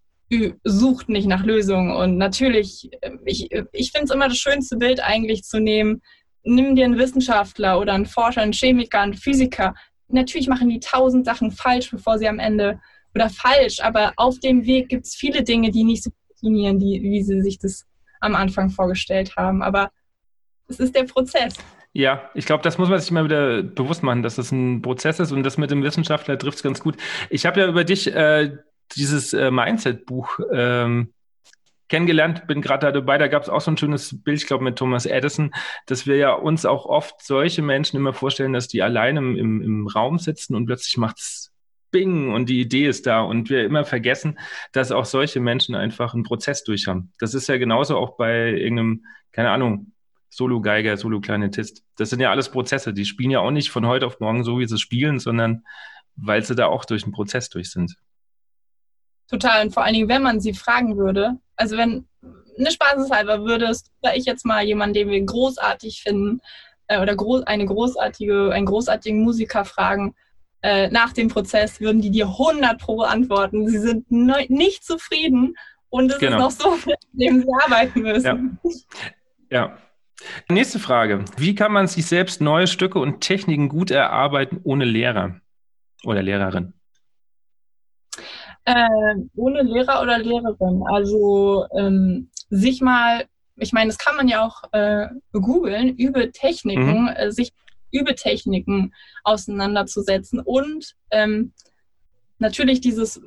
sucht 0.63 1.09
nicht 1.09 1.27
nach 1.27 1.43
Lösungen. 1.43 1.91
Und 1.91 2.17
natürlich, 2.17 2.89
ich, 3.25 3.49
ich 3.71 3.91
finde 3.91 4.05
es 4.05 4.11
immer 4.11 4.27
das 4.27 4.37
schönste 4.37 4.77
Bild 4.77 5.01
eigentlich 5.01 5.43
zu 5.43 5.59
nehmen. 5.59 6.01
Nimm 6.43 6.75
dir 6.75 6.85
einen 6.85 6.97
Wissenschaftler 6.97 7.79
oder 7.79 7.93
einen 7.93 8.05
Forscher, 8.05 8.41
einen 8.41 8.53
Chemiker, 8.53 8.99
einen 8.99 9.13
Physiker. 9.13 9.73
Natürlich 10.07 10.47
machen 10.47 10.69
die 10.69 10.79
tausend 10.79 11.25
Sachen 11.25 11.51
falsch, 11.51 11.89
bevor 11.89 12.17
sie 12.17 12.27
am 12.27 12.39
Ende 12.39 12.79
oder 13.15 13.29
falsch, 13.29 13.79
aber 13.79 14.13
auf 14.17 14.39
dem 14.39 14.65
Weg 14.65 14.89
gibt 14.89 15.05
es 15.05 15.15
viele 15.15 15.43
Dinge, 15.43 15.71
die 15.71 15.83
nicht 15.83 16.03
so 16.03 16.11
funktionieren, 16.27 16.79
die, 16.79 17.01
wie 17.03 17.23
sie 17.23 17.41
sich 17.41 17.59
das 17.59 17.85
am 18.19 18.35
Anfang 18.35 18.69
vorgestellt 18.69 19.35
haben. 19.35 19.61
Aber 19.61 19.91
es 20.67 20.79
ist 20.79 20.95
der 20.95 21.03
Prozess. 21.03 21.55
Ja, 21.93 22.29
ich 22.33 22.45
glaube, 22.45 22.63
das 22.63 22.79
muss 22.79 22.89
man 22.89 22.99
sich 22.99 23.11
mal 23.11 23.23
wieder 23.23 23.61
bewusst 23.61 24.01
machen, 24.01 24.23
dass 24.23 24.35
das 24.35 24.51
ein 24.51 24.81
Prozess 24.81 25.19
ist 25.19 25.31
und 25.31 25.43
das 25.43 25.57
mit 25.57 25.69
dem 25.69 25.83
Wissenschaftler 25.83 26.39
trifft 26.39 26.57
es 26.57 26.63
ganz 26.63 26.79
gut. 26.79 26.97
Ich 27.29 27.45
habe 27.45 27.59
ja 27.59 27.67
über 27.67 27.83
dich 27.83 28.11
äh, 28.11 28.57
dieses 28.95 29.33
äh, 29.33 29.51
Mindset-Buch 29.51 30.39
ähm, 30.51 31.13
kennengelernt, 31.89 32.47
bin 32.47 32.61
gerade 32.61 32.87
da 32.87 32.91
dabei, 32.91 33.17
da 33.17 33.27
gab 33.27 33.43
es 33.43 33.49
auch 33.49 33.61
so 33.61 33.69
ein 33.69 33.77
schönes 33.77 34.23
Bild, 34.23 34.39
ich 34.39 34.47
glaube, 34.47 34.63
mit 34.63 34.77
Thomas 34.77 35.05
Edison, 35.05 35.51
dass 35.85 36.07
wir 36.07 36.15
ja 36.17 36.33
uns 36.33 36.65
auch 36.65 36.85
oft 36.85 37.23
solche 37.23 37.61
Menschen 37.61 37.97
immer 37.97 38.13
vorstellen, 38.13 38.53
dass 38.53 38.67
die 38.67 38.81
alleine 38.81 39.19
im, 39.19 39.35
im, 39.35 39.61
im 39.61 39.87
Raum 39.87 40.17
sitzen 40.17 40.55
und 40.55 40.65
plötzlich 40.65 40.97
macht 40.97 41.19
es 41.19 41.53
Bing 41.91 42.33
und 42.33 42.49
die 42.49 42.59
Idee 42.59 42.87
ist 42.87 43.05
da 43.05 43.21
und 43.21 43.49
wir 43.49 43.63
immer 43.63 43.85
vergessen, 43.85 44.39
dass 44.73 44.91
auch 44.91 45.05
solche 45.05 45.39
Menschen 45.39 45.75
einfach 45.75 46.13
einen 46.13 46.23
Prozess 46.23 46.63
durch 46.63 46.87
haben. 46.87 47.13
Das 47.19 47.33
ist 47.33 47.47
ja 47.47 47.57
genauso 47.57 47.97
auch 47.97 48.17
bei 48.17 48.49
irgendeinem, 48.49 49.05
keine 49.31 49.51
Ahnung, 49.51 49.93
Solo-Geiger, 50.29 50.97
Solo-Klarinettist. 50.97 51.83
Das 51.95 52.09
sind 52.09 52.19
ja 52.19 52.31
alles 52.31 52.49
Prozesse. 52.49 52.91
Die 52.91 53.05
spielen 53.05 53.29
ja 53.29 53.39
auch 53.39 53.51
nicht 53.51 53.69
von 53.69 53.85
heute 53.85 54.07
auf 54.07 54.19
morgen 54.19 54.43
so, 54.43 54.57
wie 54.57 54.67
sie 54.67 54.79
spielen, 54.79 55.19
sondern 55.19 55.63
weil 56.15 56.43
sie 56.43 56.55
da 56.55 56.65
auch 56.65 56.85
durch 56.85 57.03
einen 57.03 57.13
Prozess 57.13 57.49
durch 57.49 57.69
sind. 57.69 57.95
Total. 59.33 59.65
Und 59.65 59.73
vor 59.73 59.83
allen 59.83 59.95
Dingen, 59.95 60.09
wenn 60.09 60.21
man 60.21 60.39
sie 60.39 60.53
fragen 60.53 60.95
würde, 60.95 61.39
also 61.55 61.75
wenn 61.75 62.05
eine 62.55 62.69
Spaßeshalber 62.69 63.43
würdest, 63.43 63.91
oder 64.03 64.15
ich 64.15 64.25
jetzt 64.25 64.45
mal 64.45 64.63
jemanden, 64.63 64.93
den 64.93 65.09
wir 65.09 65.19
großartig 65.25 66.03
finden, 66.03 66.39
äh, 66.87 67.01
oder 67.01 67.15
groß, 67.15 67.41
eine 67.47 67.65
großartige, 67.65 68.51
einen 68.53 68.67
großartigen 68.67 69.23
Musiker 69.23 69.65
fragen, 69.65 70.13
äh, 70.61 70.87
nach 70.89 71.13
dem 71.13 71.29
Prozess 71.29 71.81
würden 71.81 71.99
die 71.99 72.11
dir 72.11 72.27
100 72.27 72.79
pro 72.79 73.01
antworten. 73.01 73.67
Sie 73.67 73.79
sind 73.79 74.11
ne 74.11 74.45
nicht 74.49 74.85
zufrieden 74.85 75.55
und 75.89 76.11
es 76.11 76.19
genau. 76.19 76.47
ist 76.47 76.63
noch 76.63 76.77
so, 76.77 76.77
mit 76.85 76.99
dem 77.13 77.41
sie 77.41 77.53
arbeiten 77.65 78.01
müssen. 78.01 78.59
Ja. 79.49 79.65
ja. 79.65 79.77
Nächste 80.47 80.77
Frage. 80.77 81.25
Wie 81.37 81.55
kann 81.55 81.71
man 81.71 81.87
sich 81.87 82.05
selbst 82.05 82.39
neue 82.39 82.67
Stücke 82.67 82.99
und 82.99 83.21
Techniken 83.21 83.67
gut 83.67 83.89
erarbeiten 83.89 84.59
ohne 84.63 84.85
Lehrer 84.85 85.41
oder 86.03 86.21
Lehrerin? 86.21 86.73
Äh, 88.65 89.15
ohne 89.35 89.61
Lehrer 89.63 90.01
oder 90.01 90.17
Lehrerin. 90.17 90.83
Also 90.87 91.65
ähm, 91.77 92.29
sich 92.49 92.81
mal, 92.81 93.25
ich 93.57 93.73
meine, 93.73 93.89
das 93.89 93.97
kann 93.97 94.15
man 94.15 94.27
ja 94.27 94.45
auch 94.45 94.63
äh, 94.71 95.07
googeln, 95.33 95.95
über 95.97 96.31
Techniken, 96.31 97.03
mhm. 97.03 97.13
äh, 97.15 97.31
sich 97.31 97.51
Übetechniken 97.91 98.93
auseinanderzusetzen 99.23 100.39
und 100.39 100.95
ähm, 101.11 101.53
natürlich 102.39 102.81
dieses, 102.81 103.21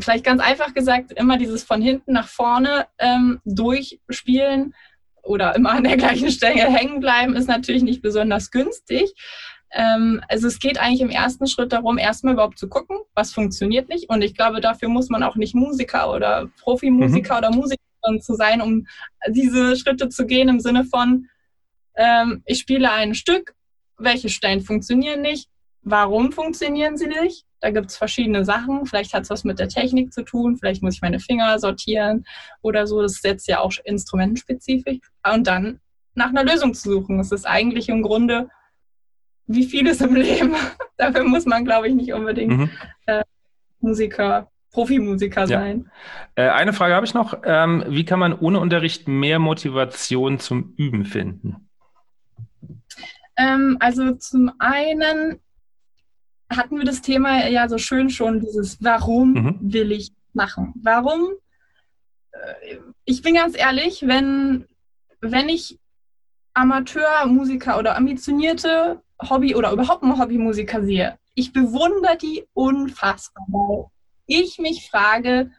vielleicht 0.00 0.24
ganz 0.24 0.42
einfach 0.42 0.74
gesagt, 0.74 1.12
immer 1.12 1.38
dieses 1.38 1.62
von 1.62 1.80
hinten 1.82 2.12
nach 2.12 2.28
vorne 2.28 2.86
ähm, 2.98 3.40
durchspielen 3.44 4.74
oder 5.22 5.54
immer 5.54 5.72
an 5.72 5.84
der 5.84 5.96
gleichen 5.96 6.30
Stelle 6.30 6.54
hängen 6.72 7.00
bleiben, 7.00 7.36
ist 7.36 7.48
natürlich 7.48 7.82
nicht 7.82 8.02
besonders 8.02 8.50
günstig. 8.50 9.14
Ähm, 9.72 10.22
also 10.28 10.46
es 10.46 10.58
geht 10.58 10.78
eigentlich 10.78 11.00
im 11.00 11.10
ersten 11.10 11.46
Schritt 11.46 11.72
darum, 11.72 11.98
erstmal 11.98 12.34
überhaupt 12.34 12.58
zu 12.58 12.68
gucken, 12.68 12.98
was 13.14 13.32
funktioniert 13.32 13.88
nicht. 13.88 14.08
Und 14.08 14.22
ich 14.22 14.34
glaube, 14.34 14.60
dafür 14.60 14.88
muss 14.88 15.08
man 15.08 15.22
auch 15.22 15.36
nicht 15.36 15.54
Musiker 15.54 16.12
oder 16.12 16.48
Profimusiker 16.60 17.34
mhm. 17.34 17.38
oder 17.38 17.50
Musikerin 17.50 18.20
zu 18.20 18.34
sein, 18.34 18.60
um 18.60 18.86
diese 19.28 19.76
Schritte 19.76 20.08
zu 20.08 20.26
gehen 20.26 20.48
im 20.48 20.60
Sinne 20.60 20.84
von, 20.84 21.28
ähm, 21.96 22.42
ich 22.46 22.60
spiele 22.60 22.90
ein 22.90 23.14
Stück, 23.14 23.54
welche 23.98 24.28
Stellen 24.28 24.60
funktionieren 24.60 25.20
nicht, 25.20 25.48
warum 25.82 26.32
funktionieren 26.32 26.96
sie 26.96 27.08
nicht. 27.08 27.44
Da 27.60 27.70
gibt 27.70 27.90
es 27.90 27.96
verschiedene 27.96 28.44
Sachen. 28.44 28.86
Vielleicht 28.86 29.12
hat 29.12 29.24
es 29.24 29.30
was 29.30 29.42
mit 29.42 29.58
der 29.58 29.68
Technik 29.68 30.12
zu 30.12 30.22
tun, 30.22 30.56
vielleicht 30.56 30.82
muss 30.82 30.94
ich 30.94 31.02
meine 31.02 31.18
Finger 31.18 31.58
sortieren 31.58 32.24
oder 32.62 32.86
so. 32.86 33.02
Das 33.02 33.14
ist 33.14 33.24
jetzt 33.24 33.48
ja 33.48 33.58
auch 33.60 33.72
instrumentenspezifisch. 33.84 35.00
Und 35.30 35.46
dann 35.48 35.80
nach 36.14 36.28
einer 36.28 36.44
Lösung 36.44 36.74
zu 36.74 36.90
suchen. 36.90 37.18
Das 37.18 37.32
ist 37.32 37.46
eigentlich 37.46 37.88
im 37.88 38.02
Grunde 38.02 38.48
wie 39.48 39.64
vieles 39.64 40.00
im 40.00 40.14
Leben. 40.14 40.54
Dafür 40.96 41.24
muss 41.24 41.46
man, 41.46 41.64
glaube 41.64 41.88
ich, 41.88 41.94
nicht 41.94 42.12
unbedingt 42.12 42.56
mhm. 42.56 42.70
äh, 43.06 43.24
Musiker, 43.80 44.50
Profimusiker 44.70 45.46
sein. 45.46 45.90
Ja. 46.36 46.44
Äh, 46.44 46.50
eine 46.50 46.72
Frage 46.72 46.94
habe 46.94 47.06
ich 47.06 47.14
noch. 47.14 47.38
Ähm, 47.44 47.84
wie 47.88 48.04
kann 48.04 48.20
man 48.20 48.38
ohne 48.38 48.60
Unterricht 48.60 49.08
mehr 49.08 49.38
Motivation 49.38 50.38
zum 50.38 50.74
Üben 50.76 51.04
finden? 51.04 51.68
Ähm, 53.36 53.78
also 53.80 54.14
zum 54.14 54.52
einen 54.58 55.40
hatten 56.50 56.78
wir 56.78 56.84
das 56.84 57.02
Thema 57.02 57.48
ja 57.48 57.68
so 57.68 57.78
schön 57.78 58.10
schon, 58.10 58.40
dieses 58.40 58.82
Warum 58.82 59.32
mhm. 59.32 59.58
will 59.60 59.92
ich 59.92 60.12
machen? 60.32 60.74
Warum? 60.82 61.28
Äh, 62.32 62.78
ich 63.04 63.22
bin 63.22 63.34
ganz 63.34 63.56
ehrlich, 63.56 64.06
wenn, 64.06 64.66
wenn 65.20 65.48
ich 65.48 65.78
Amateurmusiker 66.54 67.78
oder 67.78 67.96
ambitionierte 67.96 69.00
Hobby- 69.20 69.54
oder 69.54 69.72
überhaupt 69.72 70.02
mal 70.02 70.18
Hobbymusiker 70.18 70.84
sehe, 70.84 71.18
ich 71.34 71.52
bewundere 71.52 72.16
die 72.16 72.44
unfassbar, 72.52 73.90
ich 74.26 74.58
mich 74.58 74.88
frage, 74.90 75.50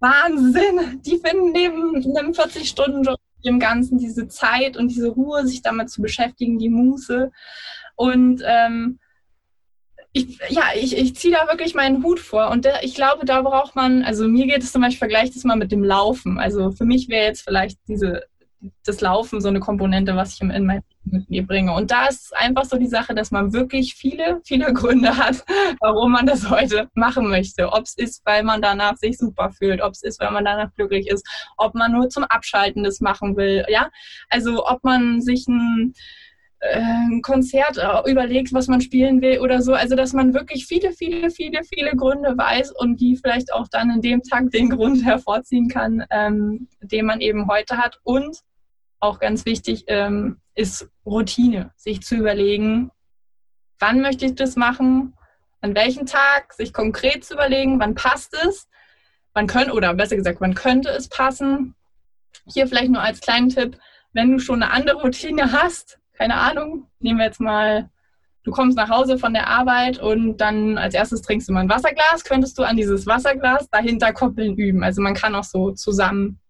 Wahnsinn, 0.00 1.00
die 1.02 1.18
finden 1.18 1.52
neben 1.52 1.96
einem 2.16 2.32
40-Stunden-Job 2.32 3.18
dem 3.44 3.60
Ganzen 3.60 3.98
diese 3.98 4.28
Zeit 4.28 4.76
und 4.76 4.88
diese 4.88 5.08
Ruhe, 5.08 5.46
sich 5.46 5.62
damit 5.62 5.90
zu 5.90 6.02
beschäftigen, 6.02 6.58
die 6.58 6.70
Muße. 6.70 7.30
Und 7.96 8.42
ähm, 8.44 8.98
ich, 10.12 10.38
ja, 10.48 10.64
ich, 10.74 10.96
ich 10.96 11.14
ziehe 11.16 11.34
da 11.34 11.46
wirklich 11.48 11.74
meinen 11.74 12.02
Hut 12.02 12.20
vor. 12.20 12.50
Und 12.50 12.64
der, 12.64 12.82
ich 12.82 12.94
glaube, 12.94 13.24
da 13.26 13.42
braucht 13.42 13.76
man, 13.76 14.02
also 14.02 14.26
mir 14.26 14.46
geht 14.46 14.62
es 14.62 14.72
zum 14.72 14.82
Beispiel, 14.82 14.98
vergleicht 14.98 15.36
es 15.36 15.44
mal 15.44 15.56
mit 15.56 15.72
dem 15.72 15.84
Laufen. 15.84 16.38
Also 16.38 16.72
für 16.72 16.84
mich 16.84 17.08
wäre 17.08 17.26
jetzt 17.26 17.42
vielleicht 17.42 17.78
diese, 17.88 18.24
das 18.84 19.00
Laufen 19.00 19.40
so 19.40 19.48
eine 19.48 19.60
Komponente, 19.60 20.16
was 20.16 20.34
ich 20.34 20.40
in 20.40 20.66
mein 20.66 20.82
mit 21.10 21.28
mir 21.30 21.46
bringe. 21.46 21.72
Und 21.72 21.90
da 21.90 22.06
ist 22.06 22.36
einfach 22.36 22.64
so 22.64 22.76
die 22.78 22.86
Sache, 22.86 23.14
dass 23.14 23.30
man 23.30 23.52
wirklich 23.52 23.94
viele, 23.94 24.40
viele 24.44 24.72
Gründe 24.74 25.16
hat, 25.16 25.44
warum 25.80 26.12
man 26.12 26.26
das 26.26 26.50
heute 26.50 26.88
machen 26.94 27.28
möchte. 27.28 27.72
Ob 27.72 27.84
es 27.84 27.96
ist, 27.96 28.24
weil 28.24 28.42
man 28.42 28.62
danach 28.62 28.96
sich 28.96 29.18
super 29.18 29.50
fühlt, 29.50 29.80
ob 29.80 29.92
es 29.92 30.02
ist, 30.02 30.20
weil 30.20 30.30
man 30.30 30.44
danach 30.44 30.72
glücklich 30.74 31.08
ist, 31.08 31.26
ob 31.56 31.74
man 31.74 31.92
nur 31.92 32.08
zum 32.08 32.24
Abschalten 32.24 32.84
das 32.84 33.00
machen 33.00 33.36
will, 33.36 33.64
ja. 33.68 33.90
Also 34.28 34.66
ob 34.66 34.84
man 34.84 35.20
sich 35.20 35.46
ein 35.48 35.94
äh, 36.60 36.80
ein 36.80 37.22
Konzert 37.22 37.78
äh, 37.78 38.10
überlegt, 38.10 38.52
was 38.52 38.66
man 38.66 38.80
spielen 38.80 39.22
will 39.22 39.38
oder 39.38 39.62
so. 39.62 39.74
Also, 39.74 39.94
dass 39.94 40.12
man 40.12 40.34
wirklich 40.34 40.66
viele, 40.66 40.90
viele, 40.90 41.30
viele, 41.30 41.62
viele 41.62 41.92
Gründe 41.94 42.36
weiß 42.36 42.72
und 42.72 43.00
die 43.00 43.16
vielleicht 43.16 43.52
auch 43.52 43.68
dann 43.68 43.90
in 43.90 44.00
dem 44.00 44.22
Tag 44.22 44.50
den 44.50 44.70
Grund 44.70 45.04
hervorziehen 45.04 45.68
kann, 45.68 46.04
ähm, 46.10 46.66
den 46.80 47.06
man 47.06 47.20
eben 47.20 47.46
heute 47.48 47.76
hat. 47.76 48.00
Und 48.02 48.40
auch 49.00 49.20
ganz 49.20 49.44
wichtig 49.44 49.84
ähm, 49.86 50.40
ist 50.54 50.88
Routine, 51.06 51.72
sich 51.76 52.02
zu 52.02 52.16
überlegen, 52.16 52.90
wann 53.78 54.00
möchte 54.00 54.26
ich 54.26 54.34
das 54.34 54.56
machen, 54.56 55.14
an 55.60 55.74
welchem 55.74 56.06
Tag, 56.06 56.52
sich 56.52 56.72
konkret 56.72 57.24
zu 57.24 57.34
überlegen, 57.34 57.80
wann 57.80 57.94
passt 57.94 58.34
es, 58.46 58.68
wann 59.34 59.46
könnte, 59.46 59.72
oder 59.72 59.94
besser 59.94 60.16
gesagt, 60.16 60.40
wann 60.40 60.54
könnte 60.54 60.90
es 60.90 61.08
passen. 61.08 61.74
Hier 62.46 62.66
vielleicht 62.66 62.90
nur 62.90 63.02
als 63.02 63.20
kleinen 63.20 63.48
Tipp, 63.48 63.78
wenn 64.12 64.32
du 64.32 64.38
schon 64.38 64.62
eine 64.62 64.72
andere 64.72 65.00
Routine 65.02 65.52
hast, 65.52 65.98
keine 66.14 66.34
Ahnung, 66.34 66.88
nehmen 66.98 67.18
wir 67.18 67.26
jetzt 67.26 67.40
mal, 67.40 67.90
du 68.42 68.50
kommst 68.50 68.76
nach 68.76 68.88
Hause 68.88 69.18
von 69.18 69.34
der 69.34 69.46
Arbeit 69.46 69.98
und 69.98 70.38
dann 70.38 70.78
als 70.78 70.94
erstes 70.94 71.22
trinkst 71.22 71.48
du 71.48 71.52
mal 71.52 71.60
ein 71.60 71.68
Wasserglas, 71.68 72.24
könntest 72.24 72.58
du 72.58 72.64
an 72.64 72.76
dieses 72.76 73.06
Wasserglas 73.06 73.68
dahinter 73.70 74.12
koppeln 74.12 74.56
üben. 74.56 74.82
Also 74.82 75.02
man 75.02 75.14
kann 75.14 75.34
auch 75.34 75.44
so 75.44 75.72
zusammen 75.72 76.40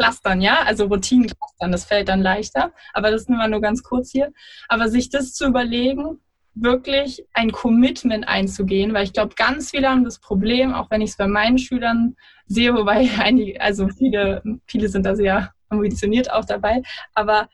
clustern, 0.00 0.40
ja, 0.40 0.62
also 0.62 0.86
Routinen 0.86 1.28
clustern, 1.28 1.72
das 1.72 1.84
fällt 1.84 2.08
dann 2.08 2.22
leichter, 2.22 2.72
aber 2.92 3.10
das 3.10 3.28
nehmen 3.28 3.40
wir 3.40 3.48
nur 3.48 3.60
ganz 3.60 3.82
kurz 3.82 4.10
hier. 4.10 4.32
Aber 4.68 4.88
sich 4.88 5.10
das 5.10 5.34
zu 5.34 5.46
überlegen, 5.46 6.20
wirklich 6.54 7.24
ein 7.32 7.52
Commitment 7.52 8.26
einzugehen, 8.26 8.92
weil 8.92 9.04
ich 9.04 9.12
glaube, 9.12 9.34
ganz 9.36 9.70
viele 9.70 9.88
haben 9.88 10.04
das 10.04 10.18
Problem, 10.18 10.74
auch 10.74 10.90
wenn 10.90 11.00
ich 11.00 11.10
es 11.10 11.16
bei 11.16 11.28
meinen 11.28 11.58
Schülern 11.58 12.16
sehe, 12.46 12.74
wobei 12.74 13.08
einige, 13.18 13.60
also 13.60 13.88
viele, 13.88 14.42
viele 14.66 14.88
sind 14.88 15.06
da 15.06 15.14
sehr 15.14 15.52
ambitioniert 15.68 16.32
auch 16.32 16.44
dabei, 16.44 16.82
aber 17.14 17.48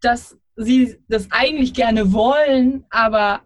dass 0.00 0.38
sie 0.56 0.98
das 1.08 1.28
eigentlich 1.30 1.74
gerne 1.74 2.12
wollen, 2.12 2.84
aber 2.90 3.42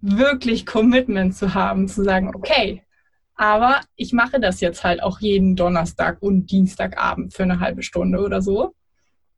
wirklich 0.00 0.66
Commitment 0.66 1.34
zu 1.36 1.54
haben, 1.54 1.88
zu 1.88 2.02
sagen, 2.02 2.34
okay, 2.34 2.82
aber 3.40 3.80
ich 3.96 4.12
mache 4.12 4.38
das 4.38 4.60
jetzt 4.60 4.84
halt 4.84 5.02
auch 5.02 5.18
jeden 5.20 5.56
Donnerstag 5.56 6.18
und 6.20 6.50
Dienstagabend 6.50 7.32
für 7.32 7.44
eine 7.44 7.58
halbe 7.58 7.82
Stunde 7.82 8.20
oder 8.20 8.42
so. 8.42 8.74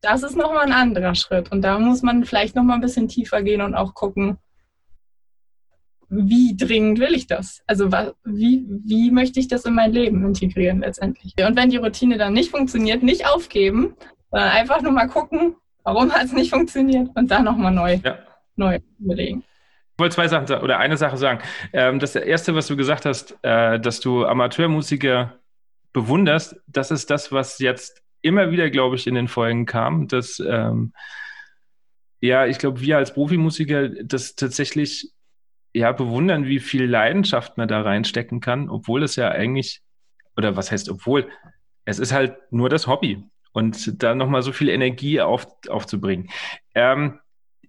Das 0.01 0.25
ist 0.25 0.37
nochmal 0.37 0.67
ein 0.67 0.73
anderer 0.73 1.15
Schritt. 1.15 1.53
Und 1.53 1.63
da 1.63 1.79
muss 1.79 2.03
man 2.03 2.25
vielleicht 2.25 2.57
nochmal 2.57 2.79
ein 2.79 2.81
bisschen 2.81 3.07
tiefer 3.07 3.45
gehen 3.45 3.61
und 3.61 3.77
auch 3.77 3.95
gucken, 3.95 4.39
wie 6.09 6.57
dringend 6.57 6.99
will 6.99 7.15
ich 7.15 7.29
das? 7.29 7.63
Also 7.69 7.93
wie, 8.25 8.67
wie 8.67 9.13
möchte 9.13 9.39
ich 9.39 9.47
das 9.47 9.67
in 9.67 9.75
mein 9.75 9.93
Leben 9.93 10.27
integrieren 10.27 10.81
letztendlich? 10.81 11.35
Und 11.47 11.57
wenn 11.57 11.71
die 11.71 11.77
Routine 11.77 12.19
dann 12.19 12.33
nicht 12.33 12.51
funktioniert, 12.51 13.05
nicht 13.05 13.29
aufgeben, 13.29 13.95
sondern 14.33 14.51
einfach 14.51 14.83
nur 14.83 14.91
mal 14.91 15.07
gucken, 15.07 15.55
warum 15.85 16.11
hat 16.11 16.25
es 16.25 16.33
nicht 16.33 16.51
funktioniert 16.51 17.09
und 17.15 17.31
dann 17.31 17.45
nochmal 17.45 17.73
neu, 17.73 18.01
ja. 18.03 18.19
neu 18.57 18.81
überlegen. 18.99 19.45
Wollte 20.03 20.17
zwei 20.17 20.27
Sachen 20.27 20.53
oder 20.57 20.79
eine 20.79 20.97
Sache 20.97 21.17
sagen. 21.17 21.41
Ähm, 21.73 22.01
das 22.01 22.17
erste, 22.17 22.57
was 22.57 22.67
du 22.67 22.77
gesagt 22.77 23.07
hast, 23.07 23.39
äh, 23.43 23.79
dass 23.79 24.01
du 24.01 24.27
Amateurmusiker 24.27 25.39
bewunderst, 25.93 26.57
das 26.67 26.91
ist 26.91 27.09
das, 27.09 27.31
was 27.31 27.61
jetzt 27.61 28.03
immer 28.21 28.51
wieder, 28.51 28.69
glaube 28.69 28.97
ich, 28.97 29.07
in 29.07 29.15
den 29.15 29.29
Folgen 29.29 29.65
kam, 29.65 30.09
dass 30.09 30.41
ähm, 30.41 30.93
ja, 32.21 32.47
ich 32.47 32.59
glaube, 32.59 32.81
wir 32.81 32.97
als 32.97 33.15
Profimusiker 33.15 33.89
das 33.89 34.35
tatsächlich 34.35 35.13
ja 35.73 35.93
bewundern, 35.93 36.47
wie 36.47 36.59
viel 36.59 36.85
Leidenschaft 36.85 37.57
man 37.57 37.69
da 37.69 37.81
reinstecken 37.81 38.41
kann, 38.41 38.71
obwohl 38.71 39.05
es 39.05 39.15
ja 39.15 39.31
eigentlich, 39.31 39.83
oder 40.37 40.57
was 40.57 40.73
heißt 40.73 40.89
obwohl, 40.89 41.29
es 41.85 42.01
ist 42.01 42.13
halt 42.13 42.37
nur 42.51 42.69
das 42.69 42.89
Hobby 42.89 43.25
und 43.53 44.03
da 44.03 44.17
nochmal 44.17 44.43
so 44.43 44.53
viel 44.53 44.69
Energie 44.69 45.21
auf, 45.21 45.47
aufzubringen. 45.69 46.29
Ähm, 46.75 47.21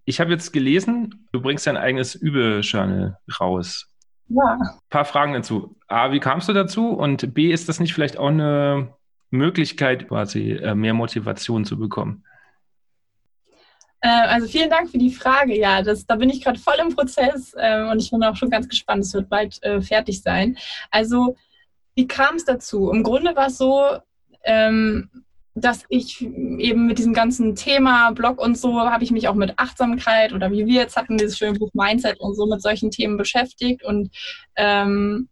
ich 0.06 0.20
habe 0.20 0.32
jetzt 0.32 0.52
gelesen, 0.52 1.28
du 1.32 1.42
bringst 1.42 1.68
dein 1.68 1.78
eigenes 1.78 2.16
Übejournal 2.16 3.18
raus. 3.40 3.88
Ja. 4.30 4.58
Ein 4.60 4.80
paar 4.90 5.06
Fragen 5.06 5.34
dazu. 5.34 5.76
A, 5.88 6.12
wie 6.12 6.20
kamst 6.20 6.50
du 6.50 6.54
dazu? 6.54 6.90
Und 6.90 7.34
B, 7.34 7.52
ist 7.52 7.70
das 7.70 7.80
nicht 7.80 7.94
vielleicht 7.94 8.18
auch 8.18 8.30
eine 8.30 8.94
Möglichkeit, 9.30 10.08
quasi 10.08 10.54
äh, 10.54 10.76
mehr 10.76 10.94
Motivation 10.94 11.66
zu 11.66 11.78
bekommen? 11.78 12.24
Äh, 14.02 14.10
also 14.10 14.48
vielen 14.48 14.70
Dank 14.70 14.90
für 14.90 14.98
die 14.98 15.12
Frage. 15.12 15.58
Ja, 15.58 15.82
das, 15.82 16.06
da 16.06 16.16
bin 16.16 16.30
ich 16.30 16.44
gerade 16.44 16.60
voll 16.60 16.76
im 16.80 16.94
Prozess 16.94 17.54
äh, 17.58 17.84
und 17.90 18.02
ich 18.02 18.12
bin 18.12 18.24
auch 18.24 18.36
schon 18.36 18.50
ganz 18.50 18.68
gespannt. 18.68 19.04
Es 19.04 19.14
wird 19.14 19.30
bald 19.30 19.62
äh, 19.64 19.82
fertig 19.82 20.22
sein. 20.22 20.58
Also 20.92 21.36
wie 21.96 22.08
kam 22.08 22.36
es 22.36 22.46
dazu? 22.46 22.92
Im 22.92 23.04
Grunde 23.04 23.36
war 23.36 23.48
es 23.48 23.58
so, 23.58 23.98
ähm, 24.44 25.10
dass 25.56 25.84
ich 25.90 26.22
eben 26.22 26.88
mit 26.88 26.98
diesem 26.98 27.14
ganzen 27.14 27.56
Thema 27.56 28.12
Blog 28.12 28.42
und 28.42 28.58
so 28.58 28.80
habe 28.90 29.04
ich 29.04 29.12
mich 29.12 29.28
auch 29.28 29.36
mit 29.36 29.54
Achtsamkeit 29.58 30.34
oder 30.34 30.52
wie 30.52 30.66
wir 30.66 30.82
jetzt 30.82 30.96
hatten, 30.96 31.18
dieses 31.18 31.38
schöne 31.38 31.60
Buch 31.60 31.70
Mindset 31.74 32.20
und 32.20 32.36
so 32.36 32.48
mit 32.48 32.62
solchen 32.62 32.90
Themen 32.90 33.18
beschäftigt. 33.18 33.84
Und 33.84 34.10
ähm, 34.56 35.30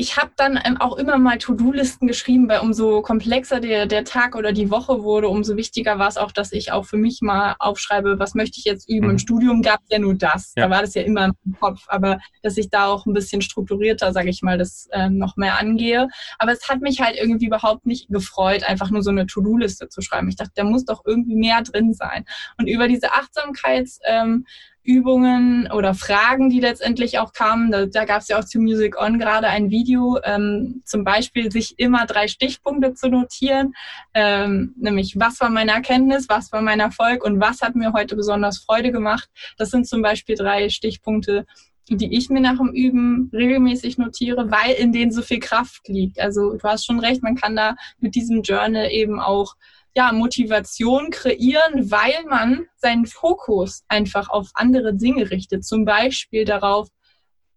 ich 0.00 0.16
habe 0.16 0.30
dann 0.36 0.60
ähm, 0.64 0.76
auch 0.76 0.96
immer 0.96 1.18
mal 1.18 1.38
To-Do-Listen 1.38 2.06
geschrieben, 2.06 2.48
weil 2.48 2.60
umso 2.60 3.02
komplexer 3.02 3.58
der, 3.58 3.86
der 3.86 4.04
Tag 4.04 4.36
oder 4.36 4.52
die 4.52 4.70
Woche 4.70 5.02
wurde, 5.02 5.28
umso 5.28 5.56
wichtiger 5.56 5.98
war 5.98 6.06
es 6.06 6.16
auch, 6.16 6.30
dass 6.30 6.52
ich 6.52 6.70
auch 6.70 6.84
für 6.84 6.96
mich 6.96 7.20
mal 7.20 7.56
aufschreibe, 7.58 8.20
was 8.20 8.36
möchte 8.36 8.60
ich 8.60 8.64
jetzt 8.64 8.88
üben. 8.88 9.06
Mhm. 9.06 9.10
Im 9.10 9.18
Studium 9.18 9.60
gab 9.60 9.80
es 9.82 9.88
ja 9.90 9.98
nur 9.98 10.14
das, 10.14 10.52
ja. 10.56 10.64
da 10.64 10.70
war 10.70 10.82
das 10.82 10.94
ja 10.94 11.02
immer 11.02 11.32
im 11.44 11.56
Kopf, 11.58 11.82
aber 11.88 12.20
dass 12.44 12.56
ich 12.56 12.70
da 12.70 12.86
auch 12.86 13.06
ein 13.06 13.12
bisschen 13.12 13.42
strukturierter, 13.42 14.12
sage 14.12 14.30
ich 14.30 14.40
mal, 14.40 14.56
das 14.56 14.88
ähm, 14.92 15.18
noch 15.18 15.36
mehr 15.36 15.58
angehe. 15.58 16.06
Aber 16.38 16.52
es 16.52 16.68
hat 16.68 16.80
mich 16.80 17.00
halt 17.00 17.16
irgendwie 17.16 17.46
überhaupt 17.46 17.84
nicht 17.84 18.08
gefreut, 18.08 18.62
einfach 18.62 18.90
nur 18.90 19.02
so 19.02 19.10
eine 19.10 19.26
To-Do-Liste 19.26 19.88
zu 19.88 20.00
schreiben. 20.00 20.28
Ich 20.28 20.36
dachte, 20.36 20.52
da 20.54 20.62
muss 20.62 20.84
doch 20.84 21.02
irgendwie 21.04 21.34
mehr 21.34 21.60
drin 21.62 21.92
sein. 21.92 22.24
Und 22.56 22.68
über 22.68 22.86
diese 22.86 23.08
Achtsamkeits- 23.14 23.98
ähm, 24.06 24.46
Übungen 24.88 25.70
oder 25.70 25.92
Fragen, 25.92 26.48
die 26.48 26.60
letztendlich 26.60 27.18
auch 27.18 27.34
kamen. 27.34 27.70
Da, 27.70 27.84
da 27.84 28.06
gab 28.06 28.22
es 28.22 28.28
ja 28.28 28.38
auch 28.38 28.44
zu 28.44 28.58
Music 28.58 28.98
On 28.98 29.18
gerade 29.18 29.46
ein 29.48 29.68
Video, 29.68 30.18
ähm, 30.24 30.80
zum 30.86 31.04
Beispiel 31.04 31.52
sich 31.52 31.78
immer 31.78 32.06
drei 32.06 32.26
Stichpunkte 32.26 32.94
zu 32.94 33.10
notieren, 33.10 33.74
ähm, 34.14 34.74
nämlich 34.78 35.20
was 35.20 35.40
war 35.40 35.50
meine 35.50 35.72
Erkenntnis, 35.72 36.30
was 36.30 36.50
war 36.52 36.62
mein 36.62 36.80
Erfolg 36.80 37.22
und 37.22 37.38
was 37.38 37.60
hat 37.60 37.76
mir 37.76 37.92
heute 37.92 38.16
besonders 38.16 38.60
Freude 38.60 38.90
gemacht. 38.90 39.28
Das 39.58 39.68
sind 39.70 39.86
zum 39.86 40.00
Beispiel 40.00 40.36
drei 40.36 40.70
Stichpunkte, 40.70 41.44
die 41.90 42.16
ich 42.16 42.30
mir 42.30 42.40
nach 42.40 42.56
dem 42.56 42.72
Üben 42.72 43.30
regelmäßig 43.34 43.98
notiere, 43.98 44.50
weil 44.50 44.72
in 44.72 44.92
denen 44.92 45.12
so 45.12 45.20
viel 45.20 45.38
Kraft 45.38 45.86
liegt. 45.88 46.18
Also 46.18 46.54
du 46.54 46.62
hast 46.62 46.86
schon 46.86 47.00
recht, 47.00 47.22
man 47.22 47.36
kann 47.36 47.56
da 47.56 47.76
mit 47.98 48.14
diesem 48.14 48.40
Journal 48.40 48.90
eben 48.90 49.20
auch 49.20 49.54
ja, 49.94 50.12
Motivation 50.12 51.10
kreieren, 51.10 51.90
weil 51.90 52.24
man 52.28 52.66
seinen 52.76 53.06
Fokus 53.06 53.84
einfach 53.88 54.28
auf 54.28 54.50
andere 54.54 54.94
Dinge 54.94 55.30
richtet. 55.30 55.64
Zum 55.64 55.84
Beispiel 55.84 56.44
darauf, 56.44 56.88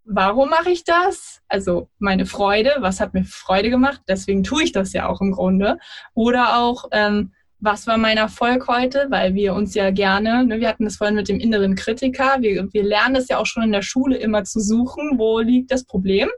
warum 0.03 0.49
mache 0.49 0.71
ich 0.71 0.83
das? 0.83 1.41
Also 1.47 1.89
meine 1.99 2.25
Freude, 2.25 2.75
was 2.79 2.99
hat 2.99 3.13
mir 3.13 3.23
Freude 3.23 3.69
gemacht? 3.69 4.01
Deswegen 4.07 4.43
tue 4.43 4.63
ich 4.63 4.71
das 4.71 4.93
ja 4.93 5.07
auch 5.07 5.21
im 5.21 5.31
Grunde. 5.31 5.77
Oder 6.13 6.57
auch, 6.57 6.85
ähm, 6.91 7.33
was 7.59 7.85
war 7.85 7.97
mein 7.97 8.17
Erfolg 8.17 8.67
heute? 8.67 9.07
Weil 9.09 9.35
wir 9.35 9.53
uns 9.53 9.75
ja 9.75 9.91
gerne, 9.91 10.45
ne, 10.45 10.59
wir 10.59 10.67
hatten 10.67 10.85
das 10.85 10.97
vorhin 10.97 11.15
mit 11.15 11.29
dem 11.29 11.39
inneren 11.39 11.75
Kritiker, 11.75 12.37
wir, 12.39 12.67
wir 12.73 12.83
lernen 12.83 13.15
es 13.15 13.27
ja 13.27 13.37
auch 13.37 13.45
schon 13.45 13.63
in 13.63 13.71
der 13.71 13.83
Schule 13.83 14.17
immer 14.17 14.43
zu 14.43 14.59
suchen, 14.59 15.19
wo 15.19 15.39
liegt 15.39 15.71
das 15.71 15.85
Problem. 15.85 16.29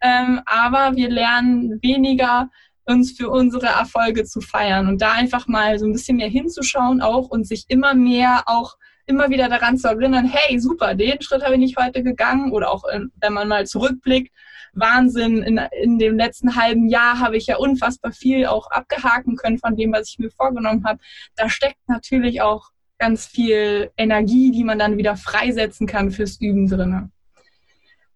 Ähm, 0.00 0.40
aber 0.46 0.96
wir 0.96 1.10
lernen 1.10 1.78
weniger 1.82 2.50
uns 2.86 3.12
für 3.12 3.30
unsere 3.30 3.66
Erfolge 3.66 4.24
zu 4.24 4.40
feiern 4.40 4.88
und 4.88 5.00
da 5.00 5.12
einfach 5.12 5.46
mal 5.46 5.78
so 5.78 5.86
ein 5.86 5.92
bisschen 5.92 6.16
mehr 6.16 6.28
hinzuschauen 6.28 7.00
auch 7.00 7.28
und 7.28 7.46
sich 7.46 7.64
immer 7.68 7.94
mehr 7.94 8.42
auch 8.46 8.76
immer 9.06 9.28
wieder 9.28 9.48
daran 9.48 9.76
zu 9.76 9.88
erinnern, 9.88 10.26
hey, 10.26 10.58
super, 10.58 10.94
den 10.94 11.20
Schritt 11.20 11.42
habe 11.42 11.54
ich 11.54 11.60
nicht 11.60 11.76
heute 11.76 12.02
gegangen 12.02 12.52
oder 12.52 12.70
auch 12.70 12.84
ähm, 12.90 13.12
wenn 13.20 13.34
man 13.34 13.48
mal 13.48 13.66
zurückblickt, 13.66 14.32
Wahnsinn, 14.74 15.42
in, 15.42 15.60
in 15.82 15.98
dem 15.98 16.16
letzten 16.16 16.56
halben 16.56 16.88
Jahr 16.88 17.20
habe 17.20 17.36
ich 17.36 17.46
ja 17.46 17.56
unfassbar 17.56 18.12
viel 18.12 18.46
auch 18.46 18.70
abgehaken 18.70 19.36
können 19.36 19.58
von 19.58 19.76
dem, 19.76 19.92
was 19.92 20.08
ich 20.10 20.18
mir 20.18 20.30
vorgenommen 20.30 20.84
habe. 20.84 21.00
Da 21.36 21.48
steckt 21.48 21.78
natürlich 21.86 22.42
auch 22.42 22.70
ganz 22.98 23.26
viel 23.26 23.90
Energie, 23.96 24.50
die 24.50 24.64
man 24.64 24.78
dann 24.78 24.96
wieder 24.96 25.16
freisetzen 25.16 25.86
kann 25.86 26.10
fürs 26.10 26.40
Üben 26.40 26.68
drinne. 26.68 27.10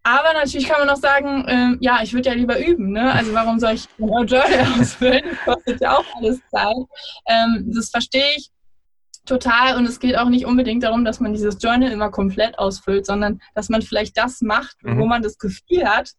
Aber 0.02 0.32
natürlich 0.32 0.68
kann 0.68 0.80
man 0.80 0.90
auch 0.90 1.00
sagen, 1.00 1.44
äh, 1.46 1.76
ja, 1.80 2.00
ich 2.02 2.14
würde 2.14 2.30
ja 2.30 2.34
lieber 2.34 2.58
üben. 2.58 2.92
Ne? 2.92 3.12
Also 3.12 3.34
warum 3.34 3.58
soll 3.58 3.72
ich 3.72 3.88
ein 3.98 4.26
Journal 4.26 4.66
ausfüllen? 4.80 5.22
Das 5.30 5.54
kostet 5.54 5.80
ja 5.80 5.96
auch 5.96 6.04
alles 6.16 6.40
Zeit. 6.50 6.76
Ähm, 7.26 7.70
das 7.74 7.90
verstehe 7.90 8.36
ich 8.36 8.50
total. 9.26 9.76
Und 9.76 9.86
es 9.86 10.00
geht 10.00 10.16
auch 10.16 10.28
nicht 10.28 10.46
unbedingt 10.46 10.82
darum, 10.82 11.04
dass 11.04 11.20
man 11.20 11.34
dieses 11.34 11.58
Journal 11.60 11.90
immer 11.90 12.10
komplett 12.10 12.58
ausfüllt, 12.58 13.06
sondern 13.06 13.40
dass 13.54 13.68
man 13.68 13.82
vielleicht 13.82 14.16
das 14.16 14.40
macht, 14.40 14.76
mhm. 14.82 14.98
wo 14.98 15.06
man 15.06 15.22
das 15.22 15.38
Gefühl 15.38 15.86
hat, 15.86 16.12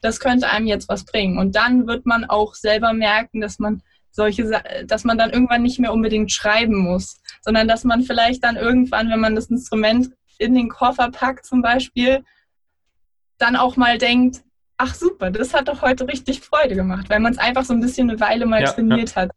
das 0.00 0.20
könnte 0.20 0.50
einem 0.50 0.66
jetzt 0.66 0.88
was 0.88 1.04
bringen. 1.04 1.38
Und 1.38 1.56
dann 1.56 1.86
wird 1.86 2.06
man 2.06 2.24
auch 2.24 2.54
selber 2.54 2.92
merken, 2.92 3.40
dass 3.40 3.58
man 3.58 3.82
solche, 4.10 4.50
dass 4.86 5.04
man 5.04 5.16
dann 5.16 5.30
irgendwann 5.30 5.62
nicht 5.62 5.78
mehr 5.78 5.92
unbedingt 5.92 6.30
schreiben 6.30 6.76
muss, 6.76 7.20
sondern 7.40 7.66
dass 7.66 7.84
man 7.84 8.02
vielleicht 8.02 8.44
dann 8.44 8.56
irgendwann, 8.56 9.10
wenn 9.10 9.20
man 9.20 9.34
das 9.34 9.46
Instrument 9.46 10.10
in 10.38 10.54
den 10.54 10.68
Koffer 10.68 11.10
packt 11.10 11.46
zum 11.46 11.62
Beispiel, 11.62 12.22
dann 13.42 13.56
auch 13.56 13.76
mal 13.76 13.98
denkt, 13.98 14.42
ach 14.78 14.94
super, 14.94 15.30
das 15.30 15.54
hat 15.54 15.68
doch 15.68 15.82
heute 15.82 16.08
richtig 16.08 16.40
Freude 16.40 16.74
gemacht, 16.74 17.10
weil 17.10 17.20
man 17.20 17.32
es 17.32 17.38
einfach 17.38 17.64
so 17.64 17.72
ein 17.72 17.80
bisschen 17.80 18.10
eine 18.10 18.20
Weile 18.20 18.46
mal 18.46 18.62
ja, 18.62 18.72
trainiert 18.72 19.10
ja. 19.10 19.22
hat, 19.22 19.30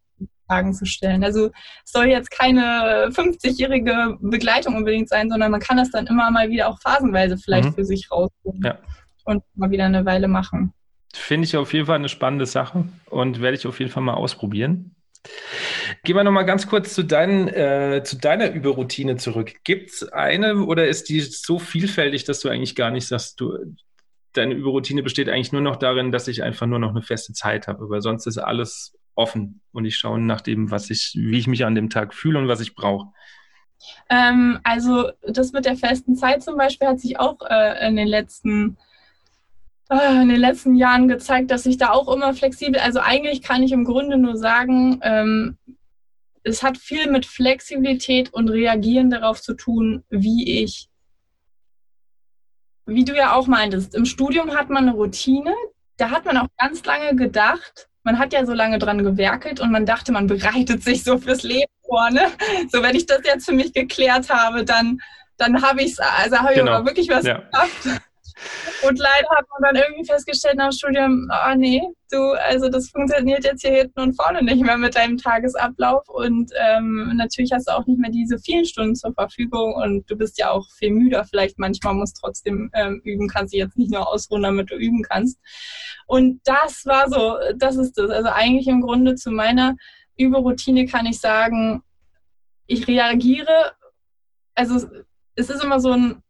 Fragen 0.48 0.74
zu 0.74 0.86
stellen. 0.86 1.24
Also 1.24 1.52
es 1.84 1.92
soll 1.92 2.06
jetzt 2.06 2.32
keine 2.32 3.10
50-jährige 3.10 4.18
Begleitung 4.22 4.76
unbedingt 4.76 5.10
sein, 5.10 5.30
sondern 5.30 5.52
man 5.52 5.60
kann 5.60 5.78
das 5.78 5.92
dann 5.92 6.08
immer 6.08 6.30
mal 6.32 6.50
wieder 6.50 6.70
auch 6.70 6.80
phasenweise 6.80 7.38
vielleicht 7.38 7.70
mhm. 7.70 7.74
für 7.74 7.86
sich 7.86 8.10
rausholen 8.12 8.62
ja. 8.64 8.80
und 9.26 9.44
mal 9.56 9.72
wieder 9.72 9.86
eine 9.86 10.06
Weile 10.06 10.28
machen. 10.28 10.74
Finde 11.14 11.46
ich 11.46 11.56
auf 11.56 11.74
jeden 11.74 11.86
Fall 11.86 11.96
eine 11.96 12.10
spannende 12.10 12.46
Sache 12.46 12.86
und 13.10 13.42
werde 13.42 13.58
ich 13.58 13.66
auf 13.66 13.80
jeden 13.80 13.92
Fall 13.92 14.04
mal 14.04 14.14
ausprobieren. 14.14 14.96
Gehen 16.04 16.16
wir 16.16 16.24
nochmal 16.24 16.46
ganz 16.46 16.68
kurz 16.68 16.94
zu, 16.94 17.04
dein, 17.04 17.48
äh, 17.48 18.04
zu 18.04 18.18
deiner 18.18 18.52
Überroutine 18.52 19.16
zurück. 19.18 19.54
Gibt 19.64 19.92
es 19.92 20.10
eine 20.10 20.66
oder 20.66 20.88
ist 20.88 21.10
die 21.10 21.22
so 21.22 21.58
vielfältig, 21.58 22.26
dass 22.26 22.42
du 22.42 22.50
eigentlich 22.50 22.76
gar 22.76 22.92
nicht 22.92 23.08
sagst, 23.08 23.40
du, 23.40 23.58
deine 24.38 24.54
Überroutine 24.54 25.04
besteht 25.04 25.30
eigentlich 25.30 25.52
nur 25.52 25.62
noch 25.62 25.76
darin, 25.76 26.12
dass 26.12 26.28
ich 26.28 26.44
einfach 26.44 26.68
nur 26.68 26.80
noch 26.80 26.92
eine 26.92 27.02
feste 27.02 27.34
Zeit 27.34 27.68
habe, 27.68 27.90
weil 27.90 28.02
sonst 28.02 28.28
ist 28.28 28.38
alles 28.38 28.98
offen 29.16 29.62
und 29.72 29.86
ich 29.86 29.98
schaue 29.98 30.20
nach 30.20 30.42
dem, 30.42 30.72
was 30.72 30.90
ich, 30.90 31.14
wie 31.16 31.38
ich 31.38 31.48
mich 31.48 31.66
an 31.66 31.76
dem 31.76 31.90
Tag 31.90 32.14
fühle 32.14 32.40
und 32.40 32.48
was 32.48 32.60
ich 32.60 32.76
brauche. 32.76 33.08
Ähm, 34.10 34.60
also 34.64 35.10
das 35.22 35.52
mit 35.52 35.66
der 35.66 35.78
festen 35.78 36.16
Zeit 36.16 36.44
zum 36.44 36.58
Beispiel 36.58 36.88
hat 36.88 37.00
sich 37.00 37.20
auch 37.20 37.38
äh, 37.48 37.88
in 37.88 37.96
den 37.96 38.08
letzten 38.08 38.78
äh, 39.90 40.22
in 40.22 40.30
den 40.30 40.40
letzten 40.40 40.76
Jahren 40.76 41.08
gezeigt, 41.08 41.52
dass 41.52 41.66
ich 41.66 41.78
da 41.78 41.92
auch 41.92 42.14
immer 42.14 42.34
flexibel, 42.34 42.80
also 42.80 43.00
eigentlich 43.00 43.42
kann 43.42 43.64
ich 43.64 43.72
im 43.72 43.86
Grunde 43.86 44.18
nur 44.18 44.38
sagen, 44.38 45.00
ähm, 45.04 45.58
es 46.44 46.64
hat 46.64 46.78
viel 46.78 47.10
mit 47.10 47.26
Flexibilität 47.26 48.34
und 48.34 48.50
Reagieren 48.50 49.10
darauf 49.10 49.42
zu 49.42 49.56
tun, 49.56 50.04
wie 50.10 50.64
ich 50.64 50.90
wie 52.86 53.04
du 53.04 53.16
ja 53.16 53.34
auch 53.34 53.48
meintest, 53.48 53.96
im 53.96 54.06
Studium 54.06 54.56
hat 54.56 54.70
man 54.70 54.88
eine 54.88 54.96
Routine. 54.96 55.54
Da 55.98 56.10
hat 56.10 56.26
man 56.26 56.38
auch 56.38 56.48
ganz 56.58 56.84
lange 56.86 57.16
gedacht, 57.16 57.88
man 58.04 58.20
hat 58.20 58.34
ja 58.34 58.46
so 58.46 58.54
lange 58.54 58.80
dran 58.80 59.04
gewerkelt 59.04 59.60
und 59.60 59.72
man 59.72 59.86
dachte, 59.86 60.12
man 60.12 60.28
bereitet 60.28 60.84
sich 60.84 61.04
so 61.04 61.18
fürs 61.18 61.44
Leben 61.44 61.72
vor. 61.88 62.10
Ne? 62.12 62.28
So, 62.72 62.84
wenn 62.84 62.96
ich 62.96 63.06
das 63.06 63.22
jetzt 63.24 63.46
für 63.46 63.54
mich 63.54 63.74
geklärt 63.74 64.30
habe, 64.30 64.64
dann, 64.64 65.00
dann 65.38 65.62
habe 65.62 65.82
ich 65.82 65.94
es, 65.94 66.00
also 66.00 66.38
habe 66.38 66.54
genau. 66.54 66.80
ich 66.80 66.86
wirklich 66.86 67.10
was 67.10 67.26
ja. 67.26 67.40
geschafft. 67.40 68.02
Und 68.88 69.00
leider 69.00 69.30
hat 69.30 69.46
man 69.50 69.74
dann 69.74 69.84
irgendwie 69.84 70.06
festgestellt 70.06 70.58
nach 70.58 70.70
dem 70.70 70.78
Studium, 70.78 71.30
oh 71.32 71.56
nee, 71.56 71.82
du, 72.12 72.32
also 72.34 72.70
das 72.70 72.90
funktioniert 72.90 73.44
jetzt 73.44 73.62
hier 73.62 73.72
hinten 73.72 74.00
und 74.00 74.16
vorne 74.16 74.44
nicht 74.44 74.62
mehr 74.62 74.78
mit 74.78 74.96
deinem 74.96 75.18
Tagesablauf. 75.18 76.08
Und 76.10 76.52
ähm, 76.56 77.14
natürlich 77.16 77.52
hast 77.52 77.68
du 77.68 77.74
auch 77.74 77.86
nicht 77.86 78.00
mehr 78.00 78.12
diese 78.12 78.38
vielen 78.40 78.66
Stunden 78.66 78.96
zur 78.96 79.14
Verfügung 79.14 79.74
und 79.76 80.10
du 80.10 80.16
bist 80.16 80.38
ja 80.38 80.52
auch 80.52 80.66
viel 80.78 80.92
müder. 80.92 81.24
Vielleicht 81.26 81.58
manchmal 81.58 81.94
musst 81.94 82.18
trotzdem 82.22 82.70
ähm, 82.74 83.02
üben, 83.04 83.28
kannst 83.28 83.54
du 83.54 83.58
jetzt 83.58 83.78
nicht 83.78 83.92
nur 83.92 84.08
ausruhen, 84.08 84.44
damit 84.44 84.72
du 84.72 84.76
üben 84.76 85.04
kannst. 85.04 85.40
Und 86.08 86.42
das 86.46 86.86
war 86.86 87.10
so, 87.10 87.38
das 87.56 87.78
ist 87.78 87.98
das. 87.98 88.10
Also 88.10 88.30
eigentlich 88.30 88.68
im 88.68 88.82
Grunde 88.82 89.16
zu 89.16 89.32
meiner 89.32 89.76
Überroutine 90.18 90.86
kann 90.86 91.06
ich 91.06 91.20
sagen, 91.20 91.82
ich 92.68 92.88
reagiere, 92.88 93.74
also 94.56 94.88
es 95.36 95.50
ist 95.50 95.64
immer 95.64 95.80
so 95.80 95.92
ein 95.92 96.22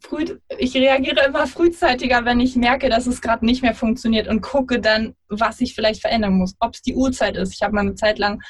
früh, 0.00 0.24
ich 0.58 0.74
reagiere 0.74 1.26
immer 1.26 1.46
frühzeitiger, 1.46 2.24
wenn 2.24 2.40
ich 2.40 2.56
merke, 2.56 2.88
dass 2.88 3.06
es 3.06 3.20
gerade 3.20 3.44
nicht 3.44 3.62
mehr 3.62 3.74
funktioniert 3.74 4.28
und 4.28 4.40
gucke 4.40 4.80
dann, 4.80 5.14
was 5.28 5.60
ich 5.60 5.74
vielleicht 5.74 6.00
verändern 6.00 6.34
muss. 6.34 6.54
Ob 6.60 6.74
es 6.74 6.82
die 6.82 6.94
Uhrzeit 6.94 7.36
ist. 7.36 7.54
Ich 7.54 7.62
habe 7.62 7.74
mal 7.74 7.82
eine 7.82 7.94
Zeit 7.94 8.18
lang 8.18 8.42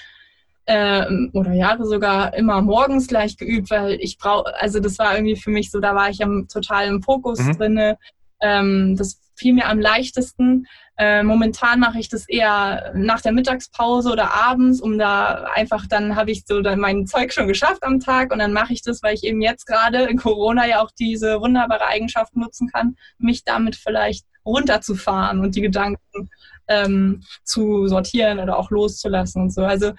äh, 0.67 1.05
oder 1.33 1.53
Jahre 1.53 1.87
sogar 1.87 2.35
immer 2.35 2.63
morgens 2.63 3.09
gleich 3.09 3.37
geübt, 3.37 3.71
weil 3.71 3.95
ich 4.01 4.19
brauche, 4.19 4.55
also 4.61 4.81
das 4.81 4.99
war 4.99 5.15
irgendwie 5.15 5.37
für 5.37 5.51
mich 5.51 5.71
so, 5.71 5.81
da 5.81 5.95
war 5.95 6.11
ich 6.11 6.23
am, 6.23 6.47
total 6.49 6.87
im 6.87 7.03
Fokus 7.03 7.41
mhm. 7.41 7.57
drinne. 7.57 7.99
Ähm, 8.41 8.97
das 8.97 9.21
fiel 9.37 9.55
mir 9.55 9.67
am 9.67 9.81
leichtesten. 9.81 10.67
Äh, 11.01 11.23
momentan 11.23 11.81
mache 11.81 11.99
ich 11.99 12.11
das 12.11 12.29
eher 12.29 12.93
nach 12.95 13.23
der 13.23 13.33
Mittagspause 13.33 14.11
oder 14.13 14.35
abends, 14.35 14.83
um 14.83 14.99
da 14.99 15.45
einfach, 15.55 15.87
dann 15.87 16.15
habe 16.15 16.31
ich 16.31 16.45
so 16.47 16.61
dann 16.61 16.79
mein 16.79 17.07
Zeug 17.07 17.33
schon 17.33 17.49
geschafft 17.49 17.83
am 17.85 18.01
Tag 18.01 18.31
und 18.31 18.39
dann 18.39 18.53
mache 18.53 18.75
ich 18.75 18.83
das, 18.83 19.03
weil 19.03 19.15
ich 19.15 19.25
eben 19.25 19.41
jetzt 19.41 19.65
gerade 19.65 20.03
in 20.05 20.19
Corona 20.19 20.69
ja 20.69 20.83
auch 20.83 20.91
diese 20.91 21.41
wunderbare 21.41 21.87
Eigenschaft 21.87 22.37
nutzen 22.37 22.69
kann, 22.69 22.97
mich 23.17 23.45
damit 23.45 23.77
vielleicht 23.77 24.27
runterzufahren 24.45 25.41
und 25.41 25.55
die 25.55 25.63
Gedanken 25.63 26.29
ähm, 26.69 27.23
zu 27.45 27.87
sortieren 27.87 28.39
oder 28.39 28.59
auch 28.59 28.71
loszulassen 28.71 29.45
und 29.45 29.55
so. 29.55 29.65
Also 29.65 29.93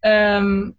ähm, 0.00 0.78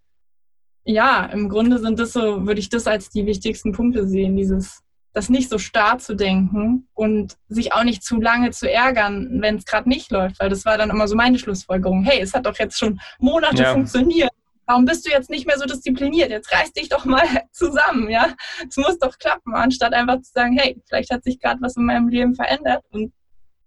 ja, 0.85 1.23
im 1.25 1.49
Grunde 1.49 1.77
sind 1.77 1.99
das 1.99 2.13
so, 2.13 2.47
würde 2.47 2.59
ich 2.59 2.69
das 2.69 2.87
als 2.87 3.11
die 3.11 3.27
wichtigsten 3.27 3.73
Punkte 3.73 4.07
sehen, 4.07 4.35
dieses 4.35 4.81
das 5.15 5.29
nicht 5.29 5.49
so 5.49 5.57
starr 5.57 5.97
zu 5.97 6.13
denken 6.13 6.89
und 6.93 7.37
sich 7.47 7.71
auch 7.73 7.85
nicht 7.85 8.03
zu 8.03 8.19
lange 8.19 8.51
zu 8.51 8.69
ärgern, 8.69 9.41
wenn 9.41 9.55
es 9.55 9.65
gerade 9.65 9.87
nicht 9.87 10.11
läuft, 10.11 10.41
weil 10.41 10.49
das 10.49 10.65
war 10.65 10.77
dann 10.77 10.89
immer 10.89 11.07
so 11.07 11.15
meine 11.15 11.39
Schlussfolgerung. 11.39 12.03
Hey, 12.03 12.19
es 12.19 12.33
hat 12.33 12.45
doch 12.45 12.59
jetzt 12.59 12.77
schon 12.77 12.99
Monate 13.17 13.63
ja. 13.63 13.71
funktioniert. 13.71 14.29
Warum 14.67 14.83
bist 14.83 15.07
du 15.07 15.11
jetzt 15.11 15.29
nicht 15.29 15.47
mehr 15.47 15.57
so 15.57 15.65
diszipliniert? 15.65 16.31
Jetzt 16.31 16.51
reiß 16.53 16.73
dich 16.73 16.89
doch 16.89 17.05
mal 17.05 17.23
zusammen, 17.53 18.09
ja? 18.09 18.33
Es 18.67 18.75
muss 18.75 18.99
doch 18.99 19.17
klappen, 19.17 19.55
anstatt 19.55 19.93
einfach 19.93 20.21
zu 20.21 20.31
sagen, 20.33 20.57
hey, 20.57 20.81
vielleicht 20.85 21.11
hat 21.11 21.23
sich 21.23 21.39
gerade 21.39 21.61
was 21.61 21.77
in 21.77 21.85
meinem 21.85 22.09
Leben 22.09 22.35
verändert 22.35 22.83
und 22.89 23.13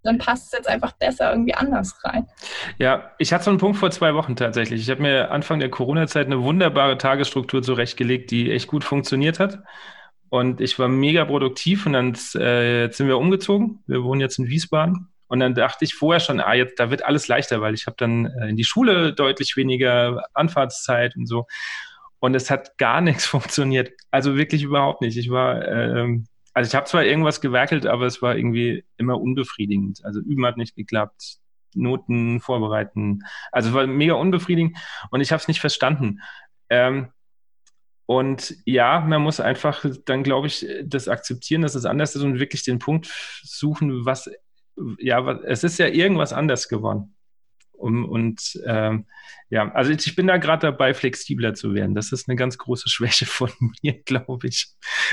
dann 0.03 0.19
passt 0.19 0.47
es 0.47 0.53
jetzt 0.53 0.69
einfach 0.69 0.93
besser 0.93 1.31
irgendwie 1.31 1.55
anders 1.55 1.99
rein. 2.05 2.27
Ja, 2.79 3.13
ich 3.19 3.33
hatte 3.33 3.45
so 3.45 3.51
einen 3.51 3.59
Punkt 3.59 3.79
vor 3.79 3.91
zwei 3.91 4.15
Wochen 4.15 4.37
tatsächlich. 4.37 4.83
Ich 4.83 4.91
habe 4.91 5.01
mir 5.01 5.31
Anfang 5.31 5.61
der 5.61 5.71
Corona-Zeit 5.71 6.27
eine 6.27 6.43
wunderbare 6.43 6.99
Tagesstruktur 6.99 7.63
zurechtgelegt, 7.63 8.31
die 8.31 8.53
echt 8.53 8.69
gut 8.69 8.85
funktioniert 8.85 9.41
hat. 9.41 9.61
Und 10.31 10.61
ich 10.61 10.79
war 10.79 10.89
mega 10.89 11.25
produktiv 11.25 11.87
und 11.87 11.95
dann 11.95 12.17
äh, 12.35 12.83
jetzt 12.83 12.99
sind 12.99 13.09
wir 13.09 13.19
umgezogen. 13.19 13.83
Wir 13.87 14.03
wohnen 14.03 14.21
jetzt 14.21 14.39
in 14.39 14.49
Wiesbaden. 14.49 15.09
Und 15.29 15.41
dann 15.41 15.55
dachte 15.55 15.85
ich 15.85 15.95
vorher 15.95 16.21
schon, 16.21 16.41
ah, 16.41 16.55
jetzt, 16.55 16.81
da 16.81 16.91
wird 16.91 17.05
alles 17.05 17.29
leichter, 17.29 17.61
weil 17.61 17.75
ich 17.75 17.87
habe 17.87 17.97
dann 17.99 18.27
äh, 18.27 18.49
in 18.49 18.57
die 18.57 18.65
Schule 18.65 19.13
deutlich 19.13 19.57
weniger 19.57 20.25
Anfahrtszeit 20.35 21.17
und 21.17 21.27
so. 21.27 21.47
Und 22.19 22.35
es 22.35 22.51
hat 22.51 22.79
gar 22.79 23.01
nichts 23.01 23.27
funktioniert. 23.27 23.93
Also 24.11 24.37
wirklich 24.37 24.63
überhaupt 24.63 25.03
nicht. 25.03 25.17
Ich 25.17 25.31
war, 25.31 25.67
ähm, 25.67 26.27
also 26.55 26.69
ich 26.69 26.75
habe 26.75 26.87
zwar 26.87 27.05
irgendwas 27.05 27.41
gewerkelt, 27.41 27.87
aber 27.87 28.07
es 28.07 28.23
war 28.23 28.37
irgendwie 28.37 28.85
immer 28.97 29.21
unbefriedigend. 29.21 30.05
Also 30.05 30.21
üben 30.21 30.47
hat 30.47 30.57
nicht 30.57 30.75
geklappt, 30.75 31.39
Noten 31.75 32.41
vorbereiten. 32.41 33.21
Also 33.53 33.69
es 33.69 33.75
war 33.75 33.87
mega 33.87 34.15
unbefriedigend 34.15 34.77
und 35.11 35.21
ich 35.21 35.31
habe 35.31 35.41
es 35.41 35.49
nicht 35.49 35.61
verstanden. 35.61 36.21
Ähm, 36.71 37.09
und 38.09 38.57
ja, 38.65 39.01
man 39.01 39.21
muss 39.21 39.39
einfach 39.39 39.85
dann, 40.07 40.23
glaube 40.23 40.47
ich, 40.47 40.67
das 40.83 41.09
akzeptieren, 41.09 41.61
dass 41.61 41.75
es 41.75 41.85
anders 41.85 42.17
ist 42.17 42.23
und 42.23 42.41
wirklich 42.41 42.65
den 42.65 42.79
Punkt 42.79 43.07
suchen, 43.43 44.07
was, 44.07 44.31
ja, 44.99 45.27
was, 45.27 45.43
es 45.45 45.63
ist 45.63 45.79
ja 45.79 45.89
irgendwas 45.89 46.33
anders 46.33 46.71
geworden. 46.71 47.15
Um, 47.73 48.09
und 48.09 48.59
ähm, 48.65 49.05
ja, 49.51 49.71
also 49.73 49.93
ich 49.93 50.17
bin 50.17 50.27
da 50.27 50.39
gerade 50.39 50.69
dabei, 50.69 50.95
flexibler 50.95 51.53
zu 51.53 51.75
werden. 51.75 51.95
Das 51.95 52.11
ist 52.11 52.31
eine 52.31 52.37
ganz 52.37 52.57
große 52.57 52.89
Schwäche 52.89 53.27
von 53.27 53.51
mir, 53.83 54.03
glaube 54.03 54.49
ich, 54.49 54.69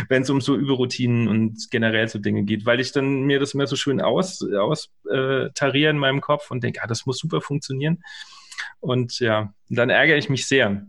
wenn 0.08 0.22
es 0.22 0.30
um 0.30 0.40
so 0.40 0.56
Überroutinen 0.56 1.28
und 1.28 1.70
generell 1.72 2.08
so 2.08 2.18
Dinge 2.18 2.46
geht, 2.46 2.66
weil 2.66 2.80
ich 2.80 2.94
dann 2.94 3.24
mir 3.24 3.42
das 3.42 3.54
immer 3.54 3.68
so 3.68 3.76
schön 3.76 4.00
aus, 4.00 4.42
aus 4.42 4.90
äh, 5.12 5.50
in 5.90 5.98
meinem 5.98 6.22
Kopf 6.22 6.50
und 6.50 6.64
denke, 6.64 6.82
ah, 6.82 6.88
das 6.88 7.06
muss 7.06 7.18
super 7.18 7.42
funktionieren. 7.42 8.02
Und 8.80 9.20
ja, 9.20 9.54
dann 9.68 9.90
ärgere 9.90 10.16
ich 10.16 10.30
mich 10.30 10.48
sehr 10.48 10.88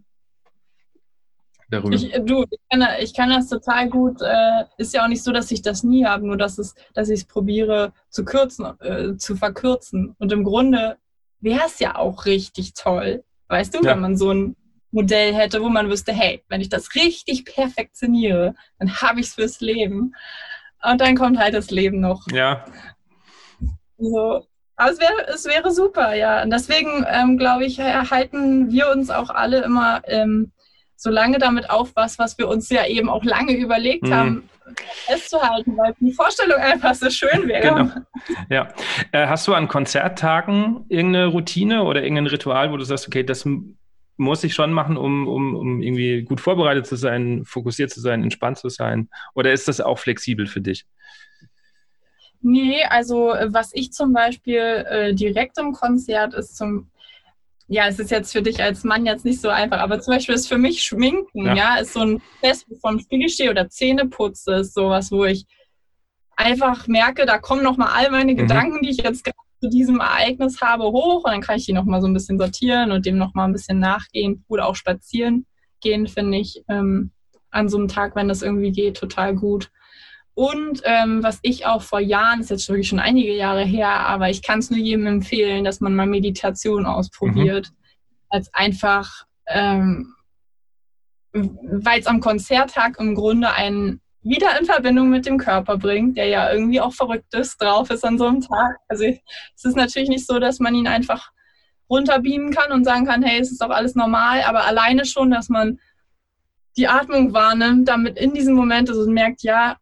darüber? 1.71 1.95
Ich, 1.95 2.13
du, 2.25 2.45
ich 2.51 2.61
kann, 2.71 2.87
ich 3.01 3.15
kann, 3.15 3.31
das 3.31 3.49
total 3.49 3.89
gut. 3.89 4.21
Äh, 4.23 4.65
ist 4.79 4.95
ja 4.95 5.05
auch 5.05 5.09
nicht 5.09 5.23
so, 5.23 5.33
dass 5.33 5.51
ich 5.51 5.63
das 5.63 5.83
nie 5.83 6.05
habe, 6.05 6.27
nur 6.27 6.37
dass, 6.37 6.59
es, 6.59 6.75
dass 6.95 7.09
ich 7.09 7.21
es 7.21 7.25
probiere 7.27 7.93
zu 8.11 8.25
kürzen, 8.25 8.67
äh, 8.81 9.17
zu 9.17 9.37
verkürzen. 9.37 10.15
Und 10.19 10.33
im 10.33 10.45
Grunde 10.45 10.97
wäre 11.41 11.67
es 11.67 11.79
ja 11.79 11.97
auch 11.97 12.27
richtig 12.27 12.75
toll, 12.75 13.25
weißt 13.49 13.75
du, 13.75 13.79
ja. 13.79 13.93
wenn 13.93 14.01
man 14.01 14.17
so 14.17 14.33
ein 14.33 14.57
Modell 14.91 15.35
hätte, 15.35 15.61
wo 15.61 15.69
man 15.69 15.91
wüsste, 15.91 16.13
hey, 16.13 16.43
wenn 16.49 16.61
ich 16.61 16.69
das 16.69 16.95
richtig 16.95 17.45
perfektioniere, 17.45 18.55
dann 18.79 18.97
habe 19.03 19.21
ich 19.21 19.27
es 19.27 19.35
fürs 19.35 19.61
Leben. 19.61 20.15
Und 20.83 21.01
dann 21.01 21.17
kommt 21.17 21.39
halt 21.39 21.55
das 21.55 21.71
Leben 21.71 22.01
noch. 22.01 22.27
Ja. 22.33 22.65
So. 23.99 24.47
Aber 24.77 24.91
es 24.91 25.01
wäre, 25.01 25.27
es 25.29 25.45
wäre 25.47 25.73
super, 25.73 26.15
ja. 26.15 26.43
Und 26.43 26.51
deswegen, 26.51 27.05
ähm, 27.09 27.39
glaube 27.39 27.65
ich, 27.65 27.81
halten 27.81 28.71
wir 28.71 28.91
uns 28.91 29.11
auch 29.11 29.31
alle 29.31 29.63
immer 29.63 30.03
ähm, 30.07 30.53
so 30.97 31.11
lange 31.11 31.39
damit 31.39 31.71
auf, 31.71 31.93
was, 31.95 32.19
was 32.19 32.39
wir 32.39 32.49
uns 32.49 32.71
ja 32.71 32.87
eben 32.87 33.09
auch 33.09 33.23
lange 33.23 33.55
überlegt 33.57 34.05
mhm. 34.05 34.15
haben, 34.15 34.51
festzuhalten, 35.07 35.77
weil 35.77 35.95
die 36.01 36.13
Vorstellung 36.13 36.59
einfach 36.59 36.95
so 36.95 37.11
schön 37.11 37.47
wäre. 37.47 37.63
Genau. 37.63 37.91
Ja. 38.49 38.69
Äh, 39.13 39.27
hast 39.27 39.47
du 39.47 39.55
an 39.55 39.69
Konzerttagen 39.69 40.85
irgendeine 40.89 41.27
Routine 41.27 41.85
oder 41.85 42.03
irgendein 42.03 42.27
Ritual, 42.27 42.73
wo 42.73 42.77
du 42.77 42.85
sagst, 42.85 43.07
okay, 43.07 43.23
das 43.23 43.47
muss 44.17 44.45
ich 44.45 44.55
schon 44.55 44.73
machen, 44.73 44.97
um, 44.97 45.29
um, 45.29 45.55
um 45.55 45.83
irgendwie 45.83 46.23
gut 46.23 46.41
vorbereitet 46.41 46.87
zu 46.87 46.97
sein, 46.97 47.45
fokussiert 47.45 47.91
zu 47.91 48.01
sein, 48.01 48.23
entspannt 48.23 48.59
zu 48.59 48.69
sein? 48.69 49.09
Oder 49.35 49.53
ist 49.53 49.69
das 49.69 49.81
auch 49.81 49.99
flexibel 49.99 50.47
für 50.47 50.61
dich? 50.61 50.87
Nee, 52.41 52.85
also 52.85 53.35
was 53.47 53.71
ich 53.75 53.93
zum 53.93 54.13
Beispiel 54.13 54.85
äh, 54.89 55.15
direkt 55.15 55.59
im 55.59 55.73
Konzert 55.73 56.35
ist 56.35 56.57
zum 56.57 56.91
ja, 57.69 57.89
es 57.89 57.99
ist 57.99 58.11
jetzt 58.11 58.33
für 58.33 58.43
dich 58.43 58.63
als 58.63 58.85
Mann 58.85 59.07
jetzt 59.07 59.25
nicht 59.25 59.41
so 59.41 59.49
einfach, 59.49 59.79
aber 59.79 60.01
zum 60.01 60.15
Beispiel 60.15 60.35
ist 60.35 60.49
für 60.49 60.59
mich 60.59 60.83
Schminken, 60.83 61.47
ja, 61.47 61.55
ja 61.55 61.77
ist 61.77 61.93
so 61.93 62.01
ein 62.01 62.23
Fest, 62.41 62.67
wo 62.69 62.77
vom 62.77 63.01
Spiegel 63.01 63.29
stehe 63.29 63.51
oder 63.51 63.69
Zähneputze 63.69 64.55
ist 64.57 64.75
sowas, 64.75 65.11
wo 65.11 65.25
ich 65.25 65.47
einfach 66.37 66.87
merke, 66.87 67.27
da 67.27 67.39
kommen 67.39 67.63
nochmal 67.63 67.89
all 67.93 68.11
meine 68.11 68.33
mhm. 68.33 68.37
Gedanken, 68.37 68.83
die 68.83 68.91
ich 68.91 68.99
jetzt 68.99 69.25
gerade 69.25 69.37
zu 69.61 69.69
diesem 69.69 70.01
Ereignis 70.01 70.61
habe, 70.61 70.85
hoch 70.85 71.25
und 71.25 71.33
dann 71.33 71.41
kann 71.41 71.57
ich 71.57 71.67
die 71.67 71.73
nochmal 71.73 72.01
so 72.01 72.07
ein 72.07 72.15
bisschen 72.15 72.39
sortieren 72.39 72.93
und 72.93 73.07
dem 73.07 73.19
nochmal 73.19 73.49
ein 73.49 73.53
bisschen 73.53 73.81
nachgehen 73.81 74.45
oder 74.49 74.67
auch 74.67 74.77
spazieren 74.77 75.47
gehen, 75.81 76.07
finde 76.07 76.39
ich 76.39 76.63
ähm, 76.69 77.11
an 77.51 77.69
so 77.69 77.79
einem 77.79 77.89
Tag, 77.89 78.15
wenn 78.17 78.29
das 78.29 78.43
irgendwie 78.43 78.73
geht, 78.73 78.97
total 78.97 79.35
gut. 79.35 79.71
Und 80.37 80.83
ähm, 80.85 81.23
was 81.23 81.39
ich 81.41 81.65
auch 81.65 81.81
vor 81.81 81.99
Jahren, 81.99 82.41
ist 82.41 82.51
jetzt 82.51 82.69
wirklich 82.69 82.89
schon 82.89 82.99
einige 82.99 83.35
Jahre 83.35 83.65
her, 83.65 83.89
aber 83.89 84.29
ich 84.29 84.43
kann 84.43 84.59
es 84.59 84.69
nur 84.69 84.79
jedem 84.79 85.07
empfehlen, 85.07 85.65
dass 85.65 85.81
man 85.81 85.97
mal 85.97 86.07
Meditation 86.07 86.85
ausprobiert. 86.85 87.71
Mhm. 87.71 87.77
Als 88.29 88.53
einfach, 88.53 89.25
ähm, 89.47 90.13
weil 91.33 92.01
es 92.01 92.07
am 92.07 92.21
Konzerttag 92.21 93.01
im 93.01 93.15
Grunde 93.15 93.51
einen 93.55 94.03
wieder 94.21 94.61
in 94.61 94.67
Verbindung 94.67 95.09
mit 95.09 95.25
dem 95.25 95.39
Körper 95.39 95.79
bringt, 95.79 96.19
der 96.19 96.27
ja 96.27 96.53
irgendwie 96.53 96.83
auch 96.83 96.93
verrückt 96.93 97.33
ist, 97.33 97.57
drauf 97.57 97.89
ist 97.89 98.05
an 98.05 98.19
so 98.19 98.27
einem 98.27 98.43
Tag. 98.43 98.77
Also 98.89 99.05
es 99.05 99.65
ist 99.65 99.77
natürlich 99.77 100.11
nicht 100.11 100.27
so, 100.27 100.39
dass 100.39 100.59
man 100.59 100.75
ihn 100.75 100.87
einfach 100.87 101.31
runterbeamen 101.89 102.53
kann 102.53 102.73
und 102.73 102.85
sagen 102.85 103.07
kann, 103.07 103.23
hey, 103.23 103.41
es 103.41 103.53
ist 103.53 103.63
doch 103.63 103.71
alles 103.71 103.95
normal, 103.95 104.43
aber 104.43 104.67
alleine 104.67 105.07
schon, 105.07 105.31
dass 105.31 105.49
man 105.49 105.81
die 106.77 106.89
Atmung 106.89 107.33
wahrnimmt, 107.33 107.89
damit 107.89 108.19
in 108.19 108.35
diesem 108.35 108.55
Moment 108.55 108.91
und 108.91 109.15
merkt, 109.15 109.43
ja, 109.43 109.79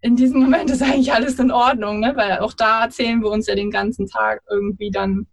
in 0.00 0.16
diesem 0.16 0.40
Moment 0.40 0.70
ist 0.70 0.82
eigentlich 0.82 1.12
alles 1.12 1.38
in 1.38 1.50
Ordnung, 1.50 2.00
ne? 2.00 2.12
weil 2.16 2.38
auch 2.38 2.52
da 2.52 2.84
erzählen 2.84 3.20
wir 3.20 3.30
uns 3.30 3.46
ja 3.46 3.54
den 3.54 3.70
ganzen 3.70 4.06
Tag 4.06 4.42
irgendwie 4.48 4.90
dann, 4.90 5.26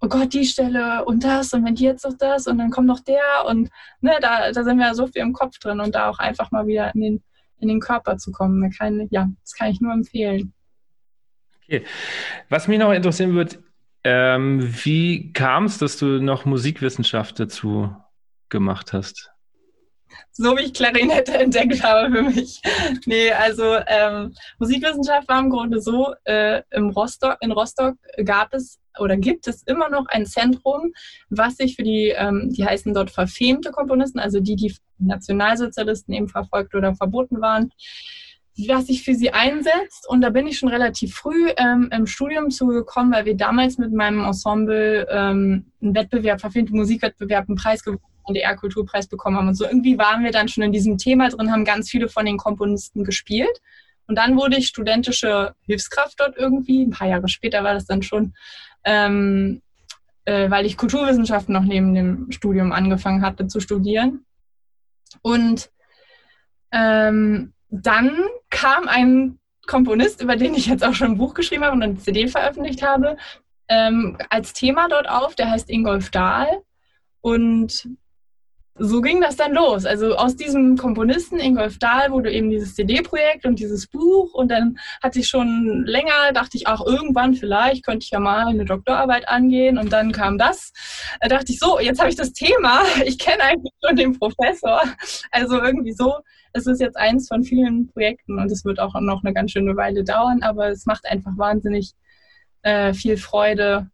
oh 0.00 0.08
Gott, 0.08 0.34
die 0.34 0.44
Stelle 0.44 1.04
und 1.04 1.24
das 1.24 1.52
und 1.54 1.64
wenn 1.64 1.74
die 1.74 1.84
jetzt 1.84 2.04
noch 2.04 2.16
das 2.18 2.46
und 2.46 2.58
dann 2.58 2.70
kommt 2.70 2.86
noch 2.86 3.00
der 3.00 3.46
und 3.46 3.70
ne, 4.00 4.12
da, 4.20 4.52
da 4.52 4.64
sind 4.64 4.78
wir 4.78 4.86
ja 4.86 4.94
so 4.94 5.06
viel 5.06 5.22
im 5.22 5.32
Kopf 5.32 5.58
drin 5.58 5.80
und 5.80 5.94
da 5.94 6.10
auch 6.10 6.18
einfach 6.18 6.50
mal 6.50 6.66
wieder 6.66 6.94
in 6.94 7.00
den, 7.00 7.22
in 7.58 7.68
den 7.68 7.80
Körper 7.80 8.18
zu 8.18 8.30
kommen. 8.30 8.70
Kann, 8.70 9.08
ja, 9.10 9.30
das 9.42 9.54
kann 9.54 9.70
ich 9.70 9.80
nur 9.80 9.92
empfehlen. 9.92 10.52
Okay. 11.62 11.84
Was 12.50 12.68
mich 12.68 12.78
noch 12.78 12.92
interessieren 12.92 13.34
würde, 13.34 13.64
ähm, 14.04 14.60
wie 14.84 15.32
kam 15.32 15.64
es, 15.64 15.78
dass 15.78 15.96
du 15.96 16.20
noch 16.20 16.44
Musikwissenschaft 16.44 17.40
dazu 17.40 17.96
gemacht 18.50 18.92
hast? 18.92 19.33
So 20.32 20.56
wie 20.56 20.62
ich 20.62 20.74
Klarinette 20.74 21.34
entdeckt 21.38 21.82
habe 21.82 22.14
für 22.14 22.22
mich. 22.22 22.60
Nee, 23.06 23.30
also 23.32 23.76
ähm, 23.86 24.34
Musikwissenschaft 24.58 25.28
war 25.28 25.40
im 25.40 25.50
Grunde 25.50 25.80
so, 25.80 26.14
äh, 26.24 26.62
im 26.70 26.90
Rostock, 26.90 27.36
in 27.40 27.52
Rostock 27.52 27.96
gab 28.24 28.52
es 28.54 28.78
oder 28.98 29.16
gibt 29.16 29.48
es 29.48 29.62
immer 29.64 29.88
noch 29.88 30.06
ein 30.08 30.26
Zentrum, 30.26 30.92
was 31.28 31.56
sich 31.56 31.76
für 31.76 31.82
die, 31.82 32.14
ähm, 32.16 32.50
die 32.52 32.64
heißen 32.64 32.94
dort 32.94 33.10
verfemte 33.10 33.70
Komponisten, 33.70 34.20
also 34.20 34.40
die, 34.40 34.56
die 34.56 34.74
Nationalsozialisten 34.98 36.14
eben 36.14 36.28
verfolgt 36.28 36.74
oder 36.74 36.94
verboten 36.94 37.40
waren, 37.40 37.72
was 38.68 38.86
sich 38.86 39.02
für 39.02 39.14
sie 39.14 39.32
einsetzt. 39.32 40.08
Und 40.08 40.20
da 40.20 40.30
bin 40.30 40.46
ich 40.46 40.58
schon 40.58 40.68
relativ 40.68 41.14
früh 41.14 41.50
ähm, 41.56 41.88
im 41.92 42.06
Studium 42.06 42.50
zugekommen, 42.50 43.12
weil 43.12 43.24
wir 43.24 43.36
damals 43.36 43.78
mit 43.78 43.92
meinem 43.92 44.24
Ensemble 44.24 45.06
ähm, 45.10 45.66
einen 45.82 45.94
Wettbewerb, 45.94 46.40
verfilmte 46.40 46.74
Musikwettbewerb, 46.74 47.48
einen 47.48 47.56
Preis 47.56 47.82
gewonnen 47.82 48.13
NDR-Kulturpreis 48.26 49.08
bekommen 49.08 49.36
haben. 49.36 49.48
Und 49.48 49.54
so 49.54 49.64
irgendwie 49.64 49.98
waren 49.98 50.24
wir 50.24 50.30
dann 50.30 50.48
schon 50.48 50.64
in 50.64 50.72
diesem 50.72 50.98
Thema 50.98 51.28
drin, 51.28 51.50
haben 51.50 51.64
ganz 51.64 51.90
viele 51.90 52.08
von 52.08 52.26
den 52.26 52.36
Komponisten 52.36 53.04
gespielt. 53.04 53.60
Und 54.06 54.16
dann 54.16 54.36
wurde 54.36 54.56
ich 54.56 54.66
studentische 54.66 55.54
Hilfskraft 55.62 56.20
dort 56.20 56.36
irgendwie. 56.36 56.82
Ein 56.82 56.90
paar 56.90 57.08
Jahre 57.08 57.28
später 57.28 57.64
war 57.64 57.74
das 57.74 57.86
dann 57.86 58.02
schon, 58.02 58.34
ähm, 58.84 59.62
äh, 60.24 60.50
weil 60.50 60.66
ich 60.66 60.76
Kulturwissenschaften 60.76 61.54
noch 61.54 61.64
neben 61.64 61.94
dem 61.94 62.30
Studium 62.30 62.72
angefangen 62.72 63.22
hatte 63.22 63.46
zu 63.46 63.60
studieren. 63.60 64.24
Und 65.22 65.70
ähm, 66.72 67.54
dann 67.70 68.18
kam 68.50 68.88
ein 68.88 69.38
Komponist, 69.66 70.22
über 70.22 70.36
den 70.36 70.54
ich 70.54 70.66
jetzt 70.66 70.84
auch 70.84 70.94
schon 70.94 71.12
ein 71.12 71.18
Buch 71.18 71.34
geschrieben 71.34 71.64
habe 71.64 71.74
und 71.74 71.82
eine 71.82 71.96
CD 71.96 72.28
veröffentlicht 72.28 72.82
habe, 72.82 73.16
ähm, 73.68 74.18
als 74.28 74.52
Thema 74.52 74.88
dort 74.88 75.08
auf. 75.08 75.34
Der 75.34 75.50
heißt 75.50 75.70
Ingolf 75.70 76.10
Dahl. 76.10 76.62
Und 77.20 77.88
so 78.76 79.00
ging 79.00 79.20
das 79.20 79.36
dann 79.36 79.54
los. 79.54 79.86
Also 79.86 80.16
aus 80.16 80.34
diesem 80.34 80.76
Komponisten 80.76 81.38
Ingolf 81.38 81.78
Dahl 81.78 82.10
wurde 82.10 82.32
eben 82.32 82.50
dieses 82.50 82.74
CD-Projekt 82.74 83.46
und 83.46 83.58
dieses 83.58 83.86
Buch 83.86 84.34
und 84.34 84.50
dann 84.50 84.78
hatte 85.02 85.20
ich 85.20 85.28
schon 85.28 85.84
länger, 85.86 86.32
dachte 86.32 86.56
ich 86.56 86.66
auch 86.66 86.84
irgendwann 86.84 87.34
vielleicht 87.34 87.84
könnte 87.84 88.04
ich 88.04 88.10
ja 88.10 88.18
mal 88.18 88.48
eine 88.48 88.64
Doktorarbeit 88.64 89.28
angehen 89.28 89.78
und 89.78 89.92
dann 89.92 90.12
kam 90.12 90.38
das. 90.38 90.72
Da 91.20 91.28
dachte 91.28 91.52
ich 91.52 91.60
so, 91.60 91.78
jetzt 91.78 92.00
habe 92.00 92.10
ich 92.10 92.16
das 92.16 92.32
Thema, 92.32 92.82
ich 93.04 93.18
kenne 93.18 93.44
eigentlich 93.44 93.72
schon 93.84 93.96
den 93.96 94.18
Professor. 94.18 94.82
Also 95.30 95.62
irgendwie 95.62 95.92
so, 95.92 96.14
es 96.52 96.66
ist 96.66 96.80
jetzt 96.80 96.96
eins 96.96 97.28
von 97.28 97.44
vielen 97.44 97.88
Projekten 97.88 98.38
und 98.38 98.50
es 98.50 98.64
wird 98.64 98.80
auch 98.80 98.94
noch 99.00 99.22
eine 99.22 99.34
ganz 99.34 99.52
schöne 99.52 99.76
Weile 99.76 100.04
dauern, 100.04 100.42
aber 100.42 100.68
es 100.68 100.86
macht 100.86 101.06
einfach 101.06 101.32
wahnsinnig 101.36 101.92
äh, 102.62 102.92
viel 102.94 103.16
Freude, 103.16 103.90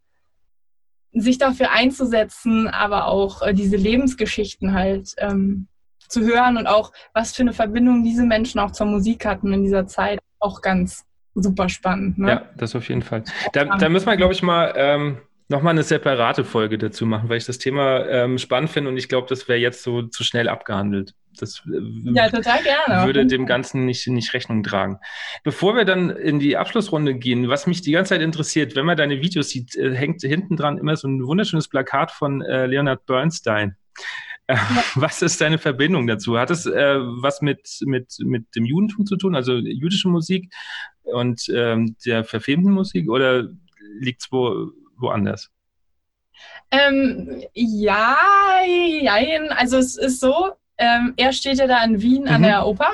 sich 1.12 1.38
dafür 1.38 1.70
einzusetzen, 1.70 2.68
aber 2.68 3.06
auch 3.06 3.42
äh, 3.42 3.52
diese 3.52 3.76
Lebensgeschichten 3.76 4.74
halt 4.74 5.14
ähm, 5.18 5.66
zu 6.08 6.22
hören 6.22 6.56
und 6.56 6.66
auch, 6.66 6.92
was 7.14 7.34
für 7.34 7.42
eine 7.42 7.52
Verbindung 7.52 8.04
diese 8.04 8.24
Menschen 8.24 8.60
auch 8.60 8.72
zur 8.72 8.86
Musik 8.86 9.24
hatten 9.24 9.52
in 9.52 9.62
dieser 9.62 9.86
Zeit, 9.86 10.20
auch 10.38 10.60
ganz 10.60 11.04
super 11.34 11.68
spannend. 11.68 12.18
Ne? 12.18 12.28
Ja, 12.28 12.42
das 12.56 12.74
auf 12.74 12.88
jeden 12.88 13.02
Fall. 13.02 13.24
Da, 13.52 13.64
da 13.64 13.88
müssen 13.88 14.06
wir, 14.06 14.16
glaube 14.16 14.32
ich, 14.32 14.42
mal 14.42 14.72
ähm, 14.76 15.18
nochmal 15.48 15.72
eine 15.72 15.82
separate 15.82 16.44
Folge 16.44 16.78
dazu 16.78 17.06
machen, 17.06 17.28
weil 17.28 17.38
ich 17.38 17.46
das 17.46 17.58
Thema 17.58 18.06
ähm, 18.06 18.38
spannend 18.38 18.70
finde 18.70 18.90
und 18.90 18.96
ich 18.96 19.08
glaube, 19.08 19.26
das 19.28 19.48
wäre 19.48 19.58
jetzt 19.58 19.82
so 19.82 20.02
zu 20.02 20.24
schnell 20.24 20.48
abgehandelt. 20.48 21.14
Das 21.38 21.62
äh, 21.66 22.12
ja, 22.12 22.28
total 22.28 22.62
gerne. 22.62 23.06
würde 23.06 23.26
dem 23.26 23.46
Ganzen 23.46 23.84
nicht, 23.84 24.06
nicht 24.08 24.34
Rechnung 24.34 24.62
tragen. 24.62 24.98
Bevor 25.44 25.76
wir 25.76 25.84
dann 25.84 26.10
in 26.10 26.38
die 26.38 26.56
Abschlussrunde 26.56 27.14
gehen, 27.14 27.48
was 27.48 27.66
mich 27.66 27.82
die 27.82 27.92
ganze 27.92 28.10
Zeit 28.10 28.22
interessiert, 28.22 28.76
wenn 28.76 28.86
man 28.86 28.96
deine 28.96 29.20
Videos 29.20 29.50
sieht, 29.50 29.76
äh, 29.76 29.94
hängt 29.94 30.22
hinten 30.22 30.56
dran 30.56 30.78
immer 30.78 30.96
so 30.96 31.08
ein 31.08 31.24
wunderschönes 31.24 31.68
Plakat 31.68 32.10
von 32.10 32.42
äh, 32.42 32.66
Leonard 32.66 33.06
Bernstein. 33.06 33.76
Äh, 34.46 34.54
ja. 34.54 34.84
Was 34.96 35.22
ist 35.22 35.40
deine 35.40 35.58
Verbindung 35.58 36.06
dazu? 36.06 36.38
Hat 36.38 36.50
es 36.50 36.66
äh, 36.66 36.98
was 37.22 37.40
mit, 37.40 37.78
mit, 37.82 38.16
mit 38.20 38.54
dem 38.56 38.64
Judentum 38.64 39.06
zu 39.06 39.16
tun, 39.16 39.34
also 39.34 39.54
jüdische 39.54 40.08
Musik 40.08 40.52
und 41.02 41.48
ähm, 41.54 41.96
der 42.04 42.24
verfilmten 42.24 42.72
Musik 42.72 43.08
oder 43.08 43.48
liegt 44.00 44.22
es 44.22 44.32
wo, 44.32 44.70
woanders? 44.96 45.50
Ähm, 46.70 47.42
ja, 47.54 48.16
jein. 48.64 49.50
Also 49.50 49.78
es 49.78 49.96
ist 49.96 50.20
so, 50.20 50.52
ähm, 50.80 51.14
er 51.16 51.32
steht 51.32 51.58
ja 51.58 51.66
da 51.66 51.84
in 51.84 52.00
Wien 52.02 52.22
mhm. 52.22 52.28
an 52.28 52.42
der 52.42 52.66
Oper 52.66 52.90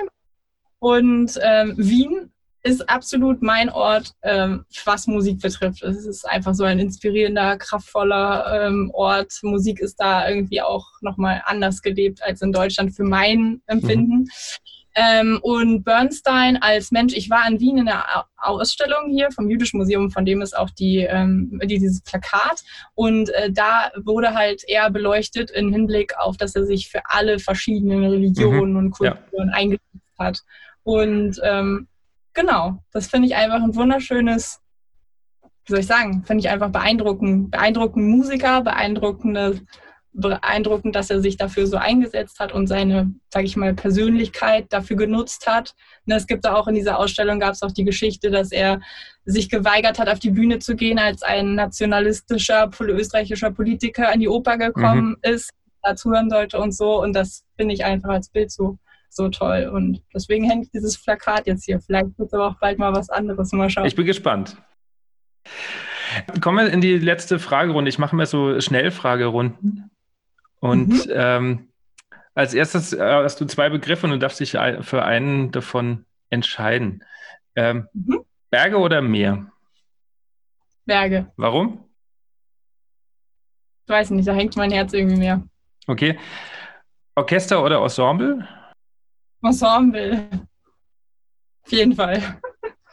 und 0.81 1.39
ähm, 1.43 1.75
Wien 1.77 2.33
ist 2.67 2.89
absolut 2.91 3.43
mein 3.43 3.71
Ort, 3.71 4.13
ähm, 4.23 4.65
was 4.85 5.07
Musik 5.07 5.41
betrifft. 5.41 5.83
Es 5.85 6.05
ist 6.05 6.29
einfach 6.29 6.53
so 6.53 6.65
ein 6.65 6.81
inspirierender, 6.81 7.57
kraftvoller 7.59 8.67
ähm, 8.67 8.91
Ort. 8.93 9.33
Musik 9.43 9.79
ist 9.79 9.97
da 10.01 10.29
irgendwie 10.29 10.61
auch 10.61 10.85
nochmal 11.01 11.43
anders 11.47 11.81
gelebt 11.81 12.23
als 12.25 12.43
in 12.43 12.53
Deutschland 12.53 12.93
für 12.95 13.05
mein 13.05 13.63
Empfinden. 13.67 14.23
Mhm. 14.23 14.29
Ähm, 14.99 15.39
und 15.43 15.85
Bernstein 15.85 16.57
als 16.57 16.91
Mensch, 16.91 17.13
ich 17.15 17.29
war 17.29 17.47
in 17.47 17.61
Wien 17.61 17.77
in 17.77 17.85
der 17.85 18.25
Ausstellung 18.39 19.11
hier 19.11 19.31
vom 19.31 19.51
Jüdischen 19.51 19.77
Museum, 19.77 20.11
von 20.11 20.25
dem 20.25 20.41
ist 20.41 20.57
auch 20.57 20.71
die, 20.71 21.01
ähm, 21.01 21.61
dieses 21.65 22.01
Plakat. 22.01 22.65
Und 22.95 23.29
äh, 23.35 23.53
da 23.53 23.91
wurde 24.05 24.33
halt 24.33 24.63
er 24.67 24.91
beleuchtet 24.91 25.51
im 25.51 25.71
Hinblick 25.71 26.19
auf, 26.19 26.39
dass 26.39 26.57
er 26.57 26.65
sich 26.65 26.89
für 26.89 27.03
alle 27.05 27.39
verschiedenen 27.39 28.05
Religionen 28.05 28.73
mhm. 28.73 28.79
und 28.79 28.91
Kulturen 28.93 29.49
ja. 29.49 29.55
eingesetzt 29.55 30.19
hat. 30.19 30.41
Und 30.83 31.41
ähm, 31.43 31.89
genau, 32.33 32.83
das 32.91 33.09
finde 33.09 33.29
ich 33.29 33.37
einfach 33.37 33.63
ein 33.63 33.75
wunderschönes, 33.75 34.61
wie 35.67 35.73
soll 35.73 35.81
ich 35.81 35.87
sagen, 35.87 36.25
finde 36.25 36.41
ich 36.41 36.49
einfach 36.49 36.71
beeindruckend. 36.71 37.51
Beeindruckend 37.51 38.09
Musiker, 38.09 38.63
beeindruckende 38.63 39.61
beeindruckend, 40.17 40.97
dass 40.97 41.11
er 41.11 41.21
sich 41.21 41.37
dafür 41.37 41.67
so 41.67 41.77
eingesetzt 41.77 42.41
hat 42.41 42.53
und 42.53 42.67
seine, 42.67 43.13
sage 43.33 43.47
ich 43.47 43.57
mal, 43.57 43.75
Persönlichkeit 43.75 44.67
dafür 44.71 44.97
genutzt 44.97 45.47
hat. 45.47 45.75
Ne, 46.07 46.17
es 46.17 46.27
gibt 46.27 46.45
da 46.45 46.55
auch 46.55 46.67
in 46.69 46.75
dieser 46.75 46.99
Ausstellung 46.99 47.39
gab 47.39 47.53
es 47.53 47.63
auch 47.63 47.73
die 47.73 47.85
Geschichte, 47.85 48.31
dass 48.31 48.51
er 48.51 48.81
sich 49.25 49.49
geweigert 49.49 49.99
hat, 49.99 50.09
auf 50.09 50.19
die 50.19 50.31
Bühne 50.31 50.59
zu 50.59 50.75
gehen, 50.75 50.99
als 50.99 51.23
ein 51.23 51.55
nationalistischer 51.55 52.71
österreichischer 52.81 53.51
Politiker 53.51 54.13
in 54.13 54.21
die 54.21 54.29
Oper 54.29 54.57
gekommen 54.57 55.17
mhm. 55.23 55.33
ist, 55.35 55.51
dazuhören 55.83 56.31
sollte 56.31 56.59
und 56.59 56.73
so. 56.73 57.03
Und 57.03 57.13
das 57.13 57.45
finde 57.57 57.75
ich 57.75 57.85
einfach 57.85 58.11
als 58.11 58.31
Bild 58.31 58.51
so 58.51 58.79
so 59.09 59.29
toll. 59.29 59.71
Und 59.73 60.03
deswegen 60.15 60.49
hängt 60.49 60.73
dieses 60.75 61.03
Plakat 61.03 61.47
jetzt 61.47 61.65
hier. 61.65 61.81
Vielleicht 61.81 62.19
wird 62.19 62.29
es 62.29 62.35
aber 62.35 62.49
auch 62.49 62.59
bald 62.61 62.79
mal 62.79 62.95
was 62.95 63.09
anderes. 63.09 63.51
Mal 63.53 63.71
schauen. 63.71 63.87
Ich 63.87 63.97
bin 63.97 64.05
gespannt. 64.05 64.57
Kommen 66.41 66.67
wir 66.67 66.73
in 66.73 66.81
die 66.81 66.99
letzte 66.99 67.39
Fragerunde. 67.39 67.89
Ich 67.89 67.99
mache 67.99 68.15
mir 68.15 68.27
so 68.27 68.61
Schnellfragerunden. 68.61 69.91
Und 70.61 71.07
mhm. 71.07 71.13
ähm, 71.13 71.69
als 72.35 72.55
erstes 72.55 72.93
äh, 72.93 73.01
hast 73.01 73.41
du 73.41 73.47
zwei 73.47 73.69
Begriffe 73.69 74.07
und 74.07 74.13
du 74.13 74.19
darfst 74.19 74.41
dich 74.41 74.53
für 74.53 75.05
einen 75.05 75.53
davon 75.53 76.05
entscheiden. 76.31 77.05
Ähm, 77.55 77.89
mhm. 77.93 78.25
Berge 78.51 78.79
oder 78.79 79.01
Meer? 79.01 79.51
Berge. 80.85 81.33
Warum? 81.37 81.85
Ich 83.85 83.89
weiß 83.91 84.11
nicht, 84.11 84.27
da 84.27 84.35
hängt 84.35 84.57
mein 84.57 84.71
Herz 84.71 84.93
irgendwie 84.93 85.17
mehr. 85.17 85.43
Okay. 85.87 86.19
Orchester 87.15 87.63
oder 87.63 87.81
Ensemble? 87.83 88.47
Ensemble. 89.43 90.29
Auf 91.65 91.73
jeden 91.73 91.95
Fall. 91.95 92.41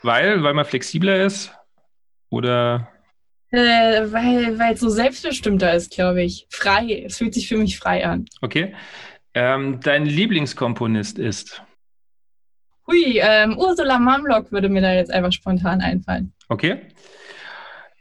Weil, 0.02 0.44
weil 0.44 0.54
man 0.54 0.66
flexibler 0.66 1.24
ist? 1.26 1.54
Oder? 2.30 2.93
Äh, 3.54 4.12
weil 4.12 4.58
weil 4.58 4.74
es 4.74 4.80
so 4.80 4.90
selbstbestimmter 4.90 5.76
ist, 5.76 5.92
glaube 5.92 6.24
ich. 6.24 6.48
Frei. 6.50 7.04
Es 7.06 7.20
fühlt 7.20 7.36
sich 7.36 7.48
für 7.48 7.58
mich 7.58 7.78
frei 7.78 8.04
an. 8.04 8.26
Okay. 8.42 8.74
Ähm, 9.36 9.80
dein 9.80 10.08
Lieblingskomponist 10.08 11.20
ist? 11.20 11.62
Hui, 12.88 13.20
ähm, 13.20 13.56
Ursula 13.58 14.00
Mamlock 14.00 14.52
würde 14.52 14.70
mir 14.70 14.82
da 14.82 14.94
jetzt 14.94 15.12
einfach 15.12 15.32
spontan 15.32 15.82
einfallen. 15.82 16.34
Okay. 16.50 16.82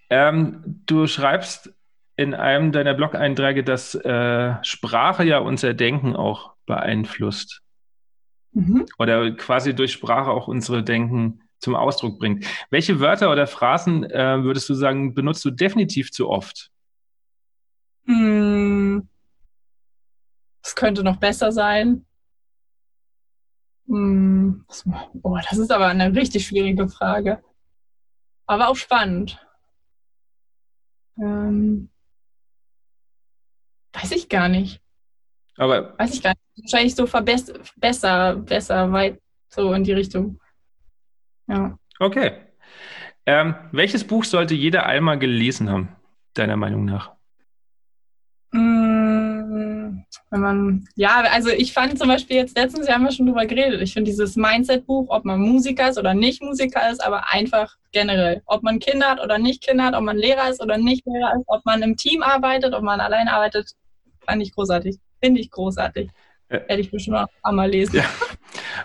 Ähm, 0.08 0.82
du 0.86 1.06
schreibst 1.06 1.70
in 2.16 2.32
einem 2.34 2.72
deiner 2.72 2.94
Blog-Einträge, 2.94 3.62
dass 3.62 3.94
äh, 3.94 4.54
Sprache 4.62 5.24
ja 5.24 5.38
unser 5.38 5.74
Denken 5.74 6.16
auch 6.16 6.54
beeinflusst. 6.64 7.60
Mhm. 8.52 8.86
Oder 8.98 9.32
quasi 9.32 9.74
durch 9.74 9.92
Sprache 9.92 10.30
auch 10.30 10.48
unsere 10.48 10.82
Denken 10.82 11.41
zum 11.62 11.76
Ausdruck 11.76 12.18
bringt. 12.18 12.44
Welche 12.70 13.00
Wörter 13.00 13.30
oder 13.30 13.46
Phrasen 13.46 14.04
äh, 14.04 14.42
würdest 14.42 14.68
du 14.68 14.74
sagen, 14.74 15.14
benutzt 15.14 15.44
du 15.44 15.50
definitiv 15.50 16.10
zu 16.10 16.28
oft? 16.28 16.70
Hm. 18.06 19.08
Es 20.62 20.74
könnte 20.74 21.02
noch 21.02 21.16
besser 21.16 21.52
sein. 21.52 22.04
Hm. 23.86 24.64
Oh, 25.22 25.38
das 25.48 25.58
ist 25.58 25.70
aber 25.70 25.86
eine 25.86 26.14
richtig 26.14 26.46
schwierige 26.46 26.88
Frage. 26.88 27.42
Aber 28.46 28.68
auch 28.68 28.76
spannend. 28.76 29.38
Ähm. 31.18 31.90
Weiß 33.92 34.10
ich 34.12 34.28
gar 34.28 34.48
nicht. 34.48 34.80
Aber 35.56 35.96
weiß 35.98 36.14
ich 36.14 36.22
gar 36.22 36.30
nicht. 36.30 36.64
Wahrscheinlich 36.64 36.94
so 36.94 37.06
verbess 37.06 37.52
besser, 37.76 38.36
besser, 38.36 38.90
weit 38.92 39.20
so 39.48 39.72
in 39.74 39.84
die 39.84 39.92
Richtung. 39.92 40.40
Ja. 41.52 41.78
Okay. 41.98 42.32
Ähm, 43.26 43.54
welches 43.70 44.04
Buch 44.04 44.24
sollte 44.24 44.54
jeder 44.54 44.86
einmal 44.86 45.18
gelesen 45.18 45.70
haben, 45.70 45.88
deiner 46.34 46.56
Meinung 46.56 46.84
nach? 46.84 47.12
Mm, 48.50 50.02
wenn 50.30 50.40
man, 50.40 50.88
ja, 50.96 51.22
also 51.30 51.50
ich 51.50 51.72
fand 51.72 51.98
zum 51.98 52.08
Beispiel 52.08 52.36
jetzt 52.36 52.56
letztens, 52.56 52.86
wir 52.86 52.94
haben 52.94 53.04
ja 53.04 53.12
schon 53.12 53.26
drüber 53.26 53.46
geredet, 53.46 53.80
ich 53.80 53.92
finde 53.92 54.10
dieses 54.10 54.34
Mindset-Buch, 54.34 55.06
ob 55.08 55.24
man 55.24 55.40
Musiker 55.40 55.88
ist 55.90 55.98
oder 55.98 56.14
nicht 56.14 56.42
Musiker 56.42 56.90
ist, 56.90 57.04
aber 57.04 57.30
einfach 57.30 57.76
generell. 57.92 58.42
Ob 58.46 58.62
man 58.62 58.78
Kinder 58.78 59.10
hat 59.10 59.20
oder 59.20 59.38
nicht 59.38 59.62
Kinder 59.62 59.84
hat, 59.84 59.94
ob 59.94 60.02
man 60.02 60.16
Lehrer 60.16 60.50
ist 60.50 60.60
oder 60.60 60.78
nicht 60.78 61.06
Lehrer 61.06 61.34
ist, 61.36 61.44
ob 61.46 61.64
man 61.64 61.82
im 61.82 61.96
Team 61.96 62.22
arbeitet, 62.22 62.74
ob 62.74 62.82
man 62.82 63.00
allein 63.00 63.28
arbeitet, 63.28 63.72
fand 64.26 64.42
ich 64.42 64.52
großartig. 64.52 64.96
Finde 65.22 65.40
ich 65.40 65.50
großartig. 65.50 66.10
Äh, 66.48 66.60
Hätte 66.66 66.80
ich 66.80 66.90
bestimmt 66.90 67.18
auch 67.18 67.28
einmal 67.42 67.70
lesen. 67.70 67.96
Ja. 67.96 68.04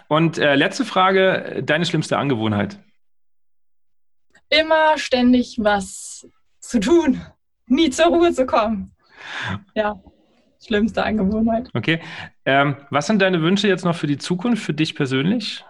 Und 0.08 0.38
äh, 0.38 0.56
letzte 0.56 0.86
Frage, 0.86 1.62
deine 1.64 1.86
schlimmste 1.86 2.18
Angewohnheit? 2.18 2.80
Immer 4.50 4.98
ständig 4.98 5.58
was 5.60 6.28
zu 6.60 6.80
tun, 6.80 7.22
nie 7.66 7.90
zur 7.90 8.08
Ruhe 8.08 8.32
zu 8.34 8.46
kommen. 8.46 8.96
Ja, 9.76 10.02
schlimmste 10.66 11.04
Angewohnheit. 11.04 11.70
Okay. 11.74 12.02
Ähm, 12.46 12.78
was 12.90 13.08
sind 13.08 13.22
deine 13.22 13.42
Wünsche 13.42 13.68
jetzt 13.68 13.86
noch 13.86 13.96
für 13.96 14.08
die 14.08 14.18
Zukunft, 14.18 14.64
für 14.64 14.74
dich 14.74 14.96
persönlich? 14.96 15.64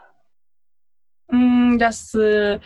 Mm, 1.29 1.77
dass 1.77 2.13
äh, 2.13 2.59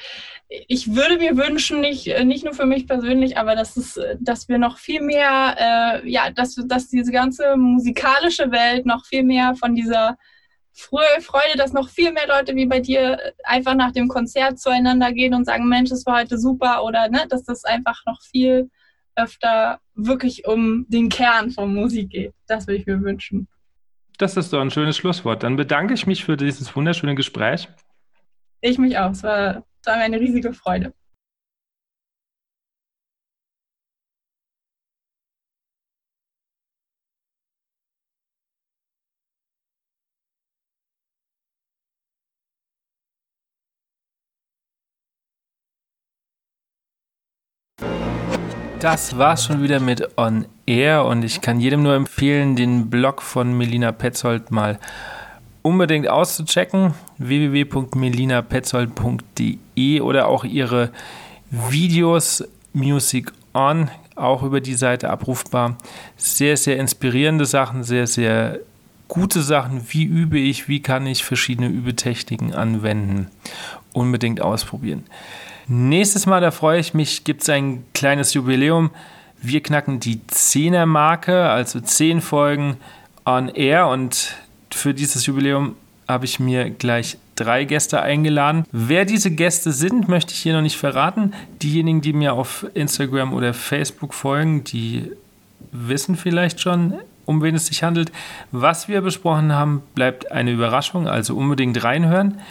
ich 0.47 0.95
würde 0.95 1.18
mir 1.18 1.36
wünschen, 1.38 1.82
nicht, 1.82 2.08
äh, 2.08 2.24
nicht 2.26 2.43
nur 2.43 2.54
für 2.54 2.66
mich 2.66 2.88
persönlich, 2.88 3.38
aber 3.38 3.56
dass, 3.56 3.76
es, 3.78 3.99
dass 4.20 4.49
wir 4.49 4.58
noch 4.58 4.78
viel 4.78 5.02
mehr, 5.02 5.56
äh, 6.04 6.10
ja, 6.10 6.30
dass, 6.30 6.56
dass 6.56 6.89
diese 6.89 7.12
ganze 7.12 7.56
musikalische 7.58 8.52
Welt 8.52 8.86
noch 8.86 9.06
viel 9.06 9.24
mehr 9.24 9.56
von 9.56 9.76
dieser 9.76 10.18
Freude, 10.74 11.58
dass 11.58 11.74
noch 11.74 11.90
viel 11.90 12.12
mehr 12.12 12.28
Leute 12.28 12.56
wie 12.56 12.66
bei 12.66 12.80
dir 12.80 13.34
einfach 13.44 13.76
nach 13.76 13.92
dem 13.92 14.08
Konzert 14.08 14.60
zueinander 14.60 15.12
gehen 15.12 15.34
und 15.34 15.46
sagen, 15.46 15.68
Mensch, 15.68 15.92
es 15.92 16.06
war 16.06 16.20
heute 16.20 16.38
super 16.38 16.84
oder 16.84 17.10
ne, 17.10 17.26
dass 17.30 17.44
das 17.44 17.64
einfach 17.66 18.02
noch 18.06 18.22
viel 18.22 18.70
öfter 19.16 19.80
wirklich 19.94 20.48
um 20.48 20.86
den 20.88 21.10
Kern 21.10 21.52
von 21.52 21.74
Musik 21.74 22.10
geht. 22.10 22.34
Das 22.48 22.68
würde 22.68 22.80
ich 22.80 22.86
mir 22.86 23.02
wünschen. 23.02 23.48
Das 24.18 24.38
ist 24.38 24.54
doch 24.54 24.62
ein 24.62 24.72
schönes 24.72 24.98
Schlusswort. 24.98 25.44
Dann 25.44 25.56
bedanke 25.56 25.94
ich 25.94 26.08
mich 26.08 26.24
für 26.24 26.38
dieses 26.38 26.76
wunderschöne 26.76 27.16
Gespräch. 27.16 27.68
Ich 28.62 28.78
mich 28.78 28.98
auch. 28.98 29.12
Es 29.12 29.24
war, 29.24 29.66
es 29.82 29.88
war 29.88 29.98
mir 29.98 30.04
eine 30.04 30.20
riesige 30.20 30.54
Freude. 30.54 30.94
Das 48.82 49.16
war's 49.16 49.46
schon 49.46 49.62
wieder 49.62 49.80
mit 49.80 50.18
On 50.18 50.48
Air 50.66 51.06
und 51.06 51.24
ich 51.24 51.40
kann 51.42 51.60
jedem 51.60 51.84
nur 51.84 51.94
empfehlen, 51.94 52.56
den 52.56 52.90
Blog 52.90 53.22
von 53.22 53.56
Melina 53.56 53.92
Petzold 53.92 54.50
mal 54.50 54.80
unbedingt 55.62 56.08
auszuchecken. 56.08 56.96
www.melinapetzold.de 57.20 60.02
oder 60.02 60.28
auch 60.28 60.46
ihre 60.46 60.90
Videos 61.52 62.44
Music 62.74 63.32
On 63.54 63.92
auch 64.16 64.42
über 64.42 64.62
die 64.62 64.74
Seite 64.74 65.12
abrufbar. 65.12 65.78
Sehr, 66.18 66.58
sehr 66.58 66.80
inspirierende 66.80 67.46
Sachen, 67.46 67.84
sehr, 67.84 68.08
sehr 68.08 68.58
gute 69.08 69.44
Sachen. 69.44 69.86
Wie 69.90 70.06
übe 70.06 70.40
ich? 70.40 70.68
Wie 70.68 70.82
kann 70.82 71.06
ich 71.06 71.24
verschiedene 71.24 71.68
Übetechniken 71.68 72.56
anwenden? 72.56 73.28
Unbedingt 73.94 74.42
ausprobieren. 74.42 75.04
Nächstes 75.74 76.26
Mal, 76.26 76.42
da 76.42 76.52
freue 76.52 76.82
ich 76.82 76.94
mich, 76.94 77.24
gibt 77.24 77.44
es 77.44 77.50
ein 77.50 77.86
kleines 77.94 78.34
Jubiläum. 78.34 78.90
Wir 79.42 79.64
knacken 79.64 80.02
die 80.02 80.20
10er 80.30 80.86
Marke, 80.86 81.48
also 81.48 81.80
10 81.80 82.20
Folgen 82.20 82.76
on 83.24 83.48
air 83.48 83.88
und 83.88 84.36
für 84.70 84.94
dieses 84.94 85.26
Jubiläum 85.26 85.78
habe 86.10 86.26
ich 86.26 86.42
mir 86.42 86.70
gleich 86.72 87.18
drei 87.38 87.64
Gäste 87.64 88.02
eingeladen. 88.02 88.66
Wer 88.74 89.06
diese 89.06 89.32
Gäste 89.32 89.72
sind, 89.72 90.10
möchte 90.10 90.34
ich 90.34 90.42
hier 90.42 90.54
noch 90.54 90.62
nicht 90.62 90.76
verraten. 90.76 91.34
Diejenigen, 91.62 92.02
die 92.02 92.12
mir 92.12 92.34
auf 92.34 92.66
Instagram 92.74 93.32
oder 93.32 93.54
Facebook 93.54 94.14
folgen, 94.14 94.66
die 94.66 95.10
wissen 95.72 96.18
vielleicht 96.18 96.60
schon, 96.60 96.96
um 97.26 97.42
wen 97.42 97.56
es 97.56 97.68
sich 97.68 97.82
handelt. 97.82 98.12
Was 98.52 98.90
wir 98.90 99.00
besprochen 99.00 99.54
haben, 99.54 99.84
bleibt 99.96 100.34
eine 100.34 100.52
Überraschung, 100.52 101.08
also 101.08 101.38
unbedingt 101.38 101.82
reinhören. 101.82 102.42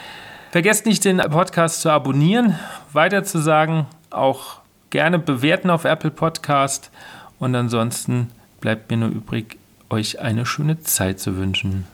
Vergesst 0.51 0.85
nicht, 0.85 1.05
den 1.05 1.19
Podcast 1.19 1.81
zu 1.81 1.91
abonnieren, 1.91 2.59
weiter 2.93 3.23
zu 3.23 3.39
sagen, 3.39 3.87
auch 4.11 4.59
gerne 4.91 5.21
bewerten 5.21 5.71
auf 5.71 5.85
Apple 5.85 6.11
Podcast 6.11 6.91
und 7.39 7.55
ansonsten 7.55 8.33
bleibt 8.61 8.91
mir 8.91 8.97
nur 8.97 9.11
übrig, 9.11 9.59
euch 9.91 10.19
eine 10.21 10.45
schöne 10.45 10.81
Zeit 10.81 11.21
zu 11.21 11.37
wünschen. 11.37 11.87